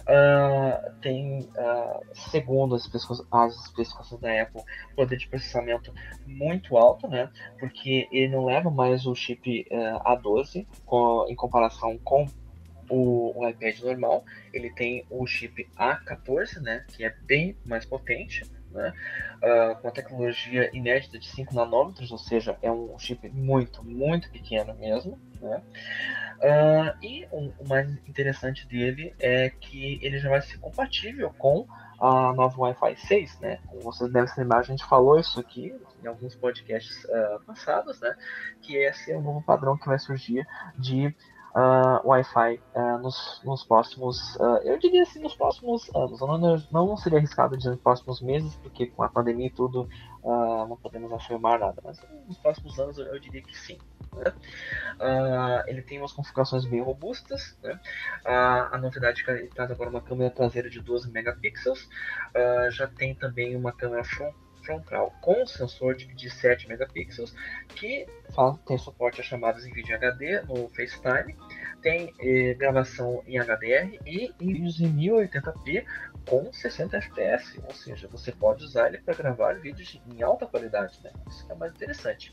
Uh, 0.00 1.00
tem, 1.00 1.40
uh, 1.40 2.00
segundo 2.30 2.74
as 2.74 2.82
especificações, 2.82 4.20
da 4.20 4.42
Apple, 4.42 4.62
poder 4.96 5.16
de 5.16 5.28
processamento 5.28 5.92
muito 6.26 6.76
alto, 6.76 7.06
né? 7.08 7.30
Porque 7.58 8.08
ele 8.10 8.28
não 8.28 8.44
leva 8.44 8.70
mais 8.70 9.06
o 9.06 9.14
chip 9.14 9.66
uh, 9.70 10.02
A12 10.04 10.66
com, 10.86 11.26
em 11.28 11.34
comparação 11.34 11.98
com 11.98 12.26
o, 12.88 13.38
o, 13.38 13.48
iPad 13.48 13.80
normal. 13.80 14.24
Ele 14.52 14.70
tem 14.70 15.04
o 15.10 15.26
chip 15.26 15.68
A14, 15.76 16.60
né? 16.60 16.84
Que 16.88 17.04
é 17.04 17.14
bem 17.22 17.56
mais 17.64 17.84
potente. 17.84 18.42
Né? 18.70 18.92
com 19.80 19.88
a 19.88 19.90
tecnologia 19.90 20.70
inédita 20.72 21.18
de 21.18 21.26
5 21.26 21.54
nanômetros, 21.54 22.12
ou 22.12 22.18
seja, 22.18 22.56
é 22.62 22.70
um 22.70 22.96
chip 22.98 23.28
muito, 23.30 23.82
muito 23.84 24.30
pequeno 24.30 24.74
mesmo. 24.74 25.18
Né? 25.40 25.62
Uh, 26.40 27.04
e 27.04 27.28
o, 27.30 27.52
o, 27.58 27.68
mais 27.68 27.86
interessante 28.08 28.66
dele 28.66 29.14
é 29.18 29.50
que 29.50 29.98
ele 30.02 30.18
já 30.18 30.30
vai 30.30 30.40
ser 30.40 30.58
compatível 30.58 31.34
com 31.36 31.66
a 32.00 32.32
nova 32.32 32.58
Wi-Fi 32.62 32.96
6, 32.96 33.40
né? 33.40 33.58
Como 33.66 33.82
vocês 33.82 34.10
devem 34.10 34.26
se 34.26 34.40
lembrar, 34.40 34.60
a 34.60 34.62
gente 34.62 34.82
falou 34.86 35.18
isso 35.18 35.38
aqui 35.38 35.74
em 36.02 36.06
alguns 36.06 36.34
podcasts 36.34 37.04
uh, 37.04 37.44
passados, 37.46 38.00
né? 38.00 38.16
Que 38.62 38.74
esse 38.76 39.12
é 39.12 39.16
o 39.18 39.20
novo 39.20 39.42
padrão 39.42 39.76
que 39.76 39.86
vai 39.86 39.98
surgir 39.98 40.46
de 40.78 41.14
uh, 41.54 42.06
Wi-Fi 42.06 42.60
uh, 42.74 42.98
nos, 42.98 43.40
nos, 43.44 43.64
próximos, 43.64 44.36
uh, 44.36 44.58
eu 44.64 44.78
diria 44.78 45.02
assim, 45.02 45.20
nos 45.20 45.34
próximos 45.34 45.90
anos. 45.94 46.20
Não, 46.70 46.86
não 46.86 46.96
seria 46.96 47.18
arriscado 47.18 47.56
dizer 47.56 47.70
nos 47.70 47.80
próximos 47.80 48.20
meses, 48.20 48.54
porque 48.56 48.86
com 48.86 49.02
a 49.02 49.08
pandemia 49.08 49.46
e 49.46 49.50
tudo 49.50 49.88
não 50.22 50.76
podemos 50.76 51.10
afirmar 51.12 51.58
nada, 51.58 51.80
mas 51.82 51.98
nos 52.28 52.36
próximos 52.36 52.78
anos 52.78 52.98
eu, 52.98 53.06
eu 53.06 53.18
diria 53.18 53.42
que 53.42 53.56
sim. 53.56 53.78
Né? 54.12 54.32
ele 55.66 55.80
tem 55.82 55.98
umas 55.98 56.12
configurações 56.12 56.66
bem 56.66 56.82
robustas. 56.82 57.56
Né? 57.62 57.80
a 58.24 58.76
novidade 58.76 59.22
é 59.22 59.24
que 59.24 59.30
ele 59.30 59.48
traz 59.48 59.70
agora 59.70 59.88
uma 59.88 60.02
câmera 60.02 60.30
traseira 60.30 60.68
de 60.68 60.80
12 60.80 61.10
megapixels, 61.10 61.88
já 62.70 62.86
tem 62.86 63.14
também 63.14 63.56
uma 63.56 63.72
câmera 63.72 64.04
front 64.04 64.34
frontal 64.62 65.12
com 65.20 65.46
sensor 65.46 65.94
de 65.96 66.30
7 66.30 66.68
megapixels 66.68 67.34
que 67.74 68.06
tem 68.66 68.78
suporte 68.78 69.20
a 69.20 69.24
chamadas 69.24 69.66
em 69.66 69.72
vídeo 69.72 69.94
HD 69.94 70.42
no 70.42 70.68
FaceTime, 70.68 71.36
tem 71.82 72.12
eh, 72.20 72.54
gravação 72.54 73.22
em 73.26 73.38
HDR 73.38 73.98
e 74.06 74.34
em 74.40 74.52
vídeos 74.52 74.80
em 74.80 74.92
1080p 74.94 75.84
com 76.28 76.52
60 76.52 77.00
fps, 77.00 77.58
ou 77.64 77.74
seja, 77.74 78.08
você 78.08 78.30
pode 78.30 78.64
usar 78.64 78.88
ele 78.88 78.98
para 78.98 79.14
gravar 79.14 79.54
vídeos 79.54 80.00
em 80.12 80.22
alta 80.22 80.46
qualidade, 80.46 81.00
né? 81.02 81.10
Isso 81.28 81.50
é 81.50 81.54
mais 81.54 81.72
interessante. 81.72 82.32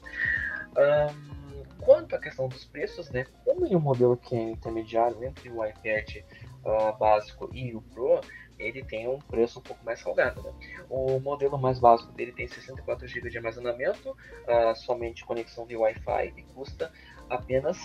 Um, 0.77 1.63
quanto 1.83 2.15
à 2.15 2.19
questão 2.19 2.47
dos 2.47 2.65
preços, 2.65 3.09
né? 3.09 3.25
Como 3.43 3.65
um 3.65 3.79
modelo 3.79 4.17
que 4.17 4.35
é 4.35 4.41
intermediário 4.51 5.23
entre 5.23 5.49
o 5.49 5.65
iPad 5.65 6.17
uh, 6.63 6.97
básico 6.97 7.49
e 7.53 7.73
o 7.73 7.81
Pro, 7.81 8.21
ele 8.59 8.83
tem 8.83 9.07
um 9.07 9.19
preço 9.19 9.59
um 9.59 9.61
pouco 9.61 9.85
mais 9.85 9.99
salgado. 9.99 10.41
Né? 10.41 10.51
O 10.89 11.19
modelo 11.19 11.57
mais 11.57 11.79
básico 11.79 12.11
dele 12.13 12.31
tem 12.31 12.47
64 12.47 13.07
GB 13.07 13.29
de 13.29 13.37
armazenamento, 13.37 14.11
uh, 14.11 14.75
somente 14.75 15.25
conexão 15.25 15.67
de 15.67 15.75
Wi-Fi 15.75 16.33
e 16.35 16.41
custa 16.53 16.91
apenas 17.29 17.77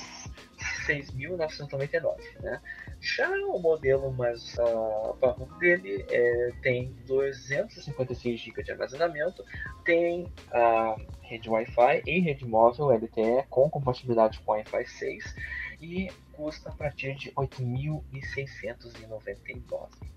6.999. 0.86 2.16
Né? 2.40 2.60
Já 3.00 3.28
o 3.46 3.58
modelo 3.58 4.12
mais 4.12 4.56
uh, 4.58 5.58
dele 5.58 6.06
é, 6.08 6.52
tem 6.62 6.94
256 7.06 8.40
GB 8.40 8.62
de 8.62 8.72
armazenamento, 8.72 9.44
tem 9.84 10.24
uh, 10.24 10.96
rede 11.22 11.50
Wi-Fi 11.50 12.02
e 12.06 12.20
rede 12.20 12.46
móvel 12.46 12.90
LTE 12.90 13.44
com 13.50 13.68
compatibilidade 13.68 14.38
com 14.40 14.52
Wi-Fi 14.52 14.86
6 14.86 15.34
e 15.80 16.08
custa 16.32 16.70
a 16.70 16.72
partir 16.72 17.14
de 17.14 17.30
8.699. 17.32 20.11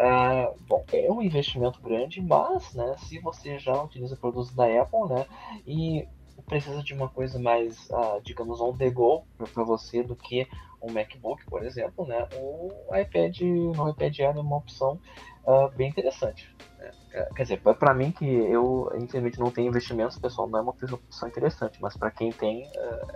Uh, 0.00 0.56
bom, 0.66 0.82
é 0.94 1.12
um 1.12 1.20
investimento 1.20 1.78
grande, 1.82 2.22
mas 2.22 2.72
né, 2.72 2.96
se 3.00 3.18
você 3.18 3.58
já 3.58 3.82
utiliza 3.82 4.16
produtos 4.16 4.50
da 4.54 4.64
Apple 4.64 5.06
né, 5.10 5.26
e 5.66 6.08
precisa 6.46 6.82
de 6.82 6.94
uma 6.94 7.10
coisa 7.10 7.38
mais, 7.38 7.86
uh, 7.90 8.18
digamos, 8.22 8.62
on 8.62 8.74
the 8.74 8.88
go 8.88 9.24
para 9.52 9.62
você 9.62 10.02
do 10.02 10.16
que 10.16 10.48
um 10.80 10.90
MacBook, 10.90 11.44
por 11.44 11.62
exemplo, 11.62 12.06
né, 12.06 12.26
o 12.34 12.70
iPad, 12.96 13.40
no 13.42 13.90
iPad 13.90 14.20
Air 14.20 14.36
é 14.38 14.40
uma 14.40 14.56
opção 14.56 14.98
uh, 15.44 15.68
bem 15.76 15.90
interessante. 15.90 16.48
Né? 16.78 16.90
Quer 17.36 17.42
dizer, 17.42 17.60
para 17.60 17.92
mim 17.92 18.10
que 18.10 18.24
eu 18.24 18.90
infelizmente 18.94 19.38
não 19.38 19.50
tenho 19.50 19.68
investimentos, 19.68 20.18
pessoal, 20.18 20.48
não 20.48 20.60
é 20.60 20.62
uma 20.62 20.72
opção 20.72 21.28
interessante, 21.28 21.78
mas 21.82 21.94
para 21.94 22.10
quem 22.10 22.32
tem 22.32 22.70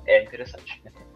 é 0.05 0.23
interessante. 0.23 0.83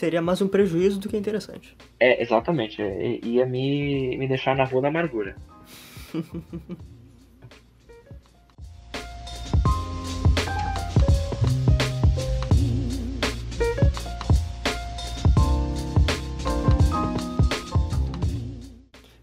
Seria 0.00 0.22
mais 0.22 0.40
um 0.40 0.48
prejuízo 0.48 0.98
do 0.98 1.10
que 1.10 1.16
interessante. 1.18 1.76
É, 2.00 2.22
exatamente. 2.22 2.80
Ia 3.22 3.44
me, 3.44 4.16
me 4.16 4.26
deixar 4.26 4.56
na 4.56 4.64
rua 4.64 4.80
da 4.80 4.88
amargura. 4.88 5.36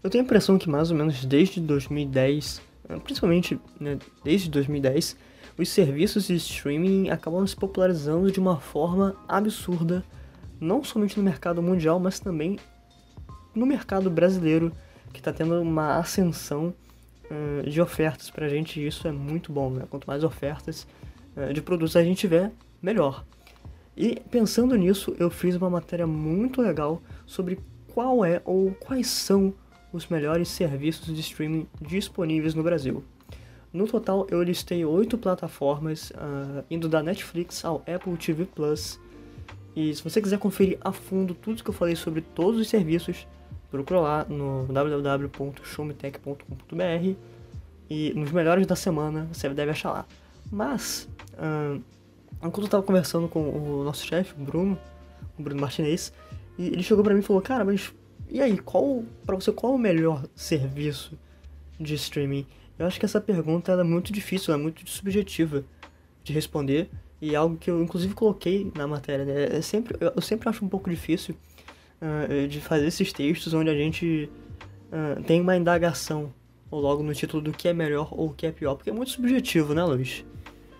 Eu 0.00 0.08
tenho 0.08 0.22
a 0.22 0.24
impressão 0.24 0.56
que 0.56 0.70
mais 0.70 0.92
ou 0.92 0.96
menos 0.96 1.24
desde 1.24 1.60
2010, 1.60 2.62
principalmente 3.02 3.58
né, 3.80 3.98
desde 4.22 4.48
2010, 4.48 5.16
os 5.58 5.68
serviços 5.70 6.28
de 6.28 6.36
streaming 6.36 7.10
acabam 7.10 7.44
se 7.44 7.56
popularizando 7.56 8.30
de 8.30 8.38
uma 8.38 8.60
forma 8.60 9.16
absurda 9.26 10.04
não 10.60 10.82
somente 10.82 11.16
no 11.16 11.22
mercado 11.22 11.62
mundial, 11.62 11.98
mas 11.98 12.18
também 12.20 12.58
no 13.54 13.66
mercado 13.66 14.10
brasileiro, 14.10 14.72
que 15.12 15.20
está 15.20 15.32
tendo 15.32 15.60
uma 15.60 15.98
ascensão 15.98 16.74
uh, 17.30 17.68
de 17.68 17.80
ofertas 17.80 18.30
para 18.30 18.46
a 18.46 18.48
gente, 18.48 18.80
e 18.80 18.86
isso 18.86 19.06
é 19.08 19.12
muito 19.12 19.52
bom, 19.52 19.70
né? 19.70 19.84
Quanto 19.90 20.06
mais 20.06 20.22
ofertas 20.24 20.86
uh, 21.36 21.52
de 21.52 21.60
produtos 21.60 21.96
a 21.96 22.02
gente 22.02 22.18
tiver, 22.18 22.52
melhor. 22.80 23.24
E 23.96 24.20
pensando 24.30 24.76
nisso, 24.76 25.14
eu 25.18 25.28
fiz 25.28 25.56
uma 25.56 25.68
matéria 25.68 26.06
muito 26.06 26.62
legal 26.62 27.02
sobre 27.26 27.58
qual 27.92 28.24
é 28.24 28.40
ou 28.44 28.70
quais 28.72 29.08
são 29.08 29.52
os 29.92 30.06
melhores 30.06 30.48
serviços 30.48 31.14
de 31.14 31.20
streaming 31.20 31.66
disponíveis 31.80 32.54
no 32.54 32.62
Brasil. 32.62 33.02
No 33.72 33.86
total, 33.86 34.26
eu 34.30 34.42
listei 34.42 34.84
oito 34.84 35.18
plataformas, 35.18 36.10
uh, 36.10 36.64
indo 36.70 36.88
da 36.88 37.02
Netflix 37.02 37.64
ao 37.64 37.82
Apple 37.92 38.16
TV 38.16 38.44
Plus, 38.44 39.00
e 39.78 39.94
se 39.94 40.02
você 40.02 40.20
quiser 40.20 40.40
conferir 40.40 40.76
a 40.80 40.90
fundo 40.90 41.34
tudo 41.34 41.62
que 41.62 41.70
eu 41.70 41.74
falei 41.74 41.94
sobre 41.94 42.20
todos 42.20 42.60
os 42.60 42.68
serviços, 42.68 43.28
procura 43.70 44.00
lá 44.00 44.24
no 44.24 44.66
www.showmetech.com.br 44.66 47.14
e 47.88 48.12
nos 48.12 48.32
melhores 48.32 48.66
da 48.66 48.74
semana 48.74 49.28
você 49.32 49.48
deve 49.50 49.70
achar 49.70 49.92
lá. 49.92 50.04
Mas, 50.50 51.08
enquanto 52.38 52.62
eu 52.62 52.64
estava 52.64 52.82
conversando 52.82 53.28
com 53.28 53.50
o 53.50 53.84
nosso 53.84 54.04
chefe, 54.04 54.34
o 54.36 54.44
Bruno, 54.44 54.76
o 55.38 55.42
Bruno 55.44 55.60
Martinez, 55.60 56.12
e 56.58 56.66
ele 56.66 56.82
chegou 56.82 57.04
para 57.04 57.14
mim 57.14 57.20
e 57.20 57.22
falou: 57.22 57.40
Cara, 57.40 57.64
mas 57.64 57.94
e 58.28 58.42
aí, 58.42 58.58
qual, 58.58 59.04
para 59.24 59.36
você, 59.36 59.52
qual 59.52 59.74
é 59.74 59.76
o 59.76 59.78
melhor 59.78 60.24
serviço 60.34 61.16
de 61.78 61.94
streaming? 61.94 62.44
Eu 62.76 62.84
acho 62.84 62.98
que 62.98 63.06
essa 63.06 63.20
pergunta 63.20 63.70
é 63.70 63.84
muito 63.84 64.12
difícil, 64.12 64.52
é 64.52 64.56
muito 64.56 64.90
subjetiva 64.90 65.62
de 66.24 66.32
responder 66.32 66.90
e 67.20 67.34
algo 67.34 67.56
que 67.56 67.70
eu 67.70 67.82
inclusive 67.82 68.14
coloquei 68.14 68.70
na 68.76 68.86
matéria, 68.86 69.24
né? 69.24 69.56
É 69.56 69.60
sempre, 69.60 69.96
eu 70.00 70.22
sempre 70.22 70.48
acho 70.48 70.64
um 70.64 70.68
pouco 70.68 70.88
difícil 70.88 71.34
uh, 72.00 72.46
de 72.46 72.60
fazer 72.60 72.86
esses 72.86 73.12
textos 73.12 73.52
onde 73.54 73.70
a 73.70 73.74
gente 73.74 74.30
uh, 74.92 75.22
tem 75.24 75.40
uma 75.40 75.56
indagação, 75.56 76.32
ou 76.70 76.80
logo 76.80 77.02
no 77.02 77.14
título 77.14 77.42
do 77.42 77.52
que 77.52 77.68
é 77.68 77.72
melhor 77.72 78.08
ou 78.12 78.28
o 78.28 78.34
que 78.34 78.46
é 78.46 78.52
pior, 78.52 78.74
porque 78.74 78.90
é 78.90 78.92
muito 78.92 79.10
subjetivo, 79.10 79.74
né, 79.74 79.82
Luiz? 79.84 80.24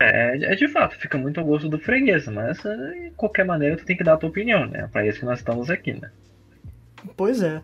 É, 0.01 0.53
é 0.53 0.55
de 0.55 0.69
fato, 0.69 0.97
fica 0.97 1.19
muito 1.19 1.41
ao 1.41 1.47
gosto 1.47 1.69
do 1.69 1.79
freguês, 1.79 2.27
mas 2.29 2.59
de 2.59 3.11
qualquer 3.17 3.45
maneira 3.45 3.77
tu 3.77 3.85
tem 3.85 3.97
que 3.97 4.05
dar 4.05 4.15
a 4.15 4.17
tua 4.17 4.29
opinião, 4.29 4.67
né? 4.67 4.83
É 4.85 4.87
pra 4.87 5.05
isso 5.07 5.19
que 5.19 5.25
nós 5.25 5.41
estamos 5.41 5.71
aqui, 5.71 5.93
né? 5.93 6.11
Pois 7.17 7.43
é. 7.43 7.63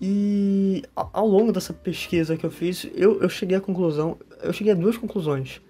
E 0.00 0.82
ao 0.94 1.26
longo 1.26 1.52
dessa 1.52 1.72
pesquisa 1.72 2.36
que 2.36 2.44
eu 2.44 2.50
fiz, 2.50 2.86
eu, 2.94 3.22
eu 3.22 3.28
cheguei 3.28 3.56
à 3.56 3.60
conclusão, 3.60 4.18
eu 4.42 4.52
cheguei 4.52 4.72
a 4.72 4.76
duas 4.76 4.96
conclusões. 4.96 5.60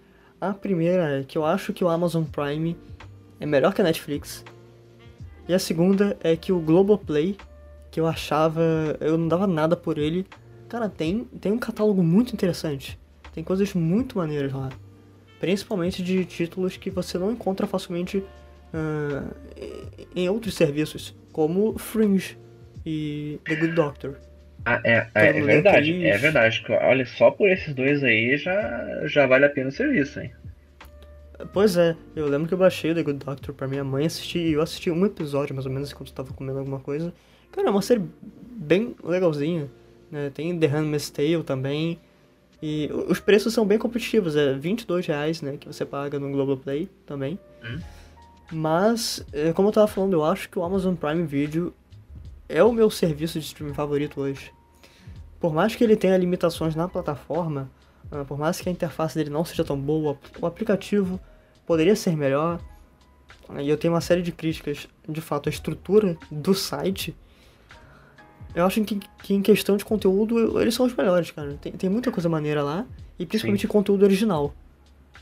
A 0.40 0.52
primeira 0.52 1.20
é 1.20 1.24
que 1.24 1.38
eu 1.38 1.44
acho 1.44 1.72
que 1.72 1.82
o 1.82 1.88
Amazon 1.88 2.24
Prime 2.24 2.76
é 3.40 3.46
melhor 3.46 3.72
que 3.72 3.80
a 3.80 3.84
Netflix. 3.84 4.44
E 5.48 5.54
a 5.54 5.58
segunda 5.58 6.16
é 6.22 6.36
que 6.36 6.52
o 6.52 6.60
Globoplay, 6.60 7.36
que 7.90 7.98
eu 7.98 8.06
achava. 8.06 8.62
eu 9.00 9.16
não 9.16 9.28
dava 9.28 9.46
nada 9.46 9.76
por 9.76 9.96
ele. 9.96 10.26
Cara, 10.68 10.88
tem, 10.88 11.24
tem 11.40 11.52
um 11.52 11.58
catálogo 11.58 12.02
muito 12.02 12.34
interessante. 12.34 12.98
Tem 13.32 13.42
coisas 13.42 13.72
muito 13.72 14.18
maneiras 14.18 14.52
lá. 14.52 14.68
Principalmente 15.40 16.02
de 16.02 16.24
títulos 16.24 16.76
que 16.76 16.90
você 16.90 17.18
não 17.18 17.30
encontra 17.30 17.66
facilmente 17.66 18.18
uh, 18.18 19.34
em 20.14 20.28
outros 20.28 20.54
serviços, 20.54 21.14
como 21.32 21.78
Fringe 21.78 22.38
e 22.84 23.38
The 23.44 23.56
Good 23.56 23.72
Doctor. 23.74 24.16
Ah, 24.66 24.80
é, 24.82 25.06
é, 25.14 25.28
é 25.28 25.40
verdade, 25.40 26.04
é 26.04 26.18
verdade. 26.18 26.64
Olha, 26.68 27.06
só 27.06 27.30
por 27.30 27.48
esses 27.48 27.72
dois 27.72 28.02
aí 28.02 28.36
já, 28.36 29.06
já 29.06 29.24
vale 29.24 29.44
a 29.44 29.48
pena 29.48 29.68
o 29.68 29.72
serviço, 29.72 30.18
hein? 30.18 30.32
Pois 31.52 31.76
é, 31.76 31.94
eu 32.16 32.26
lembro 32.26 32.48
que 32.48 32.54
eu 32.54 32.58
baixei 32.58 32.90
o 32.90 32.94
The 32.94 33.02
Good 33.04 33.24
Doctor 33.24 33.54
pra 33.54 33.68
minha 33.68 33.84
mãe 33.84 34.06
assistir 34.06 34.40
e 34.40 34.54
eu 34.54 34.60
assisti 34.60 34.90
um 34.90 35.06
episódio 35.06 35.54
mais 35.54 35.66
ou 35.66 35.72
menos 35.72 35.92
enquanto 35.92 36.08
eu 36.08 36.14
tava 36.14 36.32
comendo 36.32 36.58
alguma 36.58 36.80
coisa. 36.80 37.14
Cara, 37.52 37.68
é 37.68 37.70
uma 37.70 37.80
série 37.80 38.02
bem 38.50 38.96
legalzinha. 39.04 39.70
Né? 40.10 40.30
Tem 40.34 40.58
The 40.58 40.66
Handmaid's 40.66 41.10
Tale 41.10 41.44
também. 41.44 42.00
E 42.60 42.90
os 43.08 43.20
preços 43.20 43.54
são 43.54 43.64
bem 43.64 43.78
competitivos, 43.78 44.34
é 44.34 44.54
22 44.54 45.06
reais, 45.06 45.42
né, 45.42 45.58
que 45.58 45.68
você 45.68 45.84
paga 45.84 46.18
no 46.18 46.32
Globoplay 46.32 46.88
também. 47.04 47.38
Hum. 47.62 47.78
Mas, 48.50 49.24
é, 49.32 49.52
como 49.52 49.68
eu 49.68 49.72
tava 49.72 49.86
falando, 49.86 50.14
eu 50.14 50.24
acho 50.24 50.48
que 50.48 50.58
o 50.58 50.64
Amazon 50.64 50.94
Prime 50.94 51.24
Video 51.26 51.74
é 52.48 52.64
o 52.64 52.72
meu 52.72 52.90
serviço 52.90 53.38
de 53.38 53.44
streaming 53.44 53.74
favorito 53.74 54.20
hoje. 54.20 54.55
Por 55.46 55.54
mais 55.54 55.76
que 55.76 55.84
ele 55.84 55.94
tenha 55.94 56.16
limitações 56.16 56.74
na 56.74 56.88
plataforma, 56.88 57.70
ah, 58.10 58.24
por 58.24 58.36
mais 58.36 58.60
que 58.60 58.68
a 58.68 58.72
interface 58.72 59.14
dele 59.14 59.30
não 59.30 59.44
seja 59.44 59.62
tão 59.62 59.78
boa, 59.80 60.18
o 60.40 60.44
aplicativo 60.44 61.20
poderia 61.64 61.94
ser 61.94 62.16
melhor. 62.16 62.60
E 63.60 63.68
eu 63.68 63.76
tenho 63.76 63.94
uma 63.94 64.00
série 64.00 64.22
de 64.22 64.32
críticas, 64.32 64.88
de 65.08 65.20
fato, 65.20 65.48
à 65.48 65.50
estrutura 65.50 66.18
do 66.32 66.52
site 66.52 67.14
eu 68.56 68.66
acho 68.66 68.82
que, 68.82 68.98
que, 69.22 69.34
em 69.34 69.40
questão 69.40 69.76
de 69.76 69.84
conteúdo, 69.84 70.60
eles 70.60 70.74
são 70.74 70.84
os 70.84 70.94
melhores, 70.94 71.30
cara. 71.30 71.56
Tem, 71.60 71.70
tem 71.70 71.88
muita 71.88 72.10
coisa 72.10 72.28
maneira 72.28 72.64
lá, 72.64 72.84
e 73.16 73.24
principalmente 73.24 73.62
Sim. 73.62 73.68
conteúdo 73.68 74.02
original. 74.02 74.52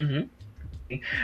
Uhum. 0.01 0.27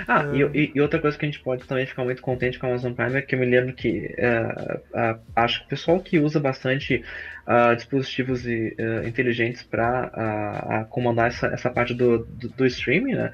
Ah, 0.07 0.25
é... 0.33 0.57
e, 0.57 0.73
e, 0.75 0.81
outra 0.81 0.99
coisa 0.99 1.16
que 1.16 1.25
a 1.25 1.29
gente 1.29 1.41
pode 1.41 1.64
também 1.66 1.87
ficar 1.87 2.05
muito 2.05 2.23
contente 2.23 2.59
com 2.59 2.66
a 2.66 2.71
Amazon 2.71 2.93
Prime 2.93 3.16
é 3.16 3.23
que 3.23 3.35
eu 3.35 3.39
me 3.39 3.47
lembro 3.47 3.73
que 3.73 4.14
uh, 4.18 4.77
uh, 4.77 5.21
acho 5.37 5.61
que 5.61 5.66
o 5.66 5.68
pessoal 5.68 6.01
que 6.01 6.18
usa 6.18 6.41
bastante 6.41 7.05
uh, 7.47 7.75
dispositivos 7.77 8.45
inteligentes 9.05 9.62
para 9.62 10.87
comandar 10.91 11.29
essa, 11.29 11.49
essa 11.49 11.71
parte 11.71 11.95
do, 11.95 12.18
do, 12.25 12.49
do 12.49 12.66
streaming, 12.66 13.14
né, 13.14 13.33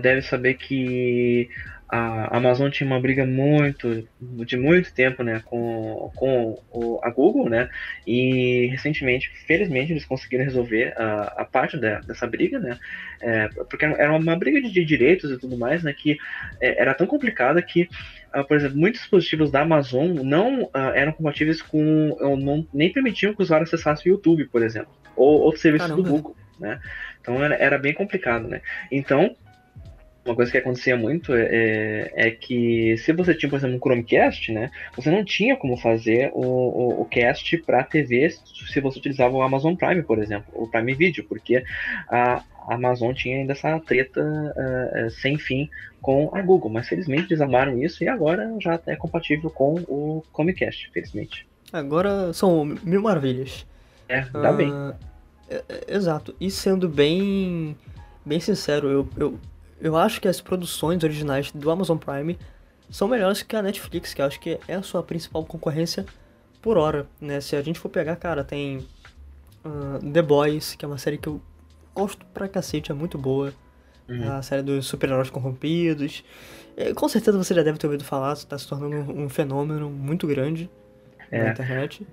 deve 0.00 0.22
saber 0.22 0.54
que 0.54 1.48
a 1.92 2.38
Amazon 2.38 2.70
tinha 2.70 2.86
uma 2.86 2.98
briga 2.98 3.26
muito 3.26 4.08
de 4.18 4.56
muito 4.56 4.94
tempo 4.94 5.22
né 5.22 5.42
com, 5.44 6.10
com 6.16 6.58
o, 6.70 6.98
a 7.02 7.10
Google 7.10 7.50
né 7.50 7.68
e 8.06 8.66
recentemente 8.70 9.28
felizmente 9.46 9.92
eles 9.92 10.06
conseguiram 10.06 10.42
resolver 10.42 10.94
a, 10.96 11.42
a 11.42 11.44
parte 11.44 11.76
da, 11.76 12.00
dessa 12.00 12.26
briga 12.26 12.58
né 12.58 12.78
é, 13.20 13.46
porque 13.68 13.84
era 13.84 14.10
uma 14.10 14.34
briga 14.34 14.62
de, 14.62 14.70
de, 14.70 14.82
direitos 14.86 15.30
e 15.30 15.36
tudo 15.36 15.58
mais 15.58 15.82
né 15.82 15.92
que 15.92 16.16
é, 16.62 16.80
era 16.80 16.94
tão 16.94 17.06
complicada 17.06 17.60
que 17.60 17.86
uh, 18.34 18.42
por 18.48 18.56
exemplo 18.56 18.78
muitos 18.78 19.02
dispositivos 19.02 19.50
da 19.50 19.60
Amazon 19.60 20.14
não 20.24 20.62
uh, 20.62 20.92
eram 20.94 21.12
compatíveis 21.12 21.60
com 21.60 22.16
não, 22.38 22.66
nem 22.72 22.90
permitiam 22.90 23.34
que 23.34 23.40
o 23.40 23.42
usuário 23.42 23.64
acessasse 23.64 24.08
o 24.08 24.12
YouTube 24.12 24.46
por 24.46 24.62
exemplo 24.62 24.90
ou 25.14 25.42
outros 25.42 25.60
serviços 25.60 25.88
Caramba. 25.88 26.08
do 26.08 26.10
Google 26.10 26.36
né 26.58 26.80
então 27.20 27.44
era, 27.44 27.54
era 27.54 27.76
bem 27.76 27.92
complicado 27.92 28.48
né 28.48 28.62
então 28.90 29.36
uma 30.24 30.36
coisa 30.36 30.50
que 30.50 30.58
acontecia 30.58 30.96
muito 30.96 31.34
é, 31.34 31.42
é, 31.42 32.12
é, 32.14 32.30
que 32.30 32.96
se 32.98 33.12
você 33.12 33.34
tinha, 33.34 33.50
por 33.50 33.56
exemplo, 33.56 33.76
um 33.76 33.80
Chromecast, 33.80 34.52
né, 34.52 34.70
você 34.96 35.10
não 35.10 35.24
tinha 35.24 35.56
como 35.56 35.76
fazer 35.76 36.30
o, 36.32 36.40
o, 36.40 37.02
o 37.02 37.04
cast 37.06 37.56
para 37.58 37.82
TV 37.82 38.30
se 38.30 38.80
você 38.80 38.98
utilizava 38.98 39.34
o 39.34 39.42
Amazon 39.42 39.74
Prime, 39.74 40.02
por 40.02 40.18
exemplo, 40.20 40.46
o 40.54 40.68
Prime 40.68 40.94
Video, 40.94 41.24
porque 41.24 41.64
a 42.08 42.42
Amazon 42.68 43.12
tinha 43.12 43.38
ainda 43.38 43.52
essa 43.52 43.78
treta 43.80 44.20
uh, 44.20 45.10
sem 45.10 45.36
fim 45.36 45.68
com 46.00 46.30
a 46.34 46.40
Google, 46.40 46.70
mas 46.70 46.88
felizmente 46.88 47.32
eles 47.32 47.40
amaram 47.40 47.82
isso 47.82 48.04
e 48.04 48.08
agora 48.08 48.54
já 48.60 48.80
é 48.86 48.94
compatível 48.94 49.50
com 49.50 49.74
o 49.88 50.24
Chromecast, 50.32 50.90
felizmente. 50.92 51.46
Agora 51.72 52.32
são 52.32 52.64
mil 52.64 53.02
maravilhas. 53.02 53.66
É, 54.08 54.20
dá 54.20 54.52
uh, 54.52 54.56
bem. 54.56 54.72
É, 55.50 55.62
é, 55.68 55.96
exato, 55.96 56.34
e 56.40 56.50
sendo 56.50 56.88
bem, 56.88 57.76
bem 58.24 58.38
sincero, 58.38 58.88
eu, 58.88 59.08
eu 59.16 59.38
eu 59.82 59.96
acho 59.96 60.20
que 60.20 60.28
as 60.28 60.40
produções 60.40 61.02
originais 61.02 61.50
do 61.50 61.70
Amazon 61.70 61.98
Prime 61.98 62.38
são 62.88 63.08
melhores 63.08 63.42
que 63.42 63.56
a 63.56 63.62
Netflix, 63.62 64.14
que 64.14 64.22
eu 64.22 64.26
acho 64.26 64.38
que 64.38 64.60
é 64.68 64.74
a 64.74 64.82
sua 64.82 65.02
principal 65.02 65.44
concorrência 65.44 66.06
por 66.60 66.78
hora, 66.78 67.06
né? 67.20 67.40
Se 67.40 67.56
a 67.56 67.62
gente 67.62 67.80
for 67.80 67.88
pegar, 67.88 68.14
cara, 68.16 68.44
tem 68.44 68.86
uh, 69.64 70.12
The 70.12 70.22
Boys, 70.22 70.76
que 70.76 70.84
é 70.84 70.88
uma 70.88 70.98
série 70.98 71.18
que 71.18 71.26
eu 71.26 71.40
gosto 71.92 72.24
pra 72.26 72.46
cacete, 72.46 72.92
é 72.92 72.94
muito 72.94 73.18
boa. 73.18 73.52
Uhum. 74.08 74.32
A 74.32 74.42
série 74.42 74.62
dos 74.62 74.86
super-heróis 74.86 75.30
corrompidos. 75.30 76.22
É, 76.76 76.92
com 76.94 77.08
certeza 77.08 77.36
você 77.36 77.52
já 77.52 77.62
deve 77.62 77.78
ter 77.78 77.86
ouvido 77.86 78.04
falar, 78.04 78.34
está 78.34 78.56
se 78.56 78.68
tornando 78.68 78.94
um, 78.94 79.24
um 79.24 79.28
fenômeno 79.28 79.90
muito 79.90 80.26
grande 80.26 80.70
é. 81.30 81.42
na 81.42 81.50
internet. 81.50 82.06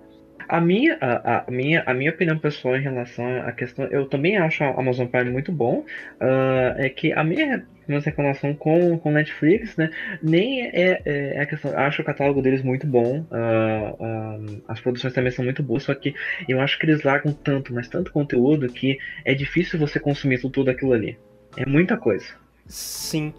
A 0.50 0.60
minha, 0.60 0.98
a, 1.00 1.46
a, 1.48 1.52
minha, 1.52 1.84
a 1.86 1.94
minha 1.94 2.10
opinião 2.10 2.40
pessoal 2.40 2.76
em 2.76 2.82
relação 2.82 3.24
à 3.44 3.52
questão, 3.52 3.86
eu 3.86 4.08
também 4.08 4.36
acho 4.36 4.64
a 4.64 4.80
Amazon 4.80 5.06
Prime 5.06 5.30
muito 5.30 5.52
bom, 5.52 5.86
uh, 6.20 6.74
é 6.76 6.90
que 6.90 7.14
a 7.14 7.24
minha, 7.24 7.64
minha 7.88 8.00
reclamação 8.00 8.56
com 8.56 8.98
com 8.98 9.12
Netflix, 9.12 9.78
né, 9.78 9.92
nem 10.24 10.64
é, 10.64 11.02
é, 11.06 11.36
é 11.36 11.40
a 11.40 11.46
questão, 11.46 11.78
acho 11.78 12.02
o 12.02 12.06
catálogo 12.06 12.42
deles 12.42 12.64
muito 12.64 12.88
bom, 12.88 13.20
uh, 13.30 14.44
uh, 14.44 14.64
as 14.68 14.80
produções 14.82 15.14
também 15.14 15.32
são 15.32 15.46
muito 15.46 15.62
boas, 15.62 15.84
só 15.84 15.94
que 15.94 16.16
eu 16.48 16.60
acho 16.60 16.80
que 16.80 16.88
eles 16.88 17.04
largam 17.04 17.32
tanto, 17.32 17.72
mas 17.72 17.88
tanto 17.88 18.12
conteúdo 18.12 18.68
que 18.70 18.98
é 19.24 19.36
difícil 19.36 19.78
você 19.78 20.00
consumir 20.00 20.42
tudo 20.42 20.72
aquilo 20.72 20.94
ali. 20.94 21.16
É 21.58 21.66
muita 21.66 21.96
coisa. 21.96 22.26
Sim. 22.66 23.34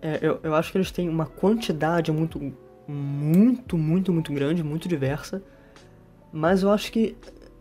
É, 0.00 0.18
eu, 0.22 0.38
eu 0.44 0.54
acho 0.54 0.70
que 0.70 0.78
eles 0.78 0.92
têm 0.92 1.08
uma 1.08 1.26
quantidade 1.26 2.12
muito, 2.12 2.54
muito, 2.86 3.76
muito, 3.76 4.12
muito 4.12 4.32
grande, 4.32 4.62
muito 4.62 4.88
diversa. 4.88 5.42
Mas 6.32 6.62
eu 6.62 6.70
acho 6.70 6.92
que, 6.92 7.16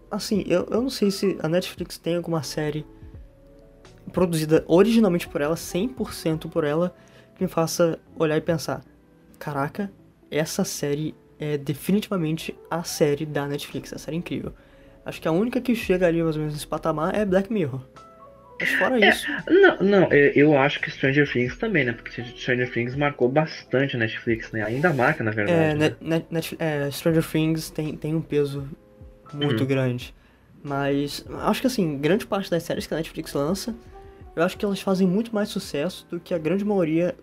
assim, 0.09 0.43
eu, 0.47 0.67
eu 0.69 0.81
não 0.81 0.89
sei 0.89 1.11
se 1.11 1.37
a 1.41 1.47
Netflix 1.47 1.97
tem 1.97 2.15
alguma 2.15 2.43
série 2.43 2.85
produzida 4.11 4.63
originalmente 4.67 5.27
por 5.27 5.41
ela, 5.41 5.55
100% 5.55 6.49
por 6.49 6.63
ela, 6.63 6.95
que 7.35 7.43
me 7.43 7.49
faça 7.49 7.99
olhar 8.15 8.37
e 8.37 8.41
pensar: 8.41 8.83
caraca, 9.37 9.91
essa 10.29 10.63
série 10.63 11.15
é 11.39 11.57
definitivamente 11.57 12.55
a 12.69 12.83
série 12.83 13.25
da 13.25 13.47
Netflix, 13.47 13.93
a 13.93 13.97
série 13.97 14.17
incrível. 14.17 14.53
Acho 15.05 15.21
que 15.21 15.27
a 15.27 15.31
única 15.31 15.61
que 15.61 15.73
chega 15.73 16.05
ali 16.05 16.21
mais 16.21 16.35
ou 16.35 16.41
menos 16.41 16.53
nesse 16.53 16.67
patamar 16.67 17.15
é 17.15 17.25
Black 17.25 17.51
Mirror. 17.51 17.81
Mas 18.59 18.69
fora 18.71 18.99
é, 18.99 19.09
isso. 19.09 19.27
Não, 19.47 19.77
não, 19.77 20.13
eu 20.13 20.57
acho 20.57 20.79
que 20.81 20.91
Stranger 20.91 21.31
Things 21.31 21.57
também, 21.57 21.85
né? 21.85 21.93
Porque 21.93 22.23
Stranger 22.23 22.71
Things 22.71 22.95
marcou 22.95 23.29
bastante 23.29 23.95
a 23.95 23.99
Netflix, 23.99 24.51
né? 24.51 24.63
Ainda 24.63 24.91
marca, 24.93 25.23
na 25.23 25.31
verdade. 25.31 25.59
É, 25.59 25.73
né? 25.75 25.95
net, 26.01 26.25
net, 26.29 26.57
é 26.59 26.91
Stranger 26.91 27.23
Things 27.23 27.69
tem, 27.69 27.95
tem 27.95 28.15
um 28.15 28.21
peso 28.21 28.67
muito 29.33 29.61
uhum. 29.61 29.67
grande. 29.67 30.13
Mas 30.61 31.25
acho 31.41 31.61
que 31.61 31.67
assim, 31.67 31.97
grande 31.97 32.27
parte 32.27 32.51
das 32.51 32.63
séries 32.63 32.85
que 32.85 32.93
a 32.93 32.97
Netflix 32.97 33.33
lança, 33.33 33.73
eu 34.35 34.43
acho 34.43 34.57
que 34.57 34.65
elas 34.65 34.81
fazem 34.81 35.07
muito 35.07 35.33
mais 35.33 35.49
sucesso 35.49 36.05
do 36.09 36.19
que 36.19 36.33
a 36.33 36.37
grande 36.37 36.65
maioria 36.65 37.15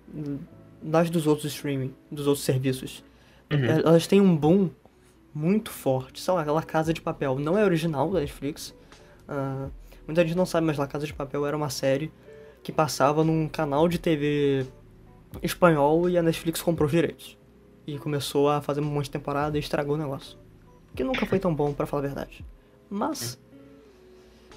das 0.82 1.10
dos 1.10 1.26
outros 1.26 1.52
streaming, 1.52 1.94
dos 2.10 2.26
outros 2.26 2.44
serviços. 2.44 3.04
Uhum. 3.52 3.64
Elas 3.64 4.06
têm 4.06 4.20
um 4.20 4.34
boom 4.34 4.70
muito 5.34 5.70
forte. 5.70 6.20
Sei 6.20 6.32
lá, 6.32 6.40
aquela 6.40 6.62
Casa 6.62 6.92
de 6.92 7.00
Papel 7.00 7.38
não 7.38 7.58
é 7.58 7.64
original 7.64 8.10
da 8.10 8.20
Netflix. 8.20 8.74
Uh, 9.28 9.70
Muita 10.06 10.22
gente 10.24 10.36
não 10.36 10.46
sabe, 10.46 10.66
mas 10.66 10.78
La 10.78 10.86
Casa 10.86 11.06
de 11.06 11.12
Papel 11.12 11.44
era 11.46 11.56
uma 11.56 11.70
série 11.70 12.12
que 12.62 12.72
passava 12.72 13.24
num 13.24 13.48
canal 13.48 13.88
de 13.88 13.98
TV 13.98 14.66
espanhol 15.42 16.08
e 16.08 16.16
a 16.16 16.22
Netflix 16.22 16.62
comprou 16.62 16.86
os 16.86 16.92
direitos. 16.92 17.38
E 17.86 17.98
começou 17.98 18.48
a 18.48 18.60
fazer 18.60 18.80
um 18.80 18.84
monte 18.84 19.04
de 19.04 19.12
temporada 19.12 19.56
e 19.56 19.60
estragou 19.60 19.94
o 19.94 19.98
negócio. 19.98 20.38
Que 20.94 21.04
nunca 21.04 21.26
foi 21.26 21.38
tão 21.38 21.54
bom, 21.54 21.72
para 21.72 21.86
falar 21.86 22.04
a 22.04 22.06
verdade. 22.06 22.44
Mas. 22.90 23.38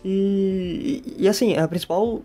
E, 0.04 1.04
e, 1.06 1.24
e, 1.24 1.28
assim, 1.28 1.56
a 1.58 1.68
principal. 1.68 2.22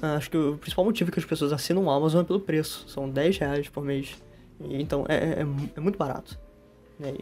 Acho 0.00 0.30
que 0.30 0.36
o 0.36 0.56
principal 0.56 0.84
motivo 0.84 1.10
que 1.10 1.18
as 1.18 1.24
pessoas 1.24 1.52
assinam 1.52 1.84
o 1.84 1.90
Amazon 1.90 2.22
é 2.22 2.24
pelo 2.24 2.40
preço. 2.40 2.88
São 2.88 3.10
10 3.10 3.38
reais 3.38 3.68
por 3.68 3.84
mês. 3.84 4.16
E, 4.60 4.80
então 4.80 5.04
é, 5.08 5.40
é, 5.40 5.46
é 5.76 5.80
muito 5.80 5.98
barato. 5.98 6.38
Né? 6.98 7.14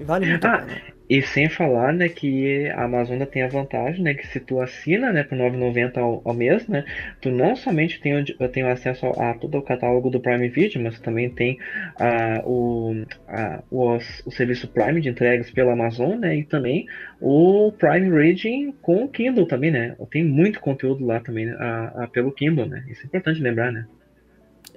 Vale 0.00 0.26
muito 0.26 0.46
ah, 0.46 0.54
a 0.54 0.58
pena. 0.58 0.94
E 1.08 1.20
sem 1.20 1.48
falar, 1.50 1.92
né, 1.92 2.08
que 2.08 2.66
a 2.70 2.84
Amazon 2.84 3.22
tem 3.24 3.42
a 3.42 3.48
vantagem, 3.48 4.02
né, 4.02 4.14
que 4.14 4.26
se 4.26 4.40
tu 4.40 4.60
assina, 4.60 5.12
né, 5.12 5.22
por 5.22 5.36
9,90 5.36 5.98
ao, 5.98 6.22
ao 6.24 6.34
mês, 6.34 6.66
né, 6.66 6.84
tu 7.20 7.30
não 7.30 7.54
somente 7.54 8.00
tem, 8.00 8.24
tem 8.24 8.62
acesso 8.62 9.06
a 9.06 9.34
todo 9.34 9.58
o 9.58 9.62
catálogo 9.62 10.08
do 10.08 10.20
Prime 10.20 10.48
Video, 10.48 10.82
mas 10.82 10.98
também 11.00 11.28
tem 11.28 11.58
uh, 12.00 12.48
o, 12.48 13.04
a, 13.28 13.62
o, 13.70 13.96
o 13.96 14.30
serviço 14.30 14.68
Prime 14.68 15.00
de 15.00 15.10
entregas 15.10 15.50
pela 15.50 15.72
Amazon, 15.72 16.18
né, 16.18 16.36
e 16.36 16.44
também 16.44 16.86
o 17.20 17.70
Prime 17.72 18.10
Reading 18.10 18.72
com 18.80 19.04
o 19.04 19.08
Kindle 19.08 19.46
também, 19.46 19.70
né. 19.70 19.96
Tem 20.10 20.24
muito 20.24 20.60
conteúdo 20.60 21.04
lá 21.04 21.20
também 21.20 21.50
a, 21.50 22.04
a 22.04 22.08
pelo 22.08 22.32
Kindle, 22.32 22.66
né. 22.66 22.84
Isso 22.88 23.02
é 23.02 23.06
importante 23.06 23.42
lembrar, 23.42 23.70
né. 23.70 23.86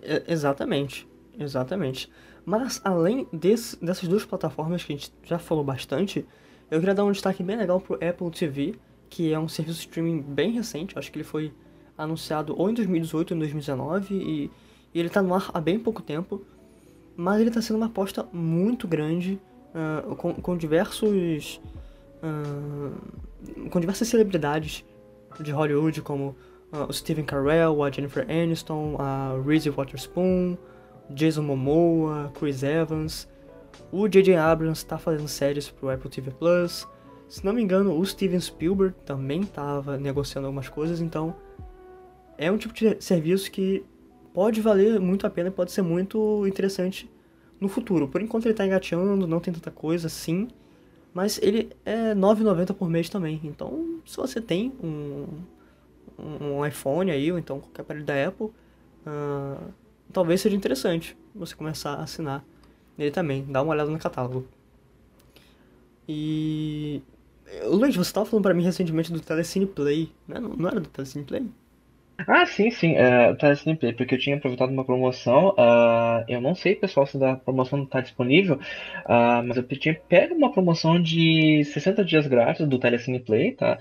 É, 0.04 0.24
exatamente, 0.28 1.08
exatamente. 1.39 2.10
Mas 2.48 2.80
além 2.82 3.28
desse, 3.34 3.78
dessas 3.84 4.08
duas 4.08 4.24
plataformas 4.24 4.82
que 4.82 4.93
a 4.93 4.95
gente 4.95 5.12
já 5.22 5.38
falou 5.38 5.66
bastante, 5.66 6.26
eu 6.72 6.80
queria 6.80 6.95
dar 6.95 7.04
um 7.04 7.12
destaque 7.12 7.43
bem 7.43 7.58
legal 7.58 7.82
pro 7.82 7.95
Apple 7.95 8.32
TV, 8.32 8.76
que 9.10 9.34
é 9.34 9.38
um 9.38 9.50
serviço 9.50 9.80
de 9.80 9.88
streaming 9.88 10.22
bem 10.22 10.54
recente, 10.54 10.98
acho 10.98 11.12
que 11.12 11.18
ele 11.18 11.26
foi 11.26 11.52
anunciado 11.98 12.58
ou 12.58 12.70
em 12.70 12.74
2018 12.74 13.32
ou 13.32 13.36
em 13.36 13.39
2019 13.39 14.16
e, 14.16 14.52
e 14.93 15.00
ele 15.00 15.10
está 15.10 15.22
no 15.22 15.36
ar 15.36 15.52
há 15.54 15.60
bem 15.60 15.78
pouco 15.78 16.02
tempo, 16.02 16.41
mas 17.18 17.41
ele 17.41 17.50
está 17.50 17.62
sendo 17.62 17.76
uma 17.76 17.88
aposta 17.88 18.26
muito 18.32 18.88
grande 18.88 19.38
uh, 19.76 20.16
com, 20.16 20.34
com, 20.36 20.56
diversos 20.56 21.60
uh, 22.24 23.70
com 23.70 23.78
diversas 23.78 24.08
celebridades 24.08 24.86
de 25.41 25.52
Hollywood, 25.52 26.02
como 26.02 26.34
uh, 26.72 26.88
o 26.88 26.93
Stephen 26.93 27.26
Carell, 27.26 27.84
a 27.84 27.91
Jennifer 27.91 28.26
Aniston, 28.30 28.95
a 28.98 29.38
Reese 29.45 29.70
Witherspoon, 29.70 30.58
Jason 31.10 31.43
Momoa, 31.43 32.32
Chris 32.38 32.64
Evans. 32.64 33.28
O 33.91 34.08
J.J. 34.08 34.36
Abrams 34.36 34.80
está 34.80 34.97
fazendo 34.97 35.28
séries 35.28 35.70
pro 35.70 35.89
Apple 35.89 36.10
TV 36.10 36.32
Plus. 36.32 36.88
Se 37.30 37.45
não 37.45 37.53
me 37.53 37.62
engano, 37.62 37.97
o 37.97 38.05
Steven 38.05 38.39
Spielberg 38.39 38.95
também 39.05 39.41
estava 39.41 39.97
negociando 39.97 40.47
algumas 40.47 40.70
coisas, 40.70 41.01
então 41.01 41.36
é 42.38 42.51
um 42.51 42.58
tipo 42.58 42.74
de 42.74 43.01
serviço 43.01 43.51
que 43.51 43.84
pode 44.34 44.62
valer 44.62 44.99
muito 44.99 45.26
a 45.26 45.30
pena 45.30 45.49
pode 45.49 45.72
ser 45.72 45.82
muito 45.82 46.45
interessante 46.47 47.10
no 47.60 47.68
futuro. 47.68 48.08
Por 48.08 48.22
enquanto 48.22 48.45
ele 48.45 48.53
está 48.53 48.66
engateando, 48.66 49.28
não 49.28 49.39
tem 49.39 49.53
tanta 49.53 49.72
coisa 49.72 50.08
assim, 50.08 50.47
mas 51.14 51.39
ele 51.41 51.70
é 51.84 52.10
R$ 52.10 52.16
9,90 52.16 52.74
por 52.74 52.89
mês 52.89 53.10
também. 53.10 53.41
Então, 53.43 53.99
se 54.05 54.16
você 54.16 54.39
tem 54.39 54.72
um, 54.82 55.26
um 56.20 56.66
iPhone 56.66 57.12
aí, 57.12 57.32
ou 57.32 57.39
então 57.39 57.60
qualquer 57.60 57.82
aparelho 57.82 58.05
da 58.05 58.28
Apple, 58.28 58.47
uh, 58.47 59.74
talvez 60.18 60.41
seja 60.41 60.55
interessante 60.55 61.15
você 61.36 61.53
começar 61.53 61.93
a 61.93 62.01
assinar 62.01 62.43
nele 62.97 63.11
também. 63.11 63.45
Dá 63.47 63.61
uma 63.61 63.72
olhada 63.72 63.91
no 63.91 63.99
catálogo. 63.99 64.47
E. 66.09 67.03
Luiz, 67.65 67.95
você 67.95 68.09
estava 68.09 68.26
falando 68.26 68.41
para 68.41 68.53
mim 68.55 68.63
recentemente 68.63 69.13
do 69.13 69.20
Telecine 69.20 69.68
Play, 69.68 70.11
né? 70.28 70.39
Não, 70.39 70.49
não 70.49 70.68
era 70.68 70.80
do 70.80 70.89
Telecine 70.89 71.24
Play? 71.24 71.45
Ah, 72.26 72.45
sim, 72.47 72.72
sim, 72.72 72.95
é, 72.95 73.34
tá 73.36 73.53
porque 73.95 74.15
eu 74.15 74.20
tinha 74.20 74.36
aproveitado 74.38 74.72
uma 74.72 74.84
promoção. 74.84 75.49
Uh, 75.49 76.26
eu 76.28 76.41
não 76.41 76.55
sei, 76.55 76.76
pessoal, 76.76 77.05
se 77.05 77.24
a 77.24 77.36
promoção 77.36 77.84
está 77.84 78.01
disponível, 78.01 78.55
uh, 78.55 79.43
mas 79.45 79.55
eu 79.55 79.63
tinha 79.68 79.93
pego 80.09 80.34
uma 80.34 80.51
promoção 80.51 80.99
de 80.99 81.63
60 81.65 82.03
dias 82.03 82.26
grátis 82.26 82.68
do 82.68 82.80
Telecine 82.80 83.20
Play, 83.20 83.51
tá? 83.51 83.78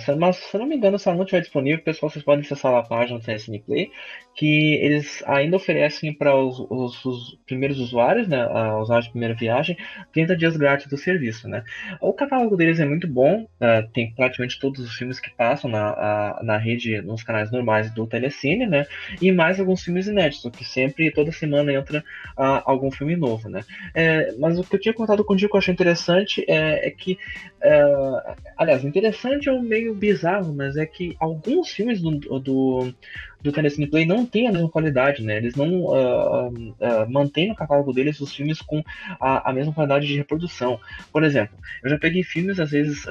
Se, 0.00 0.14
mas 0.14 0.36
se 0.36 0.58
não 0.58 0.66
me 0.66 0.76
engano, 0.76 0.98
se 0.98 1.08
ela 1.08 1.16
não 1.16 1.24
estiver 1.24 1.40
disponível, 1.40 1.82
pessoal, 1.82 2.10
vocês 2.10 2.24
podem 2.24 2.44
acessar 2.44 2.74
a 2.74 2.82
página 2.82 3.18
do 3.18 3.24
Telecine 3.24 3.60
Play, 3.60 3.90
que 4.34 4.74
eles 4.74 5.22
ainda 5.26 5.56
oferecem 5.56 6.12
para 6.12 6.36
os, 6.36 6.58
os, 6.68 7.04
os, 7.04 7.38
primeiros 7.46 7.78
usuários, 7.78 8.28
né, 8.28 8.46
usuários 8.80 9.06
de 9.06 9.12
primeira 9.12 9.34
viagem, 9.34 9.76
30 10.12 10.36
dias 10.36 10.56
grátis 10.56 10.86
do 10.88 10.96
serviço, 10.98 11.48
né? 11.48 11.62
O 12.00 12.12
catálogo 12.12 12.56
deles 12.56 12.78
é 12.80 12.84
muito 12.84 13.06
bom, 13.08 13.46
tem 13.94 14.12
praticamente 14.14 14.58
todos 14.58 14.80
os 14.80 14.94
filmes 14.94 15.18
que 15.18 15.30
passam 15.30 15.70
na, 15.70 16.40
na 16.42 16.58
rede 16.58 16.73
nos 17.02 17.22
canais 17.22 17.50
normais 17.50 17.92
do 17.92 18.06
Telecine, 18.06 18.66
né? 18.66 18.86
E 19.20 19.30
mais 19.32 19.58
alguns 19.58 19.82
filmes 19.82 20.06
inéditos, 20.06 20.50
que 20.50 20.64
sempre, 20.64 21.10
toda 21.10 21.32
semana 21.32 21.72
entra 21.72 22.00
uh, 22.38 22.62
algum 22.64 22.90
filme 22.90 23.16
novo, 23.16 23.48
né? 23.48 23.62
É, 23.94 24.34
mas 24.38 24.58
o 24.58 24.64
que 24.64 24.76
eu 24.76 24.80
tinha 24.80 24.94
contado 24.94 25.24
contigo 25.24 25.50
que 25.50 25.56
eu 25.56 25.58
achei 25.58 25.74
interessante 25.74 26.44
é, 26.48 26.88
é 26.88 26.90
que, 26.90 27.12
uh, 27.12 28.34
aliás, 28.56 28.84
interessante 28.84 29.48
é 29.48 29.60
meio 29.60 29.94
bizarro, 29.94 30.54
mas 30.54 30.76
é 30.76 30.86
que 30.86 31.16
alguns 31.18 31.70
filmes 31.70 32.00
do, 32.00 32.18
do 32.38 32.94
do 33.44 33.52
Telecine 33.52 33.86
Play 33.86 34.06
não 34.06 34.24
tem 34.24 34.48
a 34.48 34.52
mesma 34.52 34.70
qualidade, 34.70 35.22
né? 35.22 35.36
Eles 35.36 35.54
não 35.54 35.82
uh, 35.82 36.48
uh, 36.48 37.10
mantêm 37.10 37.50
no 37.50 37.54
catálogo 37.54 37.92
deles 37.92 38.18
os 38.18 38.34
filmes 38.34 38.62
com 38.62 38.82
a, 39.20 39.50
a, 39.50 39.52
mesma 39.52 39.72
qualidade 39.72 40.06
de 40.06 40.16
reprodução. 40.16 40.80
Por 41.12 41.22
exemplo, 41.22 41.54
eu 41.82 41.90
já 41.90 41.98
peguei 41.98 42.22
filmes, 42.22 42.58
às 42.58 42.70
vezes, 42.70 43.04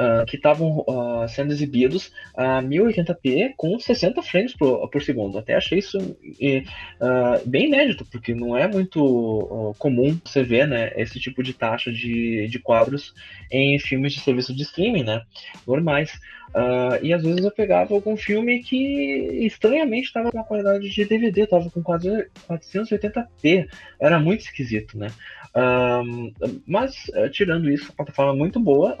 uh, 0.00 0.24
que 0.26 0.36
estavam 0.36 0.78
uh, 0.80 1.28
sendo 1.28 1.52
exibidos 1.52 2.10
a 2.34 2.62
1080p 2.62 3.52
com 3.56 3.78
60 3.78 4.22
frames 4.22 4.54
por, 4.54 4.88
por 4.88 5.02
segundo. 5.02 5.38
Até 5.38 5.54
achei 5.54 5.78
isso 5.78 5.98
uh, 5.98 7.46
bem 7.46 7.66
inédito, 7.66 8.04
porque 8.06 8.34
não 8.34 8.56
é 8.56 8.66
muito 8.66 9.74
comum 9.78 10.18
você 10.24 10.42
ver 10.42 10.66
né, 10.66 10.92
esse 10.96 11.20
tipo 11.20 11.42
de 11.42 11.52
taxa 11.52 11.92
de, 11.92 12.48
de 12.48 12.58
quadros 12.58 13.14
em 13.50 13.78
filmes 13.78 14.14
de 14.14 14.20
serviço 14.20 14.54
de 14.54 14.62
streaming, 14.62 15.04
né? 15.04 15.22
Normais. 15.66 16.18
Uh, 16.54 16.98
e 17.00 17.12
às 17.12 17.22
vezes 17.22 17.44
eu 17.44 17.50
pegava 17.50 17.94
algum 17.94 18.16
filme 18.16 18.60
que 18.60 19.46
estranhamente 19.46 20.08
estava 20.08 20.32
com 20.32 20.40
a 20.40 20.44
qualidade 20.44 20.88
de 20.88 21.04
DVD, 21.04 21.42
estava 21.42 21.70
com 21.70 21.82
quase 21.82 22.08
480p. 22.48 23.68
Era 24.00 24.18
muito 24.18 24.40
esquisito, 24.40 24.98
né? 24.98 25.08
Uh, 25.54 26.32
mas, 26.66 27.08
uh, 27.14 27.28
tirando 27.30 27.70
isso, 27.70 27.90
a 27.90 27.94
plataforma 27.94 28.32
é 28.32 28.36
muito 28.36 28.58
boa, 28.58 28.96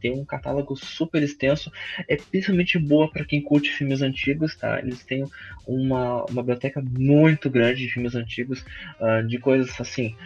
tem 0.00 0.12
um 0.12 0.24
catálogo 0.24 0.76
super 0.76 1.22
extenso, 1.22 1.70
é 2.08 2.16
principalmente 2.16 2.78
boa 2.78 3.10
para 3.10 3.24
quem 3.24 3.42
curte 3.42 3.70
filmes 3.70 4.02
antigos, 4.02 4.56
tá? 4.56 4.78
Eles 4.78 5.04
têm 5.04 5.24
uma, 5.66 6.24
uma 6.24 6.42
biblioteca 6.42 6.82
muito 6.82 7.50
grande 7.50 7.82
de 7.82 7.92
filmes 7.92 8.14
antigos, 8.14 8.64
de 9.26 9.38
coisas 9.38 9.80
assim, 9.80 10.16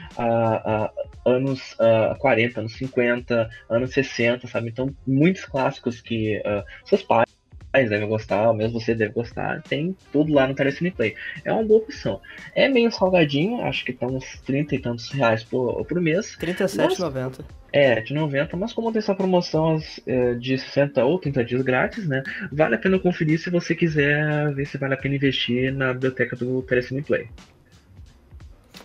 anos 1.25 1.77
40, 2.19 2.61
anos 2.61 2.73
50, 2.75 3.51
anos 3.69 3.91
60, 3.91 4.47
sabe? 4.47 4.69
Então, 4.69 4.95
muitos 5.07 5.45
clássicos 5.45 6.01
que 6.01 6.42
uh, 6.45 6.65
seus 6.85 7.03
pais 7.03 7.27
devem 7.73 8.07
gostar, 8.07 8.53
mesmo 8.53 8.79
você 8.79 8.95
deve 8.95 9.13
gostar, 9.13 9.63
tem 9.63 9.97
tudo 10.13 10.33
lá 10.33 10.47
no 10.47 10.55
Telecine 10.55 10.91
Play. 10.91 11.15
É 11.45 11.53
uma 11.53 11.65
boa 11.65 11.81
opção. 11.81 12.21
É 12.55 12.69
meio 12.69 12.93
salgadinho, 12.93 13.63
acho 13.63 13.85
que 13.85 13.93
tá 13.93 14.07
uns 14.07 14.39
30 14.45 14.75
e 14.75 14.79
tantos 14.79 15.11
reais 15.11 15.43
por, 15.43 15.85
por 15.87 16.01
mês. 16.01 16.35
R$37,90. 16.35 17.45
É, 17.73 18.03
de 18.03 18.13
90, 18.13 18.55
mas 18.59 18.75
como 18.75 18.93
tem 18.93 18.99
essa 18.99 19.15
promoção 19.15 19.81
é, 20.07 20.35
de 20.35 20.59
60 20.59 21.03
ou 21.05 21.19
30 21.19 21.43
dias 21.43 21.63
grátis, 21.63 22.07
né? 22.07 22.23
Vale 22.53 22.75
a 22.75 22.79
pena 22.79 22.99
conferir 22.99 23.41
se 23.41 23.49
você 23.49 23.75
quiser 23.75 24.53
ver 24.53 24.67
se 24.67 24.77
vale 24.77 24.93
a 24.93 24.97
pena 24.99 25.15
investir 25.15 25.73
na 25.73 25.95
biblioteca 25.95 26.37
do 26.37 26.61
Telecine 26.63 27.01
Play. 27.01 27.31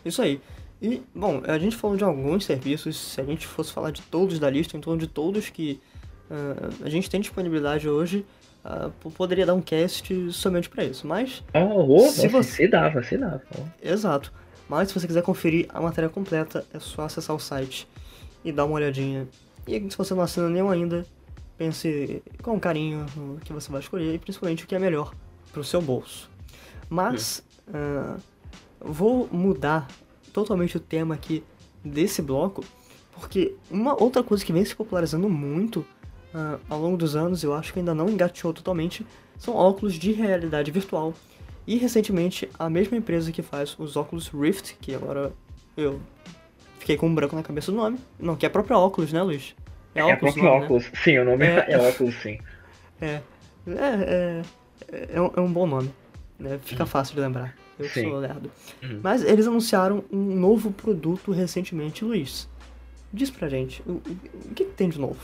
Isso 0.05 0.21
aí. 0.21 0.39
E, 0.81 1.01
bom, 1.13 1.41
a 1.45 1.57
gente 1.57 1.75
falou 1.75 1.97
de 1.97 2.03
alguns 2.03 2.45
serviços, 2.45 2.95
se 2.95 3.19
a 3.19 3.25
gente 3.25 3.45
fosse 3.45 3.73
falar 3.73 3.91
de 3.91 4.01
todos 4.03 4.39
da 4.39 4.49
lista, 4.49 4.79
torno 4.79 5.01
de 5.01 5.07
todos 5.07 5.49
que 5.49 5.81
Uh, 6.29 6.85
a 6.85 6.89
gente 6.89 7.09
tem 7.09 7.21
disponibilidade 7.21 7.87
hoje, 7.87 8.25
uh, 8.65 8.91
poderia 9.11 9.45
dar 9.45 9.53
um 9.53 9.61
cast 9.61 10.31
somente 10.31 10.69
para 10.69 10.83
isso, 10.83 11.07
mas... 11.07 11.43
Oh, 11.53 12.05
oh, 12.05 12.09
se 12.09 12.27
você... 12.27 12.63
se 12.63 12.67
dava, 12.67 13.01
se 13.03 13.17
dava. 13.17 13.43
Exato. 13.81 14.31
Mas 14.67 14.89
se 14.89 14.99
você 14.99 15.07
quiser 15.07 15.23
conferir 15.23 15.67
a 15.69 15.79
matéria 15.79 16.09
completa, 16.09 16.65
é 16.73 16.79
só 16.79 17.03
acessar 17.03 17.35
o 17.35 17.39
site 17.39 17.87
e 18.43 18.51
dar 18.51 18.65
uma 18.65 18.75
olhadinha. 18.75 19.27
E 19.65 19.79
se 19.89 19.97
você 19.97 20.13
não 20.13 20.21
assina 20.21 20.49
nenhum 20.49 20.69
ainda, 20.69 21.05
pense 21.57 22.21
com 22.41 22.59
carinho 22.59 23.05
no 23.15 23.39
que 23.39 23.51
você 23.51 23.71
vai 23.71 23.81
escolher 23.81 24.15
e 24.15 24.19
principalmente 24.19 24.63
o 24.63 24.67
que 24.67 24.75
é 24.75 24.79
melhor 24.79 25.13
para 25.51 25.61
o 25.61 25.63
seu 25.63 25.81
bolso. 25.81 26.29
Mas 26.89 27.43
uh, 27.67 28.21
vou 28.79 29.27
mudar 29.31 29.87
totalmente 30.31 30.77
o 30.77 30.79
tema 30.79 31.15
aqui 31.15 31.43
desse 31.83 32.21
bloco, 32.21 32.63
porque 33.13 33.55
uma 33.71 34.01
outra 34.01 34.21
coisa 34.21 34.45
que 34.45 34.53
vem 34.53 34.63
se 34.63 34.75
popularizando 34.75 35.29
muito 35.29 35.85
uh, 36.37 36.59
ao 36.69 36.79
longo 36.79 36.97
dos 36.97 37.15
anos, 37.15 37.43
eu 37.43 37.53
acho 37.53 37.73
que 37.73 37.79
ainda 37.79 37.95
não 37.95 38.09
engateou 38.09 38.53
totalmente, 38.53 39.05
são 39.37 39.55
óculos 39.55 39.95
de 39.95 40.11
realidade 40.11 40.71
virtual. 40.71 41.13
E 41.65 41.77
recentemente, 41.77 42.49
a 42.57 42.69
mesma 42.69 42.95
empresa 42.95 43.31
que 43.31 43.41
faz 43.41 43.75
os 43.77 43.97
óculos 43.97 44.29
Rift, 44.29 44.77
que 44.79 44.95
agora 44.95 45.33
eu 45.75 45.99
fiquei 46.79 46.95
com 46.95 47.07
um 47.07 47.15
branco 47.15 47.35
na 47.35 47.43
cabeça 47.43 47.71
do 47.71 47.77
nome, 47.77 47.99
não, 48.17 48.35
que 48.35 48.45
é 48.45 48.47
a 48.47 48.49
própria 48.49 48.77
óculos, 48.77 49.11
né, 49.11 49.21
Luiz? 49.21 49.53
É, 49.93 49.99
é 49.99 50.05
óculos, 50.05 50.33
próprio 50.33 50.53
óculos. 50.53 50.83
Né? 50.85 50.91
Sim, 51.03 51.17
o 51.17 51.25
nome 51.25 51.45
é, 51.45 51.65
é 51.69 51.77
óculos, 51.77 52.15
sim. 52.21 52.39
É, 52.99 53.21
é, 53.67 54.41
é, 54.91 55.07
é, 55.13 55.21
um, 55.21 55.31
é 55.35 55.39
um 55.39 55.51
bom 55.51 55.67
nome. 55.67 55.93
Né? 56.39 56.59
Fica 56.63 56.81
uhum. 56.81 56.89
fácil 56.89 57.13
de 57.13 57.21
lembrar. 57.21 57.55
Eu 57.77 57.87
sim. 57.89 58.09
sou 58.09 58.17
lerdo. 58.17 58.49
Uhum. 58.81 59.01
Mas 59.03 59.23
eles 59.23 59.45
anunciaram 59.45 60.03
um 60.11 60.35
novo 60.35 60.71
produto 60.71 61.31
recentemente, 61.31 62.03
Luiz. 62.03 62.49
Diz 63.13 63.29
pra 63.29 63.47
gente, 63.49 63.83
o, 63.85 64.01
o 64.01 64.53
que, 64.55 64.65
que 64.65 64.71
tem 64.71 64.89
de 64.89 64.99
novo? 64.99 65.19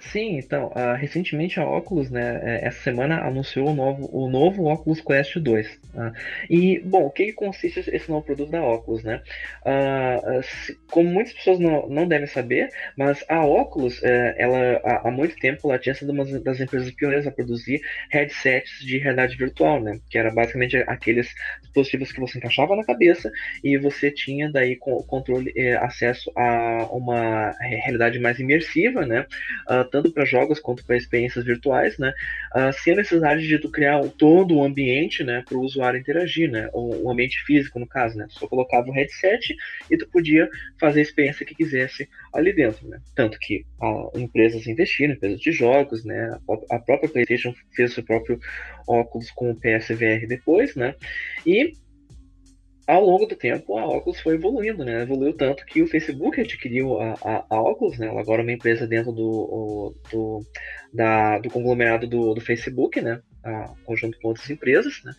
Sim, 0.00 0.38
então, 0.38 0.68
uh, 0.68 0.94
recentemente 0.96 1.58
a 1.60 1.68
Oculus, 1.68 2.10
né, 2.10 2.40
é, 2.42 2.66
essa 2.66 2.80
semana 2.82 3.20
anunciou 3.20 3.68
o 3.68 3.74
novo, 3.74 4.08
o 4.12 4.28
novo 4.28 4.70
Oculus 4.70 5.00
Quest 5.00 5.36
2. 5.36 5.66
Uh, 5.66 5.78
tá? 5.94 6.12
e, 6.48 6.80
bom, 6.80 7.04
o 7.04 7.10
que, 7.10 7.26
que, 7.26 7.32
consiste 7.32 7.80
esse 7.90 8.08
novo 8.08 8.24
produto 8.24 8.50
da 8.50 8.62
Oculus, 8.62 9.02
né? 9.02 9.22
Uh, 9.64 10.42
se, 10.42 10.78
como 10.90 11.08
muitas 11.08 11.32
pessoas 11.32 11.58
não, 11.58 11.88
não 11.88 12.06
devem 12.06 12.26
saber, 12.26 12.70
mas 12.96 13.24
a 13.28 13.44
Oculus, 13.44 14.02
é, 14.02 14.34
ela, 14.38 14.80
há, 14.84 15.08
há, 15.08 15.10
muito 15.10 15.36
tempo, 15.36 15.68
ela 15.68 15.78
tinha 15.78 15.94
sido 15.94 16.12
uma 16.12 16.24
das 16.40 16.60
empresas 16.60 16.90
pioneiras 16.92 17.26
a 17.26 17.30
produzir 17.30 17.80
headsets 18.10 18.80
de 18.80 18.98
realidade 18.98 19.36
virtual, 19.36 19.80
né? 19.80 19.98
Que 20.10 20.18
era 20.18 20.30
basicamente 20.30 20.76
aqueles 20.86 21.32
dispositivos 21.62 22.12
que 22.12 22.20
você 22.20 22.38
encaixava 22.38 22.76
na 22.76 22.84
cabeça 22.84 23.30
e 23.62 23.76
você 23.78 24.10
tinha 24.10 24.50
daí 24.50 24.76
controle, 24.76 25.52
eh, 25.56 25.76
acesso 25.76 26.30
a 26.36 26.88
uma 26.92 27.52
realidade 27.60 28.18
mais 28.18 28.38
imersiva, 28.38 29.06
né? 29.06 29.26
Uh, 29.70 29.88
tanto 29.88 30.10
para 30.10 30.24
jogos 30.24 30.58
quanto 30.58 30.84
para 30.84 30.96
experiências 30.96 31.44
virtuais, 31.44 31.96
né, 31.96 32.12
uh, 32.54 32.90
a 32.90 32.94
necessidade 32.96 33.46
de 33.46 33.58
tu 33.58 33.70
criar 33.70 34.02
todo 34.18 34.56
o 34.56 34.64
ambiente, 34.64 35.22
né, 35.22 35.44
para 35.46 35.56
o 35.56 35.62
usuário 35.62 36.00
interagir, 36.00 36.50
né, 36.50 36.68
o, 36.72 37.04
o, 37.04 37.10
ambiente 37.10 37.42
físico 37.44 37.78
no 37.78 37.86
caso, 37.86 38.18
né, 38.18 38.26
só 38.28 38.48
colocava 38.48 38.88
o 38.88 38.92
headset 38.92 39.54
e 39.90 39.96
tu 39.96 40.08
podia 40.08 40.48
fazer 40.78 41.00
a 41.00 41.02
experiência 41.02 41.46
que 41.46 41.54
quisesse 41.54 42.08
ali 42.34 42.52
dentro, 42.52 42.88
né, 42.88 43.00
tanto 43.14 43.38
que 43.38 43.64
uh, 43.80 44.18
empresas 44.18 44.66
investiram, 44.66 45.14
empresas 45.14 45.40
de 45.40 45.52
jogos, 45.52 46.04
né, 46.04 46.36
a, 46.48 46.76
a 46.76 46.78
própria 46.80 47.08
PlayStation 47.08 47.54
fez 47.74 47.92
o 47.92 47.94
seu 47.94 48.04
próprio 48.04 48.40
óculos 48.88 49.30
com 49.30 49.50
o 49.50 49.56
PSVR 49.56 50.26
depois, 50.26 50.74
né, 50.74 50.94
e 51.46 51.72
ao 52.90 53.04
longo 53.04 53.26
do 53.26 53.36
tempo, 53.36 53.78
a 53.78 53.86
Oculus 53.86 54.20
foi 54.20 54.34
evoluindo, 54.34 54.84
né? 54.84 55.02
Evoluiu 55.02 55.32
tanto 55.36 55.64
que 55.64 55.82
o 55.82 55.86
Facebook 55.86 56.40
adquiriu 56.40 57.00
a, 57.00 57.14
a, 57.22 57.46
a 57.48 57.60
Oculus, 57.60 57.98
né? 57.98 58.08
Ela 58.08 58.20
agora 58.20 58.42
é 58.42 58.44
uma 58.44 58.52
empresa 58.52 58.86
dentro 58.86 59.12
do, 59.12 59.22
o, 59.22 59.94
do, 60.10 60.46
da, 60.92 61.38
do 61.38 61.50
conglomerado 61.50 62.06
do, 62.06 62.34
do 62.34 62.40
Facebook, 62.40 63.00
né? 63.00 63.20
A, 63.42 63.72
conjunto 63.84 64.18
com 64.20 64.28
outras 64.28 64.50
empresas, 64.50 65.02
né? 65.02 65.14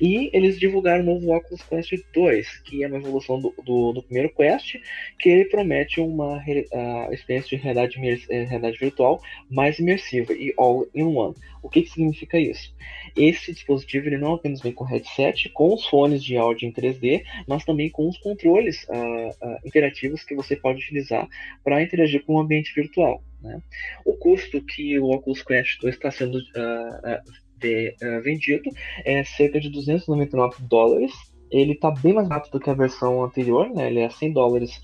E 0.00 0.30
eles 0.32 0.58
divulgaram 0.58 1.02
o 1.02 1.06
novo 1.06 1.34
Oculus 1.34 1.62
Quest 1.62 1.92
2, 2.12 2.60
que 2.60 2.84
é 2.84 2.86
uma 2.86 2.98
evolução 2.98 3.40
do, 3.40 3.54
do, 3.64 3.92
do 3.92 4.02
primeiro 4.02 4.28
Quest, 4.34 4.76
que 5.18 5.28
ele 5.28 5.44
promete 5.46 6.00
uma 6.00 6.36
uh, 6.36 7.12
experiência 7.12 7.56
de 7.56 7.62
realidade, 7.62 7.98
eh, 8.28 8.44
realidade 8.44 8.78
virtual 8.78 9.22
mais 9.50 9.78
imersiva 9.78 10.32
e 10.32 10.52
all 10.56 10.86
in 10.94 11.04
one. 11.04 11.34
O 11.62 11.68
que, 11.68 11.82
que 11.82 11.90
significa 11.90 12.38
isso? 12.38 12.74
Esse 13.16 13.52
dispositivo 13.52 14.08
ele 14.08 14.18
não 14.18 14.34
apenas 14.34 14.60
vem 14.60 14.72
com 14.72 14.84
headset, 14.84 15.48
com 15.50 15.72
os 15.74 15.86
fones 15.86 16.22
de 16.24 16.36
áudio 16.36 16.68
em 16.68 16.72
3D, 16.72 17.22
mas 17.46 17.64
também 17.64 17.88
com 17.88 18.08
os 18.08 18.18
controles 18.18 18.84
uh, 18.84 19.28
uh, 19.28 19.58
interativos 19.64 20.24
que 20.24 20.34
você 20.34 20.56
pode 20.56 20.80
utilizar 20.80 21.28
para 21.62 21.82
interagir 21.82 22.24
com 22.24 22.34
o 22.34 22.40
ambiente 22.40 22.74
virtual. 22.74 23.22
Né? 23.40 23.60
O 24.04 24.14
custo 24.14 24.60
que 24.62 24.98
o 24.98 25.10
Oculus 25.10 25.42
Quest 25.42 25.80
2 25.80 25.94
está 25.94 26.10
sendo 26.10 26.38
de, 27.62 27.94
vendido 28.22 28.68
é 29.04 29.24
cerca 29.24 29.60
de 29.60 29.70
299 29.70 30.56
dólares. 30.62 31.12
Ele 31.50 31.72
está 31.72 31.90
bem 31.90 32.14
mais 32.14 32.28
barato 32.28 32.50
do 32.50 32.60
que 32.60 32.70
a 32.70 32.74
versão 32.74 33.22
anterior, 33.22 33.68
né? 33.70 33.86
ele 33.88 34.00
é 34.00 34.10
100 34.10 34.32
dólares 34.32 34.82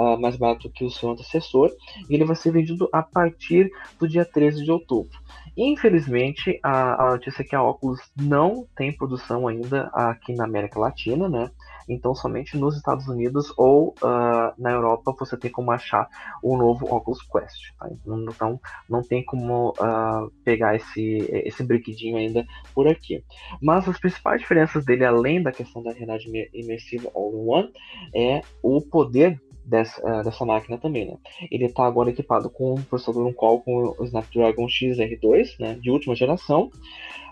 Uh, 0.00 0.16
mais 0.16 0.36
barato 0.36 0.70
que 0.70 0.84
o 0.84 0.90
seu 0.90 1.10
antecessor, 1.10 1.72
e 2.08 2.14
ele 2.14 2.24
vai 2.24 2.36
ser 2.36 2.52
vendido 2.52 2.88
a 2.92 3.02
partir 3.02 3.68
do 3.98 4.06
dia 4.06 4.24
13 4.24 4.62
de 4.62 4.70
outubro. 4.70 5.18
Infelizmente, 5.56 6.60
a, 6.62 7.04
a 7.04 7.10
notícia 7.10 7.42
é 7.42 7.44
que 7.44 7.56
a 7.56 7.62
Oculus 7.64 7.98
não 8.16 8.64
tem 8.76 8.96
produção 8.96 9.48
ainda 9.48 9.90
aqui 9.92 10.32
na 10.32 10.44
América 10.44 10.78
Latina, 10.78 11.28
né? 11.28 11.50
Então, 11.88 12.14
somente 12.14 12.56
nos 12.56 12.76
Estados 12.76 13.08
Unidos 13.08 13.52
ou 13.56 13.94
uh, 14.02 14.52
na 14.58 14.72
Europa 14.72 15.14
você 15.18 15.36
tem 15.36 15.50
como 15.50 15.70
achar 15.70 16.08
o 16.42 16.56
novo 16.56 16.86
Oculus 16.86 17.22
Quest. 17.22 17.74
Tá? 17.78 17.88
Então, 17.90 18.60
não 18.88 19.02
tem 19.02 19.24
como 19.24 19.70
uh, 19.70 20.30
pegar 20.44 20.76
esse, 20.76 21.18
esse 21.44 21.62
brinquedinho 21.62 22.16
ainda 22.16 22.46
por 22.74 22.86
aqui. 22.86 23.24
Mas 23.62 23.88
as 23.88 23.98
principais 23.98 24.40
diferenças 24.40 24.84
dele, 24.84 25.04
além 25.04 25.42
da 25.42 25.52
questão 25.52 25.82
da 25.82 25.92
realidade 25.92 26.28
imersiva 26.52 27.10
All-in-One, 27.14 27.72
é 28.14 28.42
o 28.62 28.80
poder 28.82 29.40
dessa, 29.68 30.00
uh, 30.02 30.24
dessa 30.24 30.44
máquina 30.44 30.78
também, 30.78 31.06
né? 31.06 31.16
Ele 31.50 31.66
está 31.66 31.84
agora 31.84 32.10
equipado 32.10 32.48
com 32.48 32.74
um 32.74 32.82
processador 32.82 33.26
um 33.26 33.32
Qualcomm 33.32 33.94
Snapdragon 34.04 34.66
XR2, 34.66 35.58
né, 35.60 35.78
de 35.80 35.90
última 35.90 36.14
geração. 36.14 36.70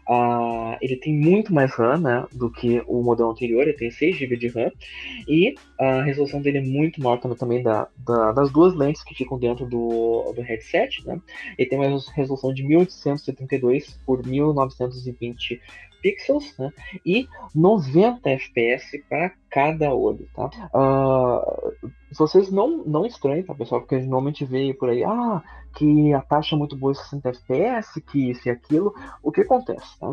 Uh, 0.08 0.76
ele 0.80 0.96
tem 0.96 1.12
muito 1.12 1.52
mais 1.52 1.74
RAM 1.74 1.98
né, 1.98 2.24
do 2.32 2.48
que 2.48 2.80
o 2.86 3.02
modelo 3.02 3.30
anterior, 3.30 3.62
ele 3.62 3.72
tem 3.72 3.90
6 3.90 4.16
GB 4.16 4.36
de 4.36 4.46
RAM 4.46 4.70
e 5.26 5.56
a 5.80 6.00
resolução 6.02 6.40
dele 6.40 6.58
é 6.58 6.62
muito 6.62 7.02
maior 7.02 7.16
também, 7.16 7.36
também 7.36 7.62
da, 7.62 7.88
da, 7.98 8.30
das 8.30 8.52
duas 8.52 8.72
lentes 8.72 9.02
que 9.02 9.16
ficam 9.16 9.36
dentro 9.36 9.66
do, 9.66 10.32
do 10.32 10.42
headset. 10.42 11.04
Né? 11.04 11.20
Ele 11.58 11.68
tem 11.68 11.76
uma 11.76 12.00
resolução 12.14 12.54
de 12.54 12.62
1872 12.62 13.98
por 14.06 14.24
1920 14.24 15.60
pixels 16.06 16.56
né? 16.56 16.72
e 17.04 17.28
90 17.52 18.30
FPS 18.30 19.02
para 19.08 19.32
cada 19.50 19.92
olho. 19.92 20.28
Tá? 20.34 20.50
Uh, 20.72 21.90
vocês 22.16 22.50
não, 22.52 22.84
não 22.84 23.04
estranhem, 23.04 23.42
tá, 23.42 23.52
pessoal? 23.54 23.80
Porque 23.80 23.98
normalmente 23.98 24.44
vê 24.44 24.72
por 24.72 24.88
aí, 24.88 25.02
ah, 25.02 25.42
que 25.74 26.12
a 26.12 26.20
taxa 26.20 26.54
é 26.54 26.58
muito 26.58 26.76
boa 26.76 26.92
de 26.92 27.00
60 27.00 27.28
FPS, 27.28 28.00
que 28.00 28.30
isso 28.30 28.48
e 28.48 28.50
aquilo. 28.50 28.94
O 29.20 29.32
que 29.32 29.40
acontece, 29.40 29.98
tá? 29.98 30.12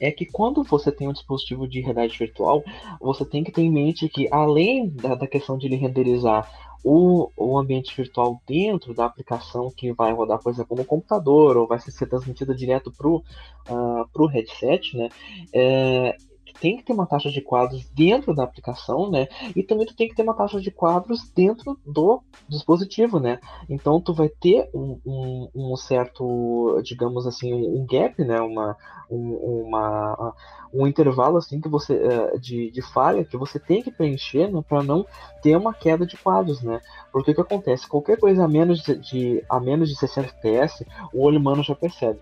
É 0.00 0.10
que 0.10 0.26
quando 0.26 0.62
você 0.62 0.90
tem 0.90 1.08
um 1.08 1.12
dispositivo 1.12 1.66
de 1.66 1.80
realidade 1.80 2.18
virtual, 2.18 2.62
você 3.00 3.24
tem 3.24 3.44
que 3.44 3.52
ter 3.52 3.62
em 3.62 3.70
mente 3.70 4.08
que, 4.08 4.28
além 4.30 4.88
da, 4.88 5.14
da 5.14 5.26
questão 5.26 5.56
de 5.56 5.66
ele 5.66 5.76
renderizar 5.76 6.50
o, 6.84 7.30
o 7.36 7.58
ambiente 7.58 7.96
virtual 7.96 8.40
dentro 8.46 8.92
da 8.92 9.04
aplicação 9.04 9.70
que 9.70 9.92
vai 9.92 10.12
rodar, 10.12 10.40
por 10.40 10.52
exemplo, 10.52 10.76
no 10.76 10.84
computador, 10.84 11.56
ou 11.56 11.66
vai 11.66 11.78
ser 11.78 12.06
transmitida 12.06 12.54
direto 12.54 12.90
para 12.90 13.08
o 13.08 13.22
uh, 13.68 14.26
headset, 14.26 14.96
né? 14.96 15.08
É, 15.52 16.16
tem 16.60 16.76
que 16.76 16.84
ter 16.84 16.92
uma 16.92 17.06
taxa 17.06 17.30
de 17.30 17.40
quadros 17.40 17.88
dentro 17.90 18.34
da 18.34 18.44
aplicação, 18.44 19.10
né? 19.10 19.28
E 19.54 19.62
também 19.62 19.86
tu 19.86 19.94
tem 19.94 20.08
que 20.08 20.14
ter 20.14 20.22
uma 20.22 20.34
taxa 20.34 20.60
de 20.60 20.70
quadros 20.70 21.30
dentro 21.34 21.78
do 21.86 22.22
dispositivo, 22.48 23.18
né? 23.18 23.38
Então 23.68 24.00
tu 24.00 24.12
vai 24.14 24.28
ter 24.28 24.68
um, 24.74 24.98
um, 25.04 25.48
um 25.54 25.76
certo, 25.76 26.80
digamos 26.82 27.26
assim, 27.26 27.52
um 27.52 27.86
gap, 27.86 28.22
né? 28.24 28.40
Uma, 28.40 28.76
um, 29.10 29.64
uma, 29.66 30.34
um 30.72 30.86
intervalo 30.86 31.36
assim 31.36 31.60
que 31.60 31.68
você 31.68 31.94
eh, 31.94 32.38
de, 32.38 32.70
de 32.70 32.82
falha 32.82 33.24
que 33.24 33.36
você 33.36 33.58
tem 33.58 33.82
que 33.82 33.90
preencher 33.90 34.50
né, 34.50 34.62
para 34.66 34.82
não 34.82 35.06
ter 35.42 35.56
uma 35.56 35.74
queda 35.74 36.06
de 36.06 36.16
quadros, 36.16 36.62
né? 36.62 36.80
Porque 37.12 37.32
o 37.32 37.34
que 37.34 37.40
acontece? 37.40 37.86
Qualquer 37.86 38.18
coisa 38.18 38.44
a 38.44 38.48
menos 38.48 38.80
de, 38.80 38.96
de 38.96 39.44
a 39.48 39.60
menos 39.60 39.88
de 39.88 39.96
60 39.96 40.28
fps, 40.28 40.84
o 41.12 41.22
olho 41.22 41.38
humano 41.38 41.62
já 41.62 41.74
percebe. 41.74 42.20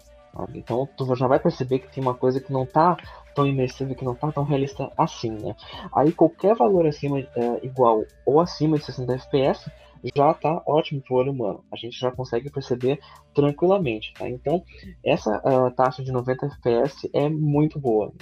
Então 0.55 0.89
tu 0.97 1.15
já 1.15 1.27
vai 1.27 1.39
perceber 1.39 1.81
que 1.81 1.93
tem 1.93 2.03
uma 2.03 2.15
coisa 2.15 2.41
que 2.41 2.53
não 2.53 2.63
está 2.63 2.97
tão 3.35 3.47
imersiva, 3.47 3.95
que 3.95 4.05
não 4.05 4.13
está 4.13 4.31
tão 4.33 4.45
realista 4.45 4.91
assim, 4.97 5.31
né? 5.31 5.55
Aí 5.95 6.13
qualquer 6.13 6.55
valor 6.55 6.87
acima 6.87 7.19
é, 7.19 7.27
igual 7.63 8.05
ou 8.25 8.41
acima 8.41 8.79
de 8.79 8.85
60 8.85 9.13
FPS 9.15 9.71
já 10.15 10.31
está 10.31 10.63
ótimo 10.67 11.03
para 11.03 11.15
o 11.15 11.19
olho 11.19 11.33
humano. 11.33 11.65
A 11.71 11.77
gente 11.77 11.99
já 11.99 12.11
consegue 12.11 12.51
perceber 12.51 12.99
tranquilamente, 13.35 14.15
tá? 14.15 14.29
Então 14.29 14.63
essa 15.05 15.39
uh, 15.39 15.71
taxa 15.75 16.03
de 16.03 16.11
90 16.11 16.47
FPS 16.47 17.11
é 17.13 17.29
muito 17.29 17.79
boa. 17.79 18.13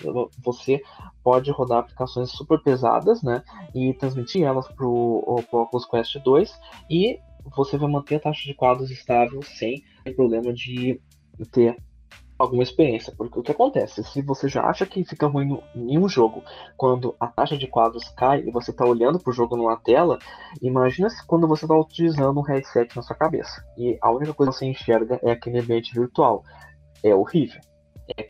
Você 0.43 0.83
pode 1.23 1.51
rodar 1.51 1.79
aplicações 1.79 2.31
super 2.31 2.61
pesadas, 2.63 3.23
né? 3.23 3.43
E 3.75 3.95
transmitir 3.95 4.43
elas 4.43 4.67
para 4.69 4.87
o 4.87 5.43
Oculus 5.53 5.87
Quest 5.87 6.17
2 6.19 6.59
e 6.91 7.21
você 7.57 7.79
vai 7.79 7.89
manter 7.89 8.17
a 8.17 8.21
taxa 8.21 8.43
de 8.45 8.55
quadros 8.55 8.91
estável 8.91 9.41
sem 9.43 9.83
problema 10.17 10.53
de 10.53 11.01
ter 11.53 11.77
alguma 12.39 12.63
experiência. 12.63 13.13
Porque 13.17 13.39
o 13.39 13.43
que 13.43 13.53
acontece? 13.53 14.03
Se 14.05 14.23
você 14.23 14.49
já 14.49 14.63
acha 14.63 14.87
que 14.87 15.05
fica 15.05 15.27
ruim 15.27 15.61
em 15.75 15.99
um 15.99 16.09
jogo 16.09 16.43
quando 16.77 17.17
a 17.19 17.27
taxa 17.27 17.59
de 17.59 17.67
quadros 17.67 18.09
cai 18.11 18.41
e 18.41 18.51
você 18.51 18.71
está 18.71 18.85
olhando 18.85 19.19
para 19.19 19.31
o 19.31 19.35
jogo 19.35 19.57
numa 19.57 19.77
tela, 19.77 20.19
imagina 20.63 21.11
se 21.11 21.27
quando 21.27 21.49
você 21.49 21.65
está 21.65 21.77
utilizando 21.77 22.39
um 22.39 22.43
headset 22.43 22.95
na 22.97 23.03
sua 23.03 23.17
cabeça 23.17 23.65
e 23.77 23.99
a 24.01 24.11
única 24.11 24.33
coisa 24.33 24.53
que 24.53 24.59
você 24.59 24.67
enxerga 24.67 25.19
é 25.23 25.33
aquele 25.33 25.59
ambiente 25.59 25.93
virtual. 25.93 26.45
É 27.03 27.15
horrível 27.15 27.61
é 28.17 28.27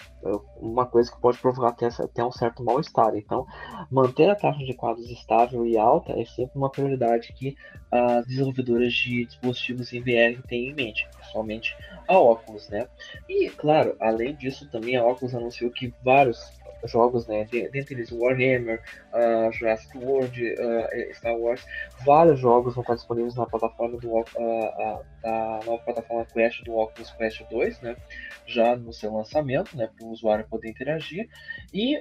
uma 0.60 0.86
coisa 0.86 1.10
que 1.10 1.20
pode 1.20 1.38
provocar 1.38 1.68
até, 1.68 1.86
até 1.86 2.24
um 2.24 2.32
certo 2.32 2.64
mal-estar. 2.64 3.14
Então, 3.16 3.46
manter 3.90 4.28
a 4.28 4.34
taxa 4.34 4.64
de 4.64 4.74
quadros 4.74 5.08
estável 5.10 5.66
e 5.66 5.76
alta 5.78 6.12
é 6.12 6.24
sempre 6.24 6.56
uma 6.56 6.70
prioridade 6.70 7.32
que 7.32 7.56
as 7.90 8.26
desenvolvedoras 8.26 8.92
de 8.92 9.24
dispositivos 9.24 9.92
em 9.92 10.00
VR 10.00 10.42
têm 10.46 10.68
em 10.68 10.74
mente, 10.74 11.08
principalmente 11.16 11.76
a 12.06 12.18
Oculus, 12.18 12.68
né? 12.68 12.88
E, 13.28 13.48
claro, 13.50 13.96
além 14.00 14.34
disso, 14.34 14.68
também 14.70 14.96
a 14.96 15.06
Oculus 15.06 15.34
anunciou 15.34 15.70
que 15.70 15.92
vários 16.02 16.57
jogos, 16.84 17.26
né? 17.26 17.44
Dentre 17.44 17.94
eles 17.94 18.12
Warhammer, 18.12 18.82
uh, 19.12 19.52
Jurassic 19.52 19.96
World, 19.98 20.54
uh, 20.54 21.14
Star 21.14 21.36
Wars, 21.36 21.64
vários 22.04 22.38
jogos 22.38 22.74
vão 22.74 22.82
estar 22.82 22.94
disponíveis 22.94 23.34
na 23.34 23.46
plataforma 23.46 23.98
do 23.98 24.08
uh, 24.08 24.24
da 25.22 25.60
nova 25.64 25.82
plataforma 25.84 26.26
Quest 26.26 26.64
do 26.64 26.76
Oculus 26.76 27.10
Quest 27.12 27.42
2, 27.50 27.80
né? 27.80 27.96
Já 28.46 28.76
no 28.76 28.92
seu 28.92 29.12
lançamento, 29.12 29.76
né? 29.76 29.88
Para 29.96 30.06
o 30.06 30.10
usuário 30.10 30.46
poder 30.48 30.68
interagir 30.68 31.28
e 31.72 32.00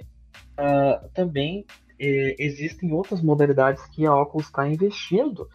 também 1.13 1.65
eh, 1.99 2.36
existem 2.38 2.91
outras 2.91 3.21
modalidades 3.21 3.84
que 3.88 4.05
a 4.05 4.15
Oculus 4.15 4.47
está 4.47 4.67
investindo 4.67 5.47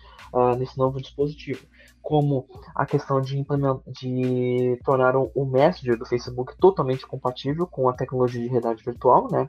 nesse 0.58 0.76
novo 0.78 1.00
dispositivo 1.00 1.64
como 2.02 2.46
a 2.74 2.84
questão 2.84 3.20
de, 3.20 3.42
de 3.86 4.80
tornar 4.84 5.16
o 5.16 5.44
Messenger 5.46 5.96
do 5.96 6.04
Facebook 6.04 6.54
totalmente 6.58 7.06
compatível 7.06 7.66
com 7.66 7.88
a 7.88 7.92
tecnologia 7.92 8.40
de 8.40 8.48
realidade 8.48 8.82
virtual, 8.84 9.28
né? 9.30 9.48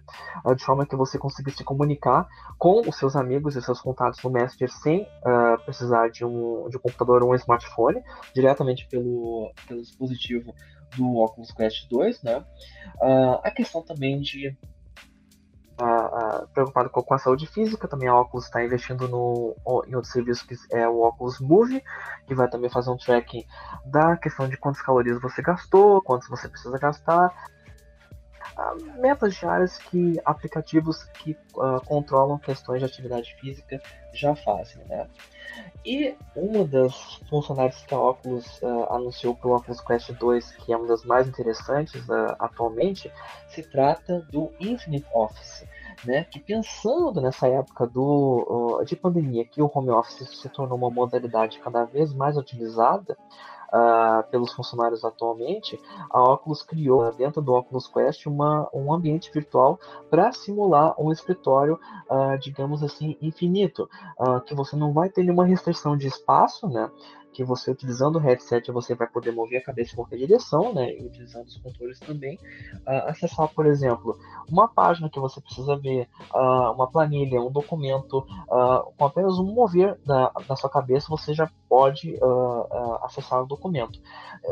De 0.56 0.64
forma 0.64 0.86
que 0.86 0.95
você 0.95 1.18
consiga 1.18 1.51
se 1.51 1.64
comunicar 1.64 2.28
com 2.58 2.82
os 2.88 2.95
seus 2.95 3.16
amigos 3.16 3.56
e 3.56 3.62
seus 3.62 3.82
contatos 3.82 4.22
no 4.24 4.30
Messenger 4.30 4.72
sem 4.72 5.01
uh, 5.01 5.60
precisar 5.66 6.10
de 6.10 6.24
um, 6.24 6.70
de 6.70 6.78
um 6.78 6.80
computador 6.80 7.24
ou 7.24 7.32
um 7.32 7.36
smartphone, 7.36 8.01
diretamente 8.34 8.88
pelo, 8.88 9.51
pelo 9.68 9.82
dispositivo 9.82 10.54
do 10.95 11.18
Oculus 11.18 11.51
Quest 11.51 11.89
2, 11.89 12.22
né? 12.22 12.38
Uh, 13.01 13.39
a 13.43 13.49
questão 13.49 13.82
também 13.82 14.22
de 14.22 14.56
preocupado 16.53 16.89
com, 16.89 17.13
a 17.13 17.17
saúde 17.17 17.47
física, 17.47 17.88
também 17.88 18.07
a 18.07 18.19
Oculus 18.19 18.45
está 18.45 18.63
investindo 18.63 19.07
no, 19.07 19.55
em 19.88 19.95
outro 19.95 20.09
serviço 20.09 20.47
que 20.47 20.55
é 20.71 20.88
o 20.88 21.01
Oculus 21.01 21.39
Move, 21.39 21.84
que 22.28 22.36
vai 22.36 22.49
também 22.49 22.69
fazer 22.69 22.89
um 22.91 22.97
tracking 22.97 23.45
da 23.86 24.15
questão 24.17 24.47
de 24.47 24.57
quantas 24.57 24.82
calorias 24.82 25.21
você 25.21 25.41
gastou, 25.41 26.01
quantas 26.03 26.30
você 26.30 26.47
precisa 26.47 26.78
gastar, 26.78 27.34
metas 28.99 29.36
diárias 29.36 29.78
que 29.78 30.19
aplicativos 30.26 31.03
que 31.03 31.38
uh, 31.55 31.84
controlam 31.86 32.38
questões 32.38 32.80
de 32.80 32.86
atividade 32.86 33.36
física 33.39 33.82
já 34.13 34.36
fazem, 34.36 34.84
né? 34.86 35.07
E 35.85 36.15
uma 36.35 36.65
das 36.65 37.15
funcionalidades 37.29 37.85
que 37.85 37.93
a 37.93 37.99
Oculus 37.99 38.61
uh, 38.61 38.93
anunciou 38.93 39.35
para 39.35 39.49
o 39.49 39.55
Oculus 39.55 39.81
Quest 39.81 40.11
2, 40.13 40.51
que 40.57 40.71
é 40.71 40.77
uma 40.77 40.87
das 40.87 41.03
mais 41.03 41.27
interessantes 41.27 42.01
uh, 42.07 42.35
atualmente, 42.39 43.11
se 43.49 43.61
trata 43.63 44.25
do 44.31 44.51
Infinite 44.59 45.05
Office. 45.13 45.65
né, 46.05 46.25
que 46.25 46.39
pensando 46.39 47.21
nessa 47.21 47.47
época 47.47 47.87
do, 47.87 48.83
de 48.85 48.95
pandemia, 48.95 49.45
que 49.45 49.61
o 49.61 49.71
home 49.73 49.89
office 49.89 50.27
se 50.29 50.49
tornou 50.49 50.77
uma 50.77 50.89
modalidade 50.89 51.59
cada 51.59 51.85
vez 51.85 52.13
mais 52.13 52.35
utilizada, 52.37 53.17
Uh, 53.74 54.21
pelos 54.30 54.53
funcionários 54.53 55.03
atualmente, 55.03 55.82
a 56.11 56.21
Oculus 56.21 56.61
criou 56.61 57.11
dentro 57.11 57.41
do 57.41 57.55
Oculus 57.55 57.88
Quest 57.88 58.28
uma, 58.28 58.69
um 58.71 58.93
ambiente 58.93 59.32
virtual 59.34 59.80
para 60.11 60.32
simular 60.32 60.93
um 61.01 61.11
escritório, 61.11 61.80
uh, 62.07 62.38
digamos 62.38 62.84
assim, 62.84 63.17
infinito, 63.19 63.89
uh, 64.19 64.39
que 64.41 64.53
você 64.53 64.76
não 64.76 64.93
vai 64.93 65.09
ter 65.09 65.24
nenhuma 65.24 65.43
restrição 65.43 65.97
de 65.97 66.05
espaço, 66.05 66.69
né? 66.69 66.91
Que 67.34 67.43
você 67.43 67.71
utilizando 67.71 68.15
o 68.15 68.19
headset 68.19 68.71
você 68.71 68.95
vai 68.95 69.07
poder 69.07 69.31
mover 69.31 69.59
a 69.59 69.63
cabeça 69.63 69.91
em 69.91 69.95
qualquer 69.95 70.17
direção, 70.17 70.73
né? 70.73 70.93
E 70.93 71.05
utilizando 71.05 71.47
os 71.47 71.57
controles 71.57 71.99
também, 71.99 72.36
uh, 72.88 73.09
acessar, 73.09 73.49
por 73.49 73.65
exemplo, 73.65 74.17
uma 74.49 74.67
página 74.67 75.09
que 75.09 75.19
você 75.19 75.41
precisa 75.41 75.75
ver, 75.75 76.07
uh, 76.34 76.71
uma 76.73 76.89
planilha, 76.89 77.41
um 77.41 77.51
documento, 77.51 78.19
uh, 78.19 78.93
com 78.97 79.05
apenas 79.05 79.38
um 79.39 79.45
mover 79.45 79.99
da, 80.05 80.31
da 80.47 80.55
sua 80.55 80.69
cabeça 80.69 81.07
você 81.09 81.34
já 81.34 81.49
pode 81.67 82.19
acessar 83.01 83.41
o 83.41 83.47
documento. 83.47 83.99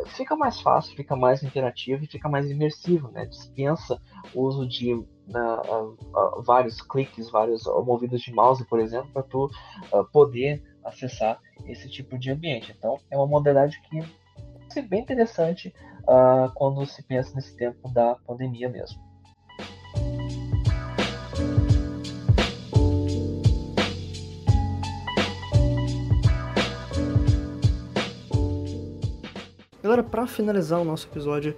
Fica 0.07 0.36
mais 0.36 0.59
fácil, 0.59 0.95
fica 0.95 1.15
mais 1.15 1.43
interativo 1.43 2.03
e 2.03 2.07
fica 2.07 2.27
mais 2.27 2.49
imersivo, 2.49 3.09
né? 3.11 3.25
Dispensa 3.27 4.01
o 4.34 4.41
uso 4.41 4.67
de 4.67 5.05
vários 6.43 6.82
cliques, 6.82 7.29
vários 7.29 7.65
movidos 7.86 8.21
de 8.21 8.34
mouse, 8.34 8.65
por 8.65 8.79
exemplo, 8.79 9.11
para 9.13 9.21
tu 9.21 9.51
poder 10.11 10.63
acessar 10.84 11.39
esse 11.65 11.89
tipo 11.89 12.17
de 12.17 12.32
ambiente. 12.32 12.73
Então, 12.77 12.99
é 13.09 13.17
uma 13.17 13.27
modalidade 13.27 13.82
que 13.89 13.99
é 14.79 14.82
bem 14.82 15.01
interessante 15.01 15.73
uh, 16.03 16.51
quando 16.53 16.86
se 16.86 17.03
pensa 17.03 17.36
nesse 17.36 17.55
tempo 17.55 17.89
da 17.89 18.15
pandemia 18.15 18.69
mesmo. 18.69 18.99
Agora, 29.84 30.03
para 30.03 30.25
finalizar 30.27 30.79
o 30.79 30.86
nosso 30.86 31.07
episódio, 31.07 31.55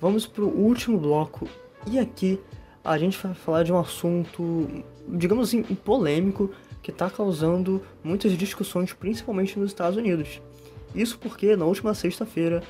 vamos 0.00 0.26
para 0.26 0.44
o 0.44 0.48
último 0.48 0.98
bloco. 0.98 1.48
E 1.90 1.98
aqui 1.98 2.38
a 2.84 2.96
gente 2.98 3.18
vai 3.18 3.34
falar 3.34 3.62
de 3.64 3.72
um 3.72 3.78
assunto, 3.78 4.84
digamos 5.08 5.48
assim, 5.48 5.62
polêmico, 5.62 6.50
que 6.82 6.90
está 6.90 7.08
causando 7.08 7.82
muitas 8.02 8.32
discussões, 8.36 8.92
principalmente 8.92 9.58
nos 9.58 9.70
Estados 9.70 9.96
Unidos. 9.96 10.40
Isso 10.94 11.18
porque, 11.18 11.56
na 11.56 11.64
última 11.64 11.94
sexta-feira, 11.94 12.62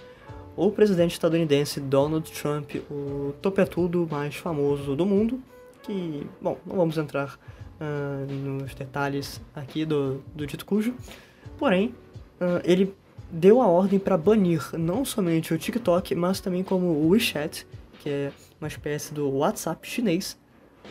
o 0.56 0.70
presidente 0.70 1.12
estadunidense 1.12 1.80
Donald 1.80 2.30
Trump, 2.30 2.74
o 2.90 3.34
topetudo 3.40 4.06
mais 4.10 4.36
famoso 4.36 4.94
do 4.94 5.06
mundo, 5.06 5.40
que, 5.82 6.26
bom, 6.40 6.58
não 6.66 6.76
vamos 6.76 6.98
entrar 6.98 7.38
uh, 7.80 8.32
nos 8.32 8.74
detalhes 8.74 9.40
aqui 9.54 9.84
do, 9.84 10.22
do 10.34 10.46
dito 10.46 10.64
cujo, 10.64 10.94
porém, 11.58 11.94
uh, 12.40 12.60
ele 12.64 12.94
deu 13.30 13.62
a 13.62 13.66
ordem 13.66 13.98
para 13.98 14.16
banir 14.16 14.62
não 14.74 15.04
somente 15.04 15.54
o 15.54 15.58
TikTok, 15.58 16.14
mas 16.14 16.38
também 16.38 16.62
como 16.62 16.86
o 16.86 17.08
WeChat, 17.08 17.66
que 18.00 18.10
é 18.10 18.32
uma 18.60 18.68
espécie 18.68 19.14
do 19.14 19.28
WhatsApp 19.30 19.88
chinês, 19.88 20.38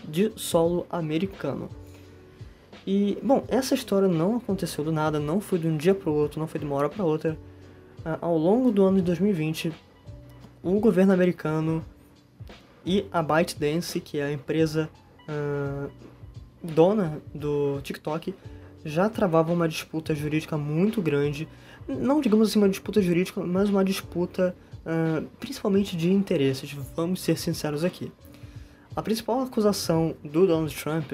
de 0.03 0.31
solo 0.35 0.87
americano. 0.89 1.69
E, 2.85 3.17
bom, 3.21 3.43
essa 3.47 3.75
história 3.75 4.07
não 4.07 4.37
aconteceu 4.37 4.83
do 4.83 4.91
nada, 4.91 5.19
não 5.19 5.39
foi 5.39 5.59
de 5.59 5.67
um 5.67 5.77
dia 5.77 5.93
para 5.93 6.09
o 6.09 6.13
outro, 6.13 6.39
não 6.39 6.47
foi 6.47 6.59
de 6.59 6.65
uma 6.65 6.75
hora 6.75 6.89
para 6.89 7.03
outra. 7.03 7.37
Uh, 7.99 8.17
ao 8.19 8.37
longo 8.37 8.71
do 8.71 8.83
ano 8.83 8.97
de 8.97 9.03
2020, 9.03 9.71
o 10.63 10.79
governo 10.79 11.13
americano 11.13 11.85
e 12.85 13.05
a 13.11 13.21
ByteDance, 13.21 13.99
que 13.99 14.17
é 14.17 14.23
a 14.23 14.31
empresa 14.31 14.89
uh, 15.29 15.91
dona 16.63 17.21
do 17.33 17.79
TikTok, 17.83 18.33
já 18.83 19.07
travavam 19.09 19.53
uma 19.53 19.67
disputa 19.67 20.15
jurídica 20.15 20.57
muito 20.57 21.01
grande. 21.01 21.47
Não 21.87 22.19
digamos 22.19 22.49
assim 22.49 22.59
uma 22.59 22.69
disputa 22.69 23.01
jurídica, 23.01 23.41
mas 23.41 23.69
uma 23.69 23.85
disputa 23.85 24.55
uh, 24.85 25.27
principalmente 25.39 25.95
de 25.95 26.11
interesses. 26.11 26.71
Vamos 26.95 27.21
ser 27.21 27.37
sinceros 27.37 27.83
aqui. 27.83 28.11
A 28.95 29.01
principal 29.01 29.41
acusação 29.41 30.15
do 30.23 30.45
Donald 30.47 30.75
Trump 30.75 31.13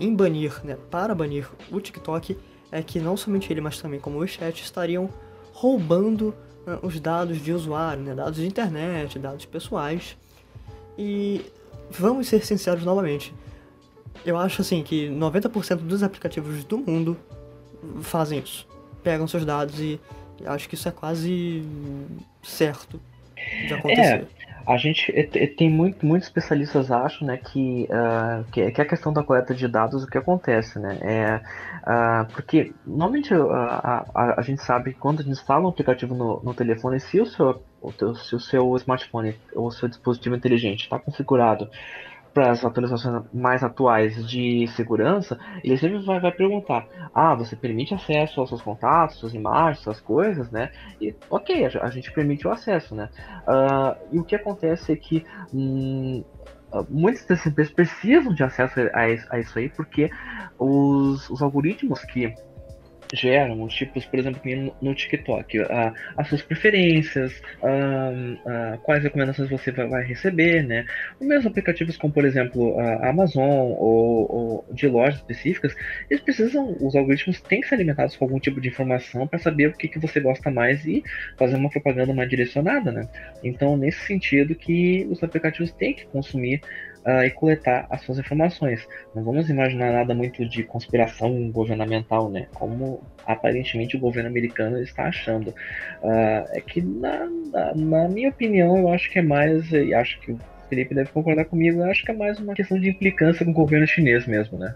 em 0.00 0.14
banir, 0.14 0.60
né, 0.64 0.76
para 0.90 1.14
banir 1.14 1.48
o 1.70 1.80
TikTok, 1.80 2.36
é 2.70 2.82
que 2.82 3.00
não 3.00 3.16
somente 3.16 3.52
ele, 3.52 3.60
mas 3.60 3.80
também 3.80 3.98
como 3.98 4.18
o 4.18 4.26
chat 4.26 4.62
estariam 4.62 5.08
roubando 5.52 6.34
uh, 6.66 6.86
os 6.86 7.00
dados 7.00 7.42
de 7.42 7.52
usuário, 7.52 8.02
né, 8.02 8.14
dados 8.14 8.36
de 8.36 8.46
internet, 8.46 9.18
dados 9.18 9.44
pessoais. 9.44 10.16
E 10.96 11.44
vamos 11.90 12.28
ser 12.28 12.44
sinceros 12.44 12.84
novamente, 12.84 13.34
eu 14.24 14.36
acho 14.36 14.60
assim 14.62 14.82
que 14.82 15.08
90% 15.08 15.76
dos 15.76 16.02
aplicativos 16.02 16.64
do 16.64 16.78
mundo 16.78 17.16
fazem 18.00 18.40
isso. 18.40 18.66
Pegam 19.02 19.26
seus 19.26 19.44
dados 19.44 19.78
e 19.80 20.00
acho 20.44 20.68
que 20.68 20.74
isso 20.74 20.88
é 20.88 20.92
quase 20.92 21.62
certo 22.42 23.00
de 23.66 23.74
acontecer. 23.74 24.26
É. 24.34 24.37
A 24.68 24.76
gente 24.76 25.10
tem 25.56 25.70
muito, 25.70 26.04
muitos 26.04 26.28
especialistas 26.28 26.90
acham 26.90 27.26
né, 27.26 27.38
que, 27.38 27.88
uh, 27.90 28.44
que, 28.52 28.70
que, 28.70 28.82
a 28.82 28.84
questão 28.84 29.10
da 29.10 29.22
coleta 29.22 29.54
de 29.54 29.66
dados 29.66 30.04
o 30.04 30.06
que 30.06 30.18
acontece, 30.18 30.78
né? 30.78 30.98
É, 31.00 31.36
uh, 31.36 32.30
porque 32.34 32.74
normalmente 32.86 33.32
uh, 33.32 33.50
a, 33.50 34.04
a, 34.14 34.40
a, 34.40 34.42
gente 34.42 34.62
sabe 34.62 34.92
que 34.92 35.00
quando 35.00 35.20
a 35.20 35.22
gente 35.22 35.32
instala 35.32 35.64
um 35.64 35.68
aplicativo 35.68 36.14
no, 36.14 36.42
no 36.42 36.52
telefone, 36.52 37.00
se 37.00 37.18
o 37.18 37.24
seu, 37.24 37.62
se 38.26 38.34
o 38.36 38.40
seu 38.40 38.76
smartphone 38.76 39.34
ou 39.54 39.68
o 39.68 39.72
seu 39.72 39.88
dispositivo 39.88 40.36
inteligente 40.36 40.82
está 40.82 40.98
configurado 40.98 41.70
para 42.38 42.52
as 42.52 42.64
atualizações 42.64 43.24
mais 43.34 43.64
atuais 43.64 44.24
de 44.28 44.68
segurança, 44.68 45.36
ele 45.64 45.76
sempre 45.76 45.98
vai, 45.98 46.20
vai, 46.20 46.30
perguntar: 46.30 46.86
ah, 47.12 47.34
você 47.34 47.56
permite 47.56 47.92
acesso 47.92 48.40
aos 48.40 48.48
seus 48.48 48.62
contatos, 48.62 49.16
suas 49.16 49.34
imagens, 49.34 49.82
suas 49.82 50.00
coisas, 50.00 50.48
né? 50.48 50.70
E 51.00 51.12
ok, 51.28 51.66
a, 51.66 51.84
a 51.84 51.90
gente 51.90 52.12
permite 52.12 52.46
o 52.46 52.52
acesso, 52.52 52.94
né? 52.94 53.08
Uh, 53.42 54.14
e 54.14 54.18
o 54.20 54.24
que 54.24 54.36
acontece 54.36 54.92
é 54.92 54.96
que 54.96 55.26
hum, 55.52 56.22
muitas 56.88 57.26
dessas 57.26 57.46
empresas 57.46 57.74
precisam 57.74 58.32
de 58.32 58.44
acesso 58.44 58.78
a, 58.80 59.34
a 59.34 59.40
isso 59.40 59.58
aí, 59.58 59.68
porque 59.68 60.08
os, 60.56 61.28
os 61.28 61.42
algoritmos 61.42 62.04
que 62.04 62.32
geram 63.12 63.62
os 63.62 63.74
tipos, 63.74 64.04
por 64.04 64.18
exemplo, 64.18 64.40
no 64.80 64.94
TikTok, 64.94 65.60
a, 65.60 65.92
as 66.16 66.28
suas 66.28 66.42
preferências, 66.42 67.40
a, 67.62 68.74
a, 68.74 68.78
quais 68.78 69.02
recomendações 69.02 69.48
você 69.48 69.70
vai, 69.70 69.88
vai, 69.88 70.04
receber, 70.04 70.62
né? 70.62 70.84
Os 71.20 71.26
mesmos 71.26 71.46
aplicativos 71.46 71.96
como, 71.96 72.12
por 72.12 72.24
exemplo, 72.24 72.78
a 72.78 73.08
Amazon 73.08 73.72
ou, 73.78 74.32
ou, 74.32 74.64
de 74.72 74.86
lojas 74.88 75.16
específicas, 75.16 75.74
eles 76.10 76.22
precisam, 76.22 76.76
os 76.80 76.94
algoritmos 76.94 77.40
têm 77.40 77.60
que 77.60 77.68
ser 77.68 77.76
alimentados 77.76 78.16
com 78.16 78.24
algum 78.24 78.38
tipo 78.38 78.60
de 78.60 78.68
informação 78.68 79.26
para 79.26 79.38
saber 79.38 79.68
o 79.68 79.72
que, 79.72 79.88
que 79.88 79.98
você 79.98 80.20
gosta 80.20 80.50
mais 80.50 80.84
e 80.84 81.02
fazer 81.36 81.56
uma 81.56 81.70
propaganda 81.70 82.12
mais 82.12 82.28
direcionada, 82.28 82.92
né? 82.92 83.08
Então, 83.42 83.76
nesse 83.76 84.00
sentido 84.06 84.54
que 84.54 85.06
os 85.10 85.22
aplicativos 85.22 85.72
têm 85.72 85.94
que 85.94 86.06
consumir 86.06 86.60
uh, 87.08 87.24
e 87.24 87.30
coletar 87.30 87.86
as 87.88 88.02
suas 88.02 88.18
informações. 88.18 88.86
Não 89.14 89.24
vamos 89.24 89.48
imaginar 89.48 89.92
nada 89.92 90.14
muito 90.14 90.46
de 90.46 90.62
conspiração 90.62 91.50
governamental, 91.50 92.28
né? 92.28 92.46
Como 92.52 93.02
aparentemente 93.26 93.96
o 93.96 94.00
governo 94.00 94.28
americano 94.28 94.78
está 94.82 95.04
achando. 95.04 95.48
Uh, 96.02 96.44
é 96.50 96.60
que, 96.60 96.82
na, 96.82 97.26
na, 97.26 97.74
na, 97.74 98.08
minha 98.08 98.28
opinião, 98.28 98.76
eu 98.76 98.88
acho 98.90 99.10
que 99.10 99.18
é 99.18 99.22
mais, 99.22 99.72
e 99.72 99.94
acho 99.94 100.20
que 100.20 100.32
o 100.32 100.40
Felipe 100.68 100.94
deve 100.94 101.10
concordar 101.10 101.46
comigo, 101.46 101.80
eu 101.80 101.90
acho 101.90 102.04
que 102.04 102.10
é 102.10 102.14
mais 102.14 102.38
uma 102.38 102.54
questão 102.54 102.78
de 102.78 102.90
implicância 102.90 103.44
com 103.44 103.52
o 103.52 103.54
governo 103.54 103.86
chinês 103.86 104.26
mesmo, 104.26 104.58
né? 104.58 104.74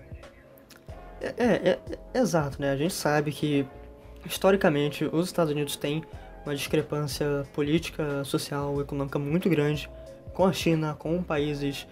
É, 1.20 1.45
é, 1.45 1.78
é, 2.14 2.18
exato, 2.18 2.61
né? 2.61 2.72
A 2.72 2.76
gente 2.76 2.95
sabe 2.95 3.30
que 3.30 3.66
historicamente 4.24 5.05
os 5.05 5.26
Estados 5.26 5.53
Unidos 5.53 5.76
têm 5.76 6.03
uma 6.45 6.55
discrepância 6.55 7.45
política, 7.53 8.24
social, 8.24 8.80
econômica 8.80 9.18
muito 9.18 9.49
grande 9.49 9.89
com 10.33 10.45
a 10.45 10.53
China, 10.53 10.97
com 10.99 11.22
países 11.22 11.87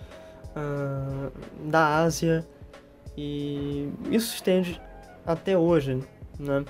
uh, 0.57 1.30
da 1.68 1.98
Ásia 1.98 2.46
e 3.16 3.88
isso 4.11 4.34
estende 4.34 4.80
até 5.26 5.57
hoje, 5.57 6.03
né? 6.38 6.64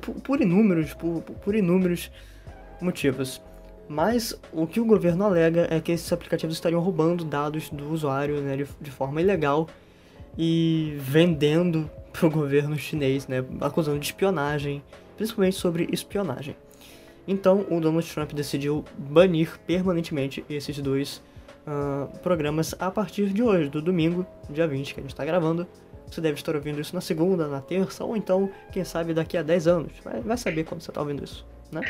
Por, 0.00 0.14
por 0.14 0.40
inúmeros, 0.40 0.92
por, 0.94 1.22
por 1.22 1.54
inúmeros 1.54 2.10
motivos. 2.80 3.40
Mas 3.88 4.38
o 4.52 4.66
que 4.66 4.80
o 4.80 4.84
governo 4.84 5.24
alega 5.24 5.66
é 5.70 5.80
que 5.80 5.92
esses 5.92 6.12
aplicativos 6.12 6.56
estariam 6.56 6.80
roubando 6.80 7.24
dados 7.24 7.68
do 7.70 7.90
usuário 7.90 8.40
né, 8.40 8.56
de, 8.56 8.66
de 8.80 8.90
forma 8.90 9.20
ilegal 9.20 9.68
e 10.36 10.96
vendendo 10.98 11.90
para 12.12 12.26
o 12.26 12.30
governo 12.30 12.76
chinês, 12.76 13.26
né, 13.28 13.44
acusando 13.60 13.98
de 13.98 14.06
espionagem, 14.06 14.82
principalmente 15.16 15.56
sobre 15.56 15.88
espionagem. 15.92 16.56
Então 17.26 17.64
o 17.70 17.80
Donald 17.80 18.06
Trump 18.12 18.32
decidiu 18.32 18.84
banir 18.96 19.58
permanentemente 19.66 20.44
esses 20.50 20.78
dois 20.78 21.22
uh, 21.66 22.18
programas 22.18 22.74
a 22.78 22.90
partir 22.90 23.28
de 23.28 23.42
hoje, 23.42 23.68
do 23.68 23.80
domingo, 23.80 24.26
dia 24.50 24.66
20, 24.66 24.94
que 24.94 25.00
a 25.00 25.02
gente 25.02 25.12
está 25.12 25.24
gravando. 25.24 25.66
Você 26.10 26.20
deve 26.20 26.34
estar 26.34 26.54
ouvindo 26.54 26.80
isso 26.80 26.94
na 26.94 27.00
segunda, 27.00 27.48
na 27.48 27.60
terça, 27.60 28.04
ou 28.04 28.16
então, 28.16 28.50
quem 28.70 28.84
sabe, 28.84 29.14
daqui 29.14 29.36
a 29.36 29.42
10 29.42 29.66
anos. 29.66 29.92
Vai, 30.04 30.20
vai 30.20 30.36
saber 30.36 30.64
quando 30.64 30.82
você 30.82 30.90
está 30.90 31.00
ouvindo 31.00 31.24
isso. 31.24 31.46
Né? 31.72 31.80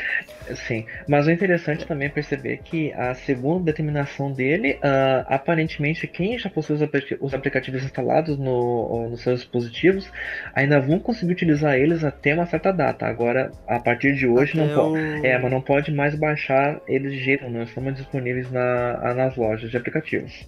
Sim, 0.55 0.85
mas 1.07 1.27
o 1.27 1.31
interessante 1.31 1.85
também 1.85 2.07
é 2.07 2.11
perceber 2.11 2.59
que 2.63 2.93
a 2.93 3.13
segunda 3.13 3.65
determinação 3.65 4.31
dele, 4.31 4.75
uh, 4.75 5.25
aparentemente 5.27 6.07
quem 6.07 6.39
já 6.39 6.49
possui 6.49 6.77
os, 7.19 7.33
aplicativos 7.33 7.83
instalados 7.83 8.37
no, 8.37 9.09
nos 9.09 9.21
seus 9.21 9.41
dispositivos 9.41 10.09
ainda 10.53 10.79
vão 10.79 10.99
conseguir 10.99 11.33
utilizar 11.33 11.75
eles 11.75 12.03
até 12.03 12.33
uma 12.33 12.45
certa 12.45 12.71
data. 12.71 13.05
Agora, 13.05 13.51
a 13.67 13.79
partir 13.79 14.15
de 14.15 14.25
hoje, 14.25 14.59
até 14.59 14.65
não 14.65 14.75
pode. 14.75 15.03
O... 15.03 15.25
É, 15.25 15.37
mas 15.37 15.51
não 15.51 15.61
pode 15.61 15.91
mais 15.91 16.15
baixar 16.15 16.79
eles 16.87 17.11
de 17.11 17.19
jeito, 17.19 17.49
não 17.49 17.63
estão 17.63 17.83
mais 17.83 17.97
disponíveis 17.97 18.49
na, 18.51 19.13
nas 19.13 19.35
lojas 19.35 19.69
de 19.69 19.77
aplicativos. 19.77 20.47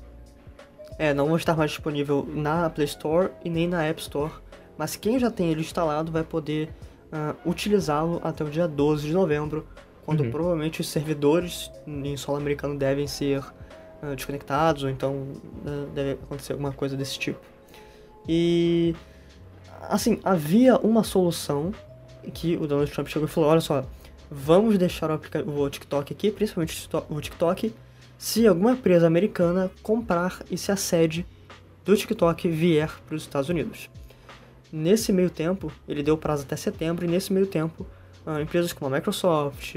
É, 0.98 1.14
não 1.14 1.28
vão 1.28 1.36
estar 1.36 1.56
mais 1.58 1.72
disponível 1.72 2.26
na 2.34 2.70
Play 2.70 2.86
Store 2.86 3.30
e 3.44 3.50
nem 3.50 3.68
na 3.68 3.86
App 3.86 4.00
Store. 4.00 4.32
Mas 4.78 4.96
quem 4.96 5.20
já 5.20 5.30
tem 5.30 5.52
ele 5.52 5.62
instalado 5.62 6.12
vai 6.12 6.24
poder 6.24 6.70
uh, 7.12 7.50
utilizá-lo 7.50 8.20
até 8.24 8.44
o 8.44 8.50
dia 8.50 8.68
12 8.68 9.08
de 9.08 9.14
novembro, 9.14 9.66
quando 10.06 10.22
uhum. 10.22 10.32
provavelmente 10.32 10.82
os 10.82 10.88
servidores 10.88 11.72
em 11.88 12.16
solo 12.18 12.38
americano 12.38 12.78
devem 12.78 13.08
ser 13.08 13.40
uh, 13.40 14.16
desconectados, 14.16 14.84
ou 14.84 14.90
então 14.90 15.14
uh, 15.14 15.88
deve 15.94 16.12
acontecer 16.14 16.54
alguma 16.54 16.72
coisa 16.72 16.96
desse 16.96 17.18
tipo. 17.18 17.40
E 18.28 18.96
assim, 19.82 20.20
havia 20.24 20.78
uma 20.78 21.04
solução 21.04 21.72
que 22.34 22.56
o 22.58 22.68
Donald 22.68 22.92
Trump 22.92 23.08
chegou 23.08 23.28
e 23.28 23.32
falou: 23.32 23.50
olha 23.50 23.62
só, 23.62 23.84
vamos 24.30 24.78
deixar 24.78 25.12
o, 25.12 25.20
o 25.48 25.70
TikTok 25.70 26.14
aqui, 26.14 26.32
principalmente 26.32 26.90
o 27.10 27.22
TikTok, 27.22 27.74
se 28.18 28.48
alguma 28.48 28.72
empresa 28.72 29.08
americana 29.08 29.72
comprar 29.84 30.42
e 30.50 30.56
a 30.72 30.76
sede 30.76 31.26
do 31.84 31.96
TikTok 31.96 32.50
vier 32.50 32.92
para 33.06 33.16
os 33.16 33.24
Estados 33.24 33.50
Unidos. 33.50 33.90
Nesse 34.78 35.14
meio 35.14 35.30
tempo, 35.30 35.72
ele 35.88 36.04
deu 36.04 36.18
prazo 36.18 36.44
até 36.44 36.58
setembro, 36.58 37.06
e 37.06 37.08
nesse 37.08 37.32
meio 37.32 37.48
tempo, 37.48 37.88
uh, 38.28 38.42
empresas 38.42 38.74
como 38.74 38.94
a 38.94 38.98
Microsoft, 38.98 39.74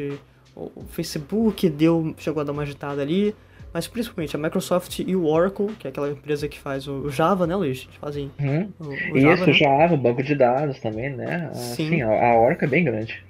o 0.56 0.82
Facebook 0.90 1.68
deu, 1.70 2.16
chegou 2.18 2.40
a 2.40 2.44
dar 2.44 2.50
uma 2.50 2.62
agitada 2.62 3.00
ali, 3.00 3.32
mas 3.72 3.86
principalmente 3.86 4.34
a 4.34 4.38
Microsoft 4.40 4.98
e 4.98 5.14
o 5.14 5.24
Oracle, 5.24 5.68
que 5.78 5.86
é 5.86 5.90
aquela 5.90 6.10
empresa 6.10 6.48
que 6.48 6.58
faz 6.58 6.88
o 6.88 7.08
Java, 7.10 7.46
né, 7.46 7.54
Luiz? 7.54 7.84
Eles 7.84 7.94
fazem 8.00 8.30
uhum. 8.40 8.72
o, 8.80 8.88
o 8.88 9.20
Java, 9.20 9.34
Isso, 9.34 9.46
né? 9.46 9.52
Java, 9.52 9.96
banco 9.96 10.20
de 10.20 10.34
dados 10.34 10.80
também, 10.80 11.10
né? 11.14 11.48
Sim. 11.54 11.90
Sim, 11.90 12.02
a 12.02 12.36
Oracle 12.36 12.66
é 12.66 12.68
bem 12.68 12.82
grande. 12.82 13.24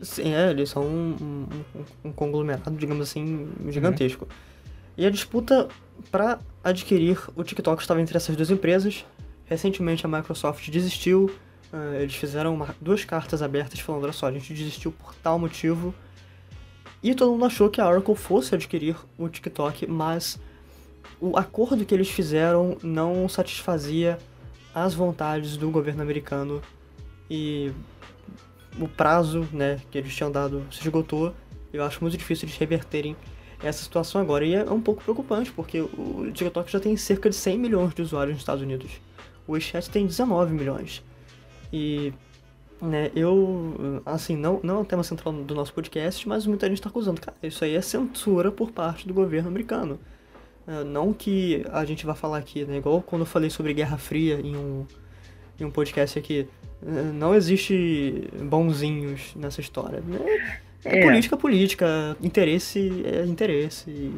Sim, 0.00 0.32
é, 0.32 0.52
eles 0.52 0.70
são 0.70 0.84
um, 0.84 1.16
um, 1.20 2.08
um 2.08 2.12
conglomerado, 2.12 2.74
digamos 2.78 3.10
assim, 3.10 3.46
gigantesco. 3.68 4.24
Uhum. 4.24 4.54
E 4.96 5.04
a 5.04 5.10
disputa 5.10 5.68
para 6.10 6.38
adquirir 6.62 7.18
o 7.36 7.42
TikTok 7.42 7.82
estava 7.82 8.00
entre 8.00 8.16
essas 8.16 8.34
duas 8.36 8.50
empresas. 8.50 9.04
Recentemente 9.46 10.06
a 10.06 10.08
Microsoft 10.08 10.68
desistiu, 10.70 11.30
uh, 11.72 11.94
eles 12.00 12.14
fizeram 12.14 12.54
uma, 12.54 12.74
duas 12.80 13.04
cartas 13.04 13.42
abertas 13.42 13.80
falando: 13.80 14.04
olha 14.04 14.12
só, 14.12 14.26
a 14.26 14.32
gente 14.32 14.52
desistiu 14.52 14.92
por 14.92 15.14
tal 15.16 15.38
motivo. 15.38 15.94
E 17.02 17.14
todo 17.14 17.32
mundo 17.32 17.44
achou 17.44 17.68
que 17.68 17.80
a 17.80 17.88
Oracle 17.88 18.14
fosse 18.14 18.54
adquirir 18.54 18.96
o 19.18 19.28
TikTok, 19.28 19.86
mas 19.86 20.40
o 21.20 21.36
acordo 21.36 21.84
que 21.84 21.94
eles 21.94 22.08
fizeram 22.08 22.78
não 22.82 23.28
satisfazia 23.28 24.18
as 24.74 24.94
vontades 24.94 25.56
do 25.58 25.70
governo 25.70 26.02
americano 26.02 26.62
e 27.30 27.70
o 28.80 28.88
prazo 28.88 29.46
né, 29.52 29.80
que 29.90 29.98
eles 29.98 30.14
tinham 30.14 30.32
dado 30.32 30.66
se 30.70 30.80
esgotou. 30.80 31.34
Eu 31.72 31.84
acho 31.84 32.00
muito 32.00 32.16
difícil 32.16 32.46
eles 32.46 32.56
reverterem 32.56 33.16
essa 33.62 33.82
situação 33.82 34.20
agora. 34.20 34.44
E 34.44 34.54
é 34.54 34.64
um 34.70 34.80
pouco 34.80 35.02
preocupante, 35.02 35.52
porque 35.52 35.80
o 35.80 36.30
TikTok 36.32 36.70
já 36.70 36.80
tem 36.80 36.96
cerca 36.96 37.28
de 37.28 37.36
100 37.36 37.58
milhões 37.58 37.94
de 37.94 38.02
usuários 38.02 38.34
nos 38.34 38.42
Estados 38.42 38.62
Unidos. 38.62 38.90
O 39.46 39.52
WeChat 39.52 39.90
tem 39.90 40.06
19 40.06 40.54
milhões. 40.54 41.02
E, 41.72 42.12
né, 42.80 43.10
eu, 43.14 44.02
assim, 44.06 44.36
não, 44.36 44.60
não 44.62 44.76
é 44.76 44.80
o 44.80 44.84
tema 44.84 45.02
central 45.02 45.32
do 45.32 45.54
nosso 45.54 45.72
podcast, 45.72 46.28
mas 46.28 46.46
muita 46.46 46.68
gente 46.68 46.78
está 46.78 46.88
acusando, 46.88 47.20
cara, 47.20 47.36
isso 47.42 47.64
aí 47.64 47.74
é 47.74 47.80
censura 47.80 48.50
por 48.52 48.70
parte 48.70 49.06
do 49.06 49.14
governo 49.14 49.48
americano. 49.48 49.98
É, 50.66 50.82
não 50.84 51.12
que 51.12 51.64
a 51.70 51.84
gente 51.84 52.06
vai 52.06 52.14
falar 52.14 52.38
aqui, 52.38 52.64
né, 52.64 52.78
igual 52.78 53.02
quando 53.02 53.22
eu 53.22 53.26
falei 53.26 53.50
sobre 53.50 53.74
Guerra 53.74 53.98
Fria 53.98 54.40
em 54.42 54.56
um, 54.56 54.86
em 55.60 55.64
um 55.64 55.70
podcast 55.70 56.18
aqui, 56.18 56.48
é, 56.86 57.02
não 57.12 57.34
existe 57.34 58.28
bonzinhos 58.42 59.34
nessa 59.34 59.60
história. 59.60 60.00
Né? 60.00 60.18
É, 60.84 61.00
é 61.00 61.02
política, 61.02 61.36
política, 61.36 62.16
interesse 62.22 63.02
é 63.04 63.24
interesse. 63.24 64.12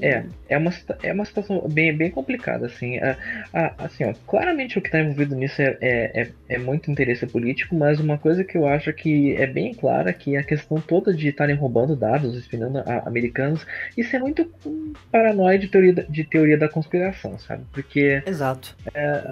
É, 0.00 0.24
é 0.48 0.58
uma, 0.58 0.72
é 1.02 1.12
uma 1.12 1.24
situação 1.24 1.66
bem, 1.68 1.96
bem 1.96 2.10
complicada, 2.10 2.66
assim. 2.66 2.98
A, 2.98 3.16
a, 3.52 3.84
assim 3.84 4.04
ó, 4.04 4.12
claramente 4.26 4.78
o 4.78 4.82
que 4.82 4.88
está 4.88 5.00
envolvido 5.00 5.34
nisso 5.34 5.62
é, 5.62 5.76
é, 5.80 6.22
é, 6.22 6.30
é, 6.48 6.58
muito 6.58 6.90
interesse 6.90 7.26
político, 7.26 7.74
mas 7.76 8.00
uma 8.00 8.18
coisa 8.18 8.42
que 8.42 8.56
eu 8.56 8.66
acho 8.66 8.92
que 8.92 9.34
é 9.36 9.46
bem 9.46 9.72
clara 9.72 10.12
que 10.12 10.36
a 10.36 10.42
questão 10.42 10.80
toda 10.80 11.14
de 11.14 11.28
estarem 11.28 11.54
roubando 11.54 11.94
dados, 11.94 12.36
espionando 12.36 12.82
americanos, 13.04 13.64
isso 13.96 14.14
é 14.16 14.18
muito 14.18 14.50
paranoia 15.12 15.58
de 15.58 15.68
teoria, 15.68 15.94
de 15.94 16.24
teoria 16.24 16.58
da 16.58 16.68
conspiração, 16.68 17.38
sabe? 17.38 17.64
Porque. 17.72 18.22
Exato. 18.26 18.76
É, 18.94 19.22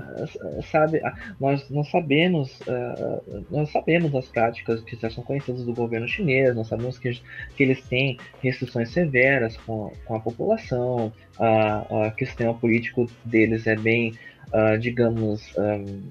sabe, 0.71 1.03
nós, 1.41 1.69
nós 1.71 1.91
sabemos. 1.91 2.61
Uh, 2.61 3.45
nós 3.51 3.71
sabemos 3.71 4.15
as 4.15 4.27
práticas 4.29 4.81
que 4.83 4.97
já 4.97 5.11
são 5.11 5.25
conhecidas 5.25 5.65
do 5.65 5.75
governo 5.75 6.07
chinês, 6.07 6.55
nós 6.55 6.69
sabemos 6.69 6.99
que, 6.99 7.21
que 7.57 7.63
eles 7.63 7.83
têm 7.83 8.19
restrições 8.43 8.91
severas 8.91 9.57
com, 9.59 9.93
com 10.05 10.17
a 10.17 10.21
população 10.21 10.42
população, 10.43 11.13
a, 11.39 12.07
a 12.07 12.11
questão 12.11 12.55
político 12.59 13.09
deles 13.25 13.67
é 13.67 13.77
bem, 13.77 14.19
uh, 14.53 14.77
digamos, 14.79 15.55
um, 15.57 16.03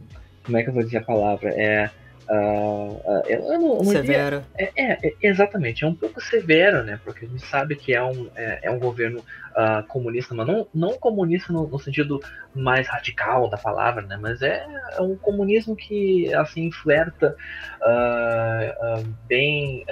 como 0.44 0.58
é 0.58 0.64
que 0.64 0.70
eu 0.70 0.74
vou 0.74 0.84
dizer 0.84 0.98
a 0.98 1.04
palavra? 1.04 1.50
É. 1.50 1.90
Uh, 2.30 2.94
uh, 2.94 3.24
eu 3.28 3.60
não, 3.60 3.84
Severo. 3.84 4.42
É, 4.58 4.72
é, 4.78 4.98
é, 5.04 5.14
exatamente, 5.22 5.84
é 5.84 5.88
um 5.88 5.94
pouco 5.94 6.22
severo, 6.22 6.82
né? 6.82 6.98
Porque 7.04 7.26
a 7.26 7.28
gente 7.28 7.46
sabe 7.46 7.76
que 7.76 7.94
é 7.94 8.02
um, 8.02 8.30
é, 8.36 8.60
é 8.64 8.72
um 8.72 8.80
governo 8.80 9.20
uh, 9.20 9.86
comunista, 9.88 10.34
mas 10.34 10.48
não, 10.48 10.66
não 10.74 10.98
comunista 10.98 11.52
no, 11.52 11.68
no, 11.68 11.78
sentido 11.78 12.22
mais 12.56 12.88
radical 12.88 13.50
da 13.50 13.58
palavra, 13.58 14.04
né? 14.04 14.18
Mas 14.18 14.42
é, 14.42 14.66
é 14.98 15.02
um 15.02 15.18
comunismo 15.18 15.76
que, 15.76 16.34
assim, 16.34 16.72
flerta 16.72 17.36
bem 19.28 19.84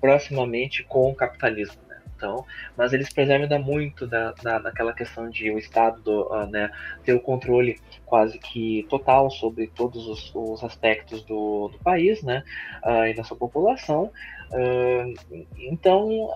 proximamente 0.00 0.82
com 0.82 1.10
o 1.10 1.14
capitalismo 1.14 1.87
então, 2.18 2.44
mas 2.76 2.92
eles 2.92 3.12
preservam 3.12 3.44
ainda 3.44 3.60
muito 3.60 4.04
da, 4.04 4.32
da, 4.42 4.58
daquela 4.58 4.92
questão 4.92 5.30
de 5.30 5.52
o 5.52 5.58
Estado 5.58 6.26
uh, 6.28 6.46
né, 6.46 6.68
ter 7.04 7.14
o 7.14 7.20
controle 7.20 7.80
quase 8.04 8.38
que 8.40 8.84
total 8.90 9.30
sobre 9.30 9.68
todos 9.68 10.08
os, 10.08 10.32
os 10.34 10.64
aspectos 10.64 11.22
do, 11.22 11.68
do 11.68 11.78
país 11.78 12.20
né, 12.24 12.42
uh, 12.84 13.06
e 13.06 13.14
da 13.14 13.22
sua 13.22 13.36
população. 13.36 14.10
Uh, 14.50 15.14
então, 15.56 16.28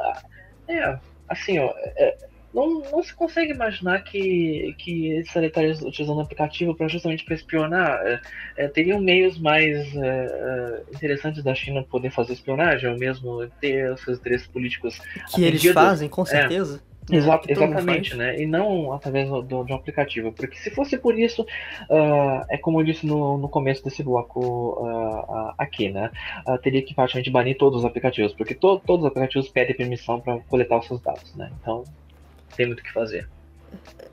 é, 0.69 0.99
assim, 1.29 1.59
ó, 1.59 1.75
é, 1.77 2.17
não, 2.55 2.81
não 2.81 3.03
se 3.03 3.15
consegue 3.15 3.53
imaginar 3.53 4.03
que, 4.03 4.75
que 4.79 5.09
eles 5.09 5.35
estariam 5.35 5.73
utilizando 5.87 6.19
o 6.19 6.21
aplicativo 6.21 6.75
para 6.75 6.89
justamente 6.89 7.25
para 7.25 7.35
espionar. 7.35 8.01
É, 8.07 8.21
é, 8.57 8.69
teriam 8.69 9.01
meios 9.01 9.39
mais 9.39 9.95
é, 9.97 9.99
é, 9.99 10.83
interessantes 10.95 11.43
da 11.43 11.55
China 11.55 11.83
poder 11.83 12.11
fazer 12.11 12.35
espionagem, 12.35 12.91
ou 12.91 12.99
mesmo 12.99 13.47
ter 13.61 13.97
seus 13.99 14.19
interesses 14.19 14.47
políticos. 14.47 15.01
Que 15.35 15.45
eles 15.45 15.65
fazem, 15.73 16.09
com 16.09 16.23
é. 16.23 16.27
certeza. 16.27 16.83
Exato, 17.11 17.51
exatamente, 17.51 18.17
né? 18.17 18.41
E 18.41 18.47
não 18.47 18.93
através 18.93 19.29
do, 19.29 19.43
do, 19.43 19.65
de 19.65 19.73
um 19.73 19.77
aplicativo. 19.77 20.31
Porque 20.31 20.57
se 20.57 20.71
fosse 20.71 20.97
por 20.97 21.19
isso, 21.19 21.43
uh, 21.43 22.45
é 22.49 22.57
como 22.57 22.81
eu 22.81 22.85
disse 22.85 23.05
no, 23.05 23.37
no 23.39 23.49
começo 23.49 23.83
desse 23.83 24.05
bloco 24.05 24.79
uh, 24.81 25.53
aqui, 25.59 25.89
né? 25.89 26.11
Uh, 26.47 26.57
teria 26.59 26.81
que 26.81 26.95
praticamente 26.95 27.31
banir 27.31 27.57
todos 27.59 27.81
os 27.81 27.85
aplicativos, 27.85 28.33
porque 28.33 28.55
to, 28.55 28.81
todos 28.87 29.05
os 29.05 29.11
aplicativos 29.11 29.49
pedem 29.49 29.75
permissão 29.75 30.21
para 30.21 30.39
coletar 30.41 30.79
os 30.79 30.87
seus 30.87 31.01
dados, 31.01 31.35
né? 31.35 31.51
Então, 31.61 31.83
tem 32.57 32.67
muito 32.67 32.81
o 32.81 32.83
que 32.83 32.93
fazer. 32.93 33.29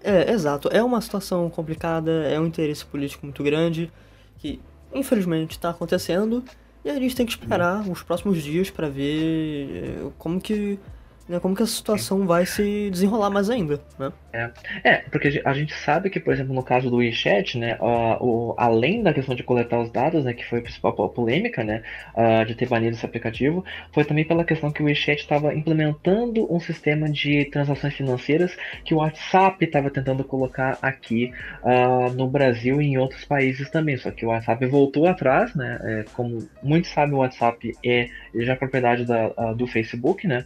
É, 0.03 0.31
exato. 0.31 0.69
É 0.71 0.81
uma 0.81 1.01
situação 1.01 1.49
complicada, 1.49 2.11
é 2.11 2.39
um 2.39 2.45
interesse 2.45 2.85
político 2.85 3.25
muito 3.25 3.43
grande, 3.43 3.91
que 4.37 4.59
infelizmente 4.93 5.51
está 5.51 5.69
acontecendo, 5.69 6.43
e 6.83 6.89
a 6.89 6.95
gente 6.95 7.15
tem 7.15 7.25
que 7.25 7.33
esperar 7.33 7.87
os 7.87 8.01
próximos 8.01 8.41
dias 8.41 8.69
para 8.69 8.87
ver 8.87 9.99
eh, 9.99 10.11
como 10.17 10.39
que 10.39 10.79
né, 11.27 11.39
como 11.39 11.55
que 11.55 11.61
a 11.61 11.67
situação 11.67 12.25
vai 12.25 12.45
se 12.45 12.89
desenrolar 12.89 13.29
mais 13.29 13.49
ainda, 13.51 13.79
né? 13.99 14.11
É, 14.31 14.51
é 14.83 14.97
porque 15.09 15.41
a 15.43 15.53
gente 15.53 15.73
sabe 15.73 16.09
que, 16.09 16.19
por 16.19 16.33
exemplo, 16.33 16.53
no 16.53 16.63
caso 16.63 16.89
do 16.89 16.97
WeChat, 16.97 17.57
né, 17.57 17.77
uh, 17.79 18.23
o, 18.23 18.55
além 18.57 19.01
da 19.01 19.13
questão 19.13 19.35
de 19.35 19.43
coletar 19.43 19.79
os 19.79 19.91
dados, 19.91 20.23
né, 20.23 20.33
que 20.33 20.45
foi 20.45 20.59
a 20.59 20.61
principal 20.61 20.93
polêmica, 21.09 21.63
né, 21.63 21.81
uh, 22.15 22.45
de 22.45 22.55
ter 22.55 22.67
banido 22.67 22.95
esse 22.95 23.05
aplicativo, 23.05 23.63
foi 23.91 24.05
também 24.05 24.25
pela 24.25 24.43
questão 24.43 24.71
que 24.71 24.83
o 24.83 24.85
WeChat 24.85 25.21
estava 25.21 25.53
implementando 25.53 26.51
um 26.53 26.59
sistema 26.59 27.09
de 27.09 27.45
transações 27.45 27.93
financeiras 27.93 28.55
que 28.85 28.93
o 28.93 28.97
WhatsApp 28.97 29.63
estava 29.63 29.89
tentando 29.89 30.23
colocar 30.23 30.77
aqui 30.81 31.31
uh, 31.63 32.13
no 32.13 32.27
Brasil 32.27 32.81
e 32.81 32.85
em 32.85 32.97
outros 32.97 33.25
países 33.25 33.69
também, 33.69 33.97
só 33.97 34.11
que 34.11 34.25
o 34.25 34.29
WhatsApp 34.29 34.63
voltou 34.67 35.07
atrás, 35.07 35.55
né, 35.55 35.79
é, 35.83 36.05
como 36.13 36.47
muitos 36.61 36.91
sabem, 36.91 37.15
o 37.15 37.19
WhatsApp 37.19 37.71
é 37.83 38.07
já 38.35 38.55
propriedade 38.55 39.05
da, 39.05 39.53
do 39.53 39.65
Facebook, 39.65 40.27
né, 40.27 40.45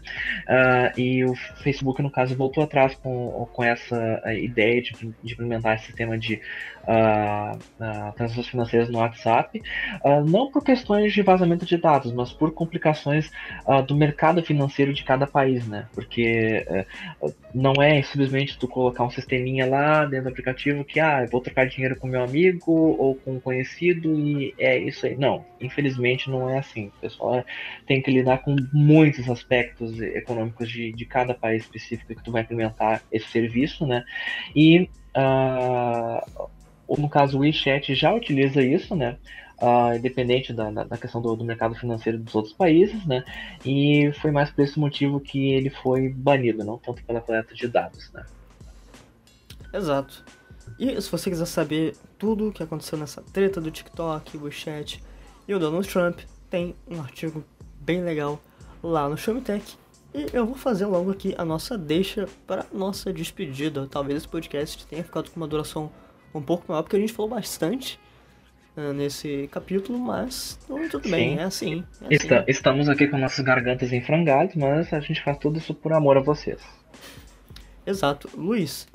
e 0.98 1.24
o 1.26 1.36
Facebook, 1.64 2.02
no 2.02 2.10
caso, 2.10 2.36
voltou 2.36 2.64
atrás 2.64 2.96
com, 2.96 3.48
com, 3.52 3.64
essa 3.64 3.72
ideia 4.38 4.82
de, 4.82 4.93
de, 5.24 5.34
implementar 5.34 5.76
esse 5.76 5.88
sistema 5.88 6.17
de 6.17 6.36
uh, 6.84 7.57
uh, 7.57 8.13
transações 8.15 8.47
financeiras 8.47 8.89
no 8.89 8.99
WhatsApp, 8.99 9.61
uh, 10.03 10.24
não 10.26 10.51
por 10.51 10.63
questões 10.63 11.13
de 11.13 11.21
vazamento 11.21 11.65
de 11.65 11.78
dados, 11.78 12.11
mas 12.13 12.32
por 12.32 12.51
complicações 12.53 13.32
do 13.88 13.95
mercado 13.95 14.43
financeiro 14.43 14.93
de 14.93 15.03
cada 15.03 15.26
país, 15.26 15.67
né? 15.67 15.88
Porque 15.93 16.65
eh, 16.67 16.86
não 17.53 17.74
é 17.82 18.01
simplesmente 18.01 18.57
tu 18.57 18.67
colocar 18.67 19.03
um 19.03 19.09
sisteminha 19.09 19.65
lá 19.65 20.05
dentro 20.05 20.26
do 20.26 20.30
aplicativo 20.30 20.84
que, 20.84 20.99
ah, 20.99 21.24
eu 21.24 21.30
vou 21.30 21.41
trocar 21.41 21.67
dinheiro 21.67 21.95
com 21.95 22.07
meu 22.07 22.24
amigo 22.24 22.71
ou 22.71 23.15
com 23.15 23.34
um 23.36 23.39
conhecido 23.39 24.19
e 24.19 24.53
é 24.57 24.78
isso 24.78 25.05
aí. 25.05 25.15
Não, 25.15 25.45
infelizmente 25.59 26.30
não 26.30 26.49
é 26.49 26.59
assim. 26.59 26.88
O 26.88 27.01
pessoal 27.01 27.43
tem 27.86 28.01
que 28.01 28.11
lidar 28.11 28.39
com 28.39 28.55
muitos 28.71 29.30
aspectos 29.30 29.99
econômicos 30.01 30.69
de, 30.69 30.91
de 30.91 31.05
cada 31.05 31.34
país 31.34 31.63
específico 31.63 32.13
que 32.13 32.24
tu 32.24 32.32
vai 32.32 32.41
implementar 32.41 33.01
esse 33.11 33.28
serviço, 33.28 33.62
né? 33.86 34.03
E 34.55 34.89
uh, 35.16 36.49
no 36.97 37.09
caso 37.09 37.38
o 37.38 37.41
WeChat 37.41 37.93
já 37.95 38.14
utiliza 38.14 38.61
isso, 38.61 38.95
né? 38.95 39.18
Uh, 39.61 39.95
independente 39.95 40.51
da, 40.51 40.70
da 40.72 40.97
questão 40.97 41.22
do, 41.22 41.36
do, 41.36 41.45
mercado 41.45 41.74
financeiro 41.76 42.18
dos 42.18 42.36
outros 42.36 42.53
países, 42.53 43.05
né? 43.05 43.24
E 43.66 44.11
foi 44.20 44.32
mais 44.32 44.49
por 44.49 44.64
esse 44.64 44.78
motivo 44.78 45.20
que 45.20 45.53
ele 45.53 45.70
foi 45.70 46.09
banido, 46.09 46.64
não 46.66 46.78
tanto 46.78 47.03
pela 47.03 47.22
coleta 47.22 47.53
de 47.53 47.68
dados, 47.68 48.11
né? 48.11 48.26
Exato. 49.74 50.26
E 50.78 50.99
se 51.01 51.09
você 51.09 51.30
quiser 51.30 51.45
saber 51.45 51.95
tudo 52.18 52.49
o 52.49 52.51
que 52.51 52.64
aconteceu 52.64 52.97
nessa 52.97 53.22
treta 53.22 53.61
do 53.61 53.72
TikTok, 53.72 54.38
WeChat 54.38 55.03
e 55.47 55.53
o 55.53 55.59
Donald 55.59 55.88
Trump, 55.88 56.20
tem 56.49 56.76
um 56.88 56.99
artigo 56.99 57.43
bem 57.80 58.01
legal 58.01 58.41
lá 58.82 59.07
no 59.07 59.18
Showmetech. 59.18 59.78
E 60.14 60.28
eu 60.32 60.45
vou 60.45 60.55
fazer 60.55 60.86
logo 60.86 61.09
aqui 61.11 61.34
a 61.38 61.43
nossa 61.43 61.78
deixa 61.78 62.28
para 62.45 62.66
nossa 62.72 63.11
despedida. 63.11 63.88
Talvez 63.89 64.18
esse 64.18 64.28
podcast 64.28 64.86
tenha 64.86 65.03
ficado 65.03 65.32
com 65.32 65.39
uma 65.39 65.47
duração 65.47 65.91
um 66.34 66.41
pouco 66.41 66.66
maior, 66.68 66.84
porque 66.84 66.95
a 66.95 66.99
gente 66.99 67.11
falou 67.11 67.32
bastante 67.32 67.99
uh, 68.78 68.93
nesse 68.93 69.49
capítulo, 69.51 69.97
mas 69.97 70.59
tudo 70.68 71.03
Sim. 71.03 71.11
bem, 71.11 71.39
é 71.39 71.43
assim. 71.43 71.84
É 72.01 72.14
Está, 72.14 72.39
assim. 72.39 72.45
Estamos 72.51 72.89
aqui 72.89 73.07
com 73.07 73.18
nossas 73.18 73.43
gargantas 73.43 73.91
em 73.91 74.01
frangalhos, 74.01 74.55
mas 74.55 74.93
a 74.93 74.99
gente 74.99 75.24
faz 75.24 75.38
tudo 75.39 75.57
isso 75.57 75.74
por 75.74 75.93
amor 75.93 76.18
a 76.18 76.22
vocês. 76.22 76.61
Exato. 77.86 78.30
Luiz, 78.36 78.88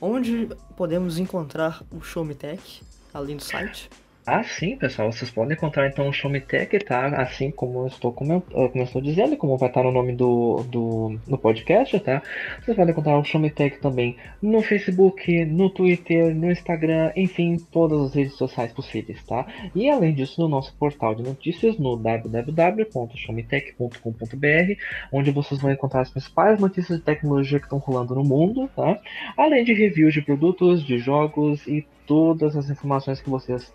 onde 0.00 0.48
podemos 0.76 1.18
encontrar 1.18 1.82
o 1.90 2.02
Show 2.02 2.24
Me 2.24 2.34
Tech, 2.34 2.82
além 3.12 3.36
do 3.36 3.42
site? 3.42 3.88
Ah, 4.26 4.42
sim, 4.42 4.74
pessoal. 4.78 5.12
Vocês 5.12 5.30
podem 5.30 5.54
encontrar 5.54 5.86
então 5.86 6.08
o 6.08 6.12
Showmetech, 6.12 6.78
tá? 6.78 7.08
Assim 7.20 7.50
como 7.50 7.80
eu 7.80 7.88
estou, 7.88 8.10
como 8.10 8.32
eu, 8.32 8.40
como 8.40 8.70
eu 8.74 8.84
estou 8.84 9.02
dizendo, 9.02 9.36
como 9.36 9.58
vai 9.58 9.68
estar 9.68 9.82
no 9.82 9.92
nome 9.92 10.14
do, 10.14 10.64
do, 10.70 11.18
do 11.28 11.36
podcast, 11.36 12.00
tá? 12.00 12.22
Vocês 12.62 12.74
podem 12.74 12.92
encontrar 12.92 13.18
o 13.18 13.24
Showmetech 13.24 13.80
também 13.80 14.16
no 14.40 14.62
Facebook, 14.62 15.44
no 15.44 15.68
Twitter, 15.68 16.34
no 16.34 16.50
Instagram, 16.50 17.12
enfim, 17.14 17.58
todas 17.70 18.00
as 18.00 18.14
redes 18.14 18.32
sociais 18.32 18.72
possíveis, 18.72 19.22
tá? 19.24 19.46
E 19.74 19.90
além 19.90 20.14
disso, 20.14 20.40
no 20.40 20.48
nosso 20.48 20.74
portal 20.78 21.14
de 21.14 21.22
notícias 21.22 21.78
no 21.78 21.94
www.showmetech.com.br, 21.94 24.72
onde 25.12 25.30
vocês 25.32 25.60
vão 25.60 25.70
encontrar 25.70 26.00
as 26.00 26.10
principais 26.10 26.58
notícias 26.58 26.96
de 26.96 27.04
tecnologia 27.04 27.58
que 27.58 27.66
estão 27.66 27.76
rolando 27.76 28.14
no 28.14 28.24
mundo, 28.24 28.70
tá? 28.74 28.98
Além 29.36 29.64
de 29.64 29.74
reviews 29.74 30.14
de 30.14 30.22
produtos, 30.22 30.82
de 30.82 30.96
jogos 30.96 31.66
e 31.66 31.86
todas 32.06 32.56
as 32.56 32.70
informações 32.70 33.20
que 33.20 33.30
vocês 33.30 33.72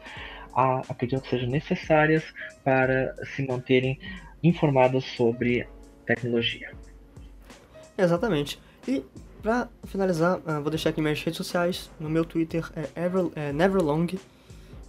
ah, 0.55 0.81
acreditam 0.89 1.19
que 1.19 1.29
sejam 1.29 1.49
necessárias 1.49 2.23
para 2.63 3.15
se 3.35 3.45
manterem 3.45 3.99
informados 4.43 5.05
sobre 5.15 5.67
tecnologia. 6.05 6.71
Exatamente. 7.97 8.59
E 8.87 9.03
para 9.41 9.69
finalizar, 9.85 10.39
uh, 10.39 10.61
vou 10.61 10.69
deixar 10.69 10.89
aqui 10.89 11.01
minhas 11.01 11.21
redes 11.21 11.37
sociais. 11.37 11.89
No 11.99 12.09
meu 12.09 12.25
Twitter 12.25 12.69
é, 12.75 13.05
Ever, 13.05 13.27
é 13.35 13.53
Neverlong 13.53 14.07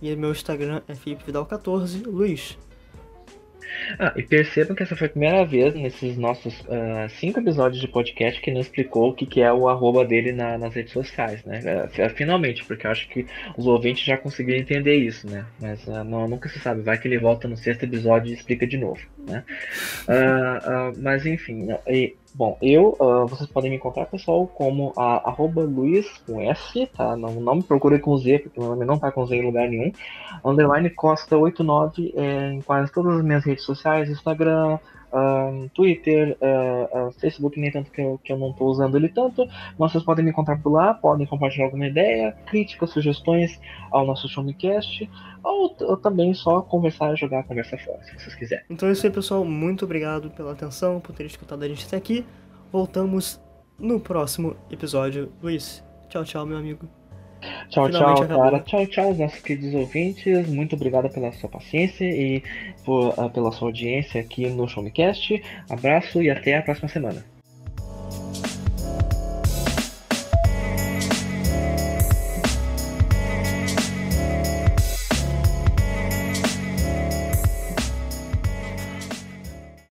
e 0.02 0.16
meu 0.16 0.32
Instagram 0.32 0.82
é 0.88 0.94
Felipe 0.94 1.24
Vidal 1.24 1.46
14. 1.46 2.02
Luiz, 2.04 2.58
ah, 3.98 4.12
e 4.16 4.22
percebam 4.22 4.74
que 4.74 4.82
essa 4.82 4.96
foi 4.96 5.06
a 5.06 5.10
primeira 5.10 5.44
vez 5.44 5.74
nesses 5.74 6.16
nossos 6.16 6.60
uh, 6.60 7.08
cinco 7.08 7.40
episódios 7.40 7.80
de 7.80 7.88
podcast 7.88 8.40
que 8.40 8.50
não 8.50 8.60
explicou 8.60 9.10
o 9.10 9.14
que, 9.14 9.26
que 9.26 9.40
é 9.40 9.52
o 9.52 9.68
arroba 9.68 10.04
dele 10.04 10.32
na, 10.32 10.58
nas 10.58 10.74
redes 10.74 10.92
sociais, 10.92 11.44
né? 11.44 11.60
Uh, 11.60 12.10
finalmente, 12.10 12.64
porque 12.64 12.86
eu 12.86 12.90
acho 12.90 13.08
que 13.08 13.26
os 13.56 13.66
ouvintes 13.66 14.04
já 14.04 14.16
conseguiram 14.16 14.60
entender 14.60 14.96
isso, 14.96 15.28
né? 15.28 15.44
Mas 15.60 15.86
uh, 15.86 16.04
não, 16.04 16.28
nunca 16.28 16.48
se 16.48 16.58
sabe, 16.58 16.82
vai 16.82 16.98
que 16.98 17.08
ele 17.08 17.18
volta 17.18 17.48
no 17.48 17.56
sexto 17.56 17.84
episódio 17.84 18.30
e 18.30 18.34
explica 18.34 18.66
de 18.66 18.76
novo, 18.76 19.00
né? 19.26 19.44
mas 20.98 21.24
enfim, 21.24 21.68
e, 21.86 22.14
Bom, 22.32 22.56
eu, 22.62 22.96
uh, 23.00 23.26
vocês 23.26 23.50
podem 23.50 23.70
me 23.70 23.76
encontrar, 23.76 24.06
pessoal, 24.06 24.46
como 24.46 24.92
a, 24.96 25.28
arroba 25.28 25.62
Luiz 25.62 26.06
com 26.26 26.40
S, 26.40 26.86
tá? 26.96 27.16
Não, 27.16 27.34
não 27.34 27.56
me 27.56 27.62
procure 27.62 27.98
com 27.98 28.16
Z, 28.16 28.38
porque 28.38 28.60
meu 28.60 28.68
nome 28.68 28.84
não 28.84 28.98
tá 28.98 29.10
com 29.10 29.26
Z 29.26 29.36
em 29.36 29.44
lugar 29.44 29.68
nenhum. 29.68 29.90
Underline 30.44 30.90
Costa89 30.90 32.12
é, 32.14 32.52
em 32.52 32.60
quase 32.60 32.92
todas 32.92 33.16
as 33.18 33.24
minhas 33.24 33.44
redes 33.44 33.64
sociais, 33.64 34.08
Instagram, 34.08 34.78
uh, 35.12 35.68
Twitter, 35.74 36.36
uh, 36.40 37.08
uh, 37.08 37.12
Facebook, 37.12 37.58
nem 37.58 37.70
tanto 37.70 37.90
que 37.90 38.00
eu, 38.00 38.20
que 38.22 38.32
eu 38.32 38.38
não 38.38 38.50
estou 38.50 38.68
usando 38.68 38.96
ele 38.96 39.08
tanto, 39.08 39.46
mas 39.78 39.92
vocês 39.92 40.04
podem 40.04 40.24
me 40.24 40.30
encontrar 40.30 40.60
por 40.62 40.70
lá, 40.70 40.94
podem 40.94 41.26
compartilhar 41.26 41.66
alguma 41.66 41.86
ideia, 41.86 42.32
críticas, 42.46 42.90
sugestões 42.90 43.60
ao 43.90 44.06
nosso 44.06 44.28
Showmecast, 44.28 45.08
ou, 45.42 45.74
ou 45.80 45.96
também 45.96 46.34
só 46.34 46.60
conversar 46.62 47.12
e 47.14 47.16
jogar 47.16 47.40
a 47.40 47.42
conversa 47.42 47.76
fora, 47.78 48.02
se 48.04 48.18
vocês 48.18 48.34
quiserem. 48.34 48.64
Então 48.70 48.88
é 48.88 48.92
isso 48.92 49.06
aí, 49.06 49.12
pessoal. 49.12 49.44
Muito 49.44 49.84
obrigado 49.84 50.30
pela 50.30 50.52
atenção, 50.52 51.00
por 51.00 51.14
ter 51.14 51.26
escutado 51.26 51.62
a 51.62 51.68
gente 51.68 51.86
até 51.86 51.96
aqui. 51.96 52.24
Voltamos 52.72 53.40
no 53.78 53.98
próximo 53.98 54.56
episódio. 54.70 55.32
Luiz, 55.42 55.82
tchau, 56.08 56.24
tchau, 56.24 56.46
meu 56.46 56.58
amigo. 56.58 56.99
Tchau, 57.68 57.86
Finalmente 57.86 58.16
tchau, 58.16 58.24
acabou. 58.24 58.42
cara. 58.42 58.60
Tchau, 58.60 58.86
tchau, 58.86 59.14
nossos 59.14 59.40
queridos 59.40 59.74
ouvintes. 59.74 60.48
Muito 60.48 60.76
obrigado 60.76 61.08
pela 61.10 61.32
sua 61.32 61.48
paciência 61.48 62.04
e 62.04 62.42
por, 62.84 63.08
uh, 63.18 63.30
pela 63.30 63.52
sua 63.52 63.68
audiência 63.68 64.20
aqui 64.20 64.48
no 64.48 64.68
Showmecast. 64.68 65.42
Abraço 65.68 66.22
e 66.22 66.30
até 66.30 66.56
a 66.56 66.62
próxima 66.62 66.88
semana. 66.88 67.24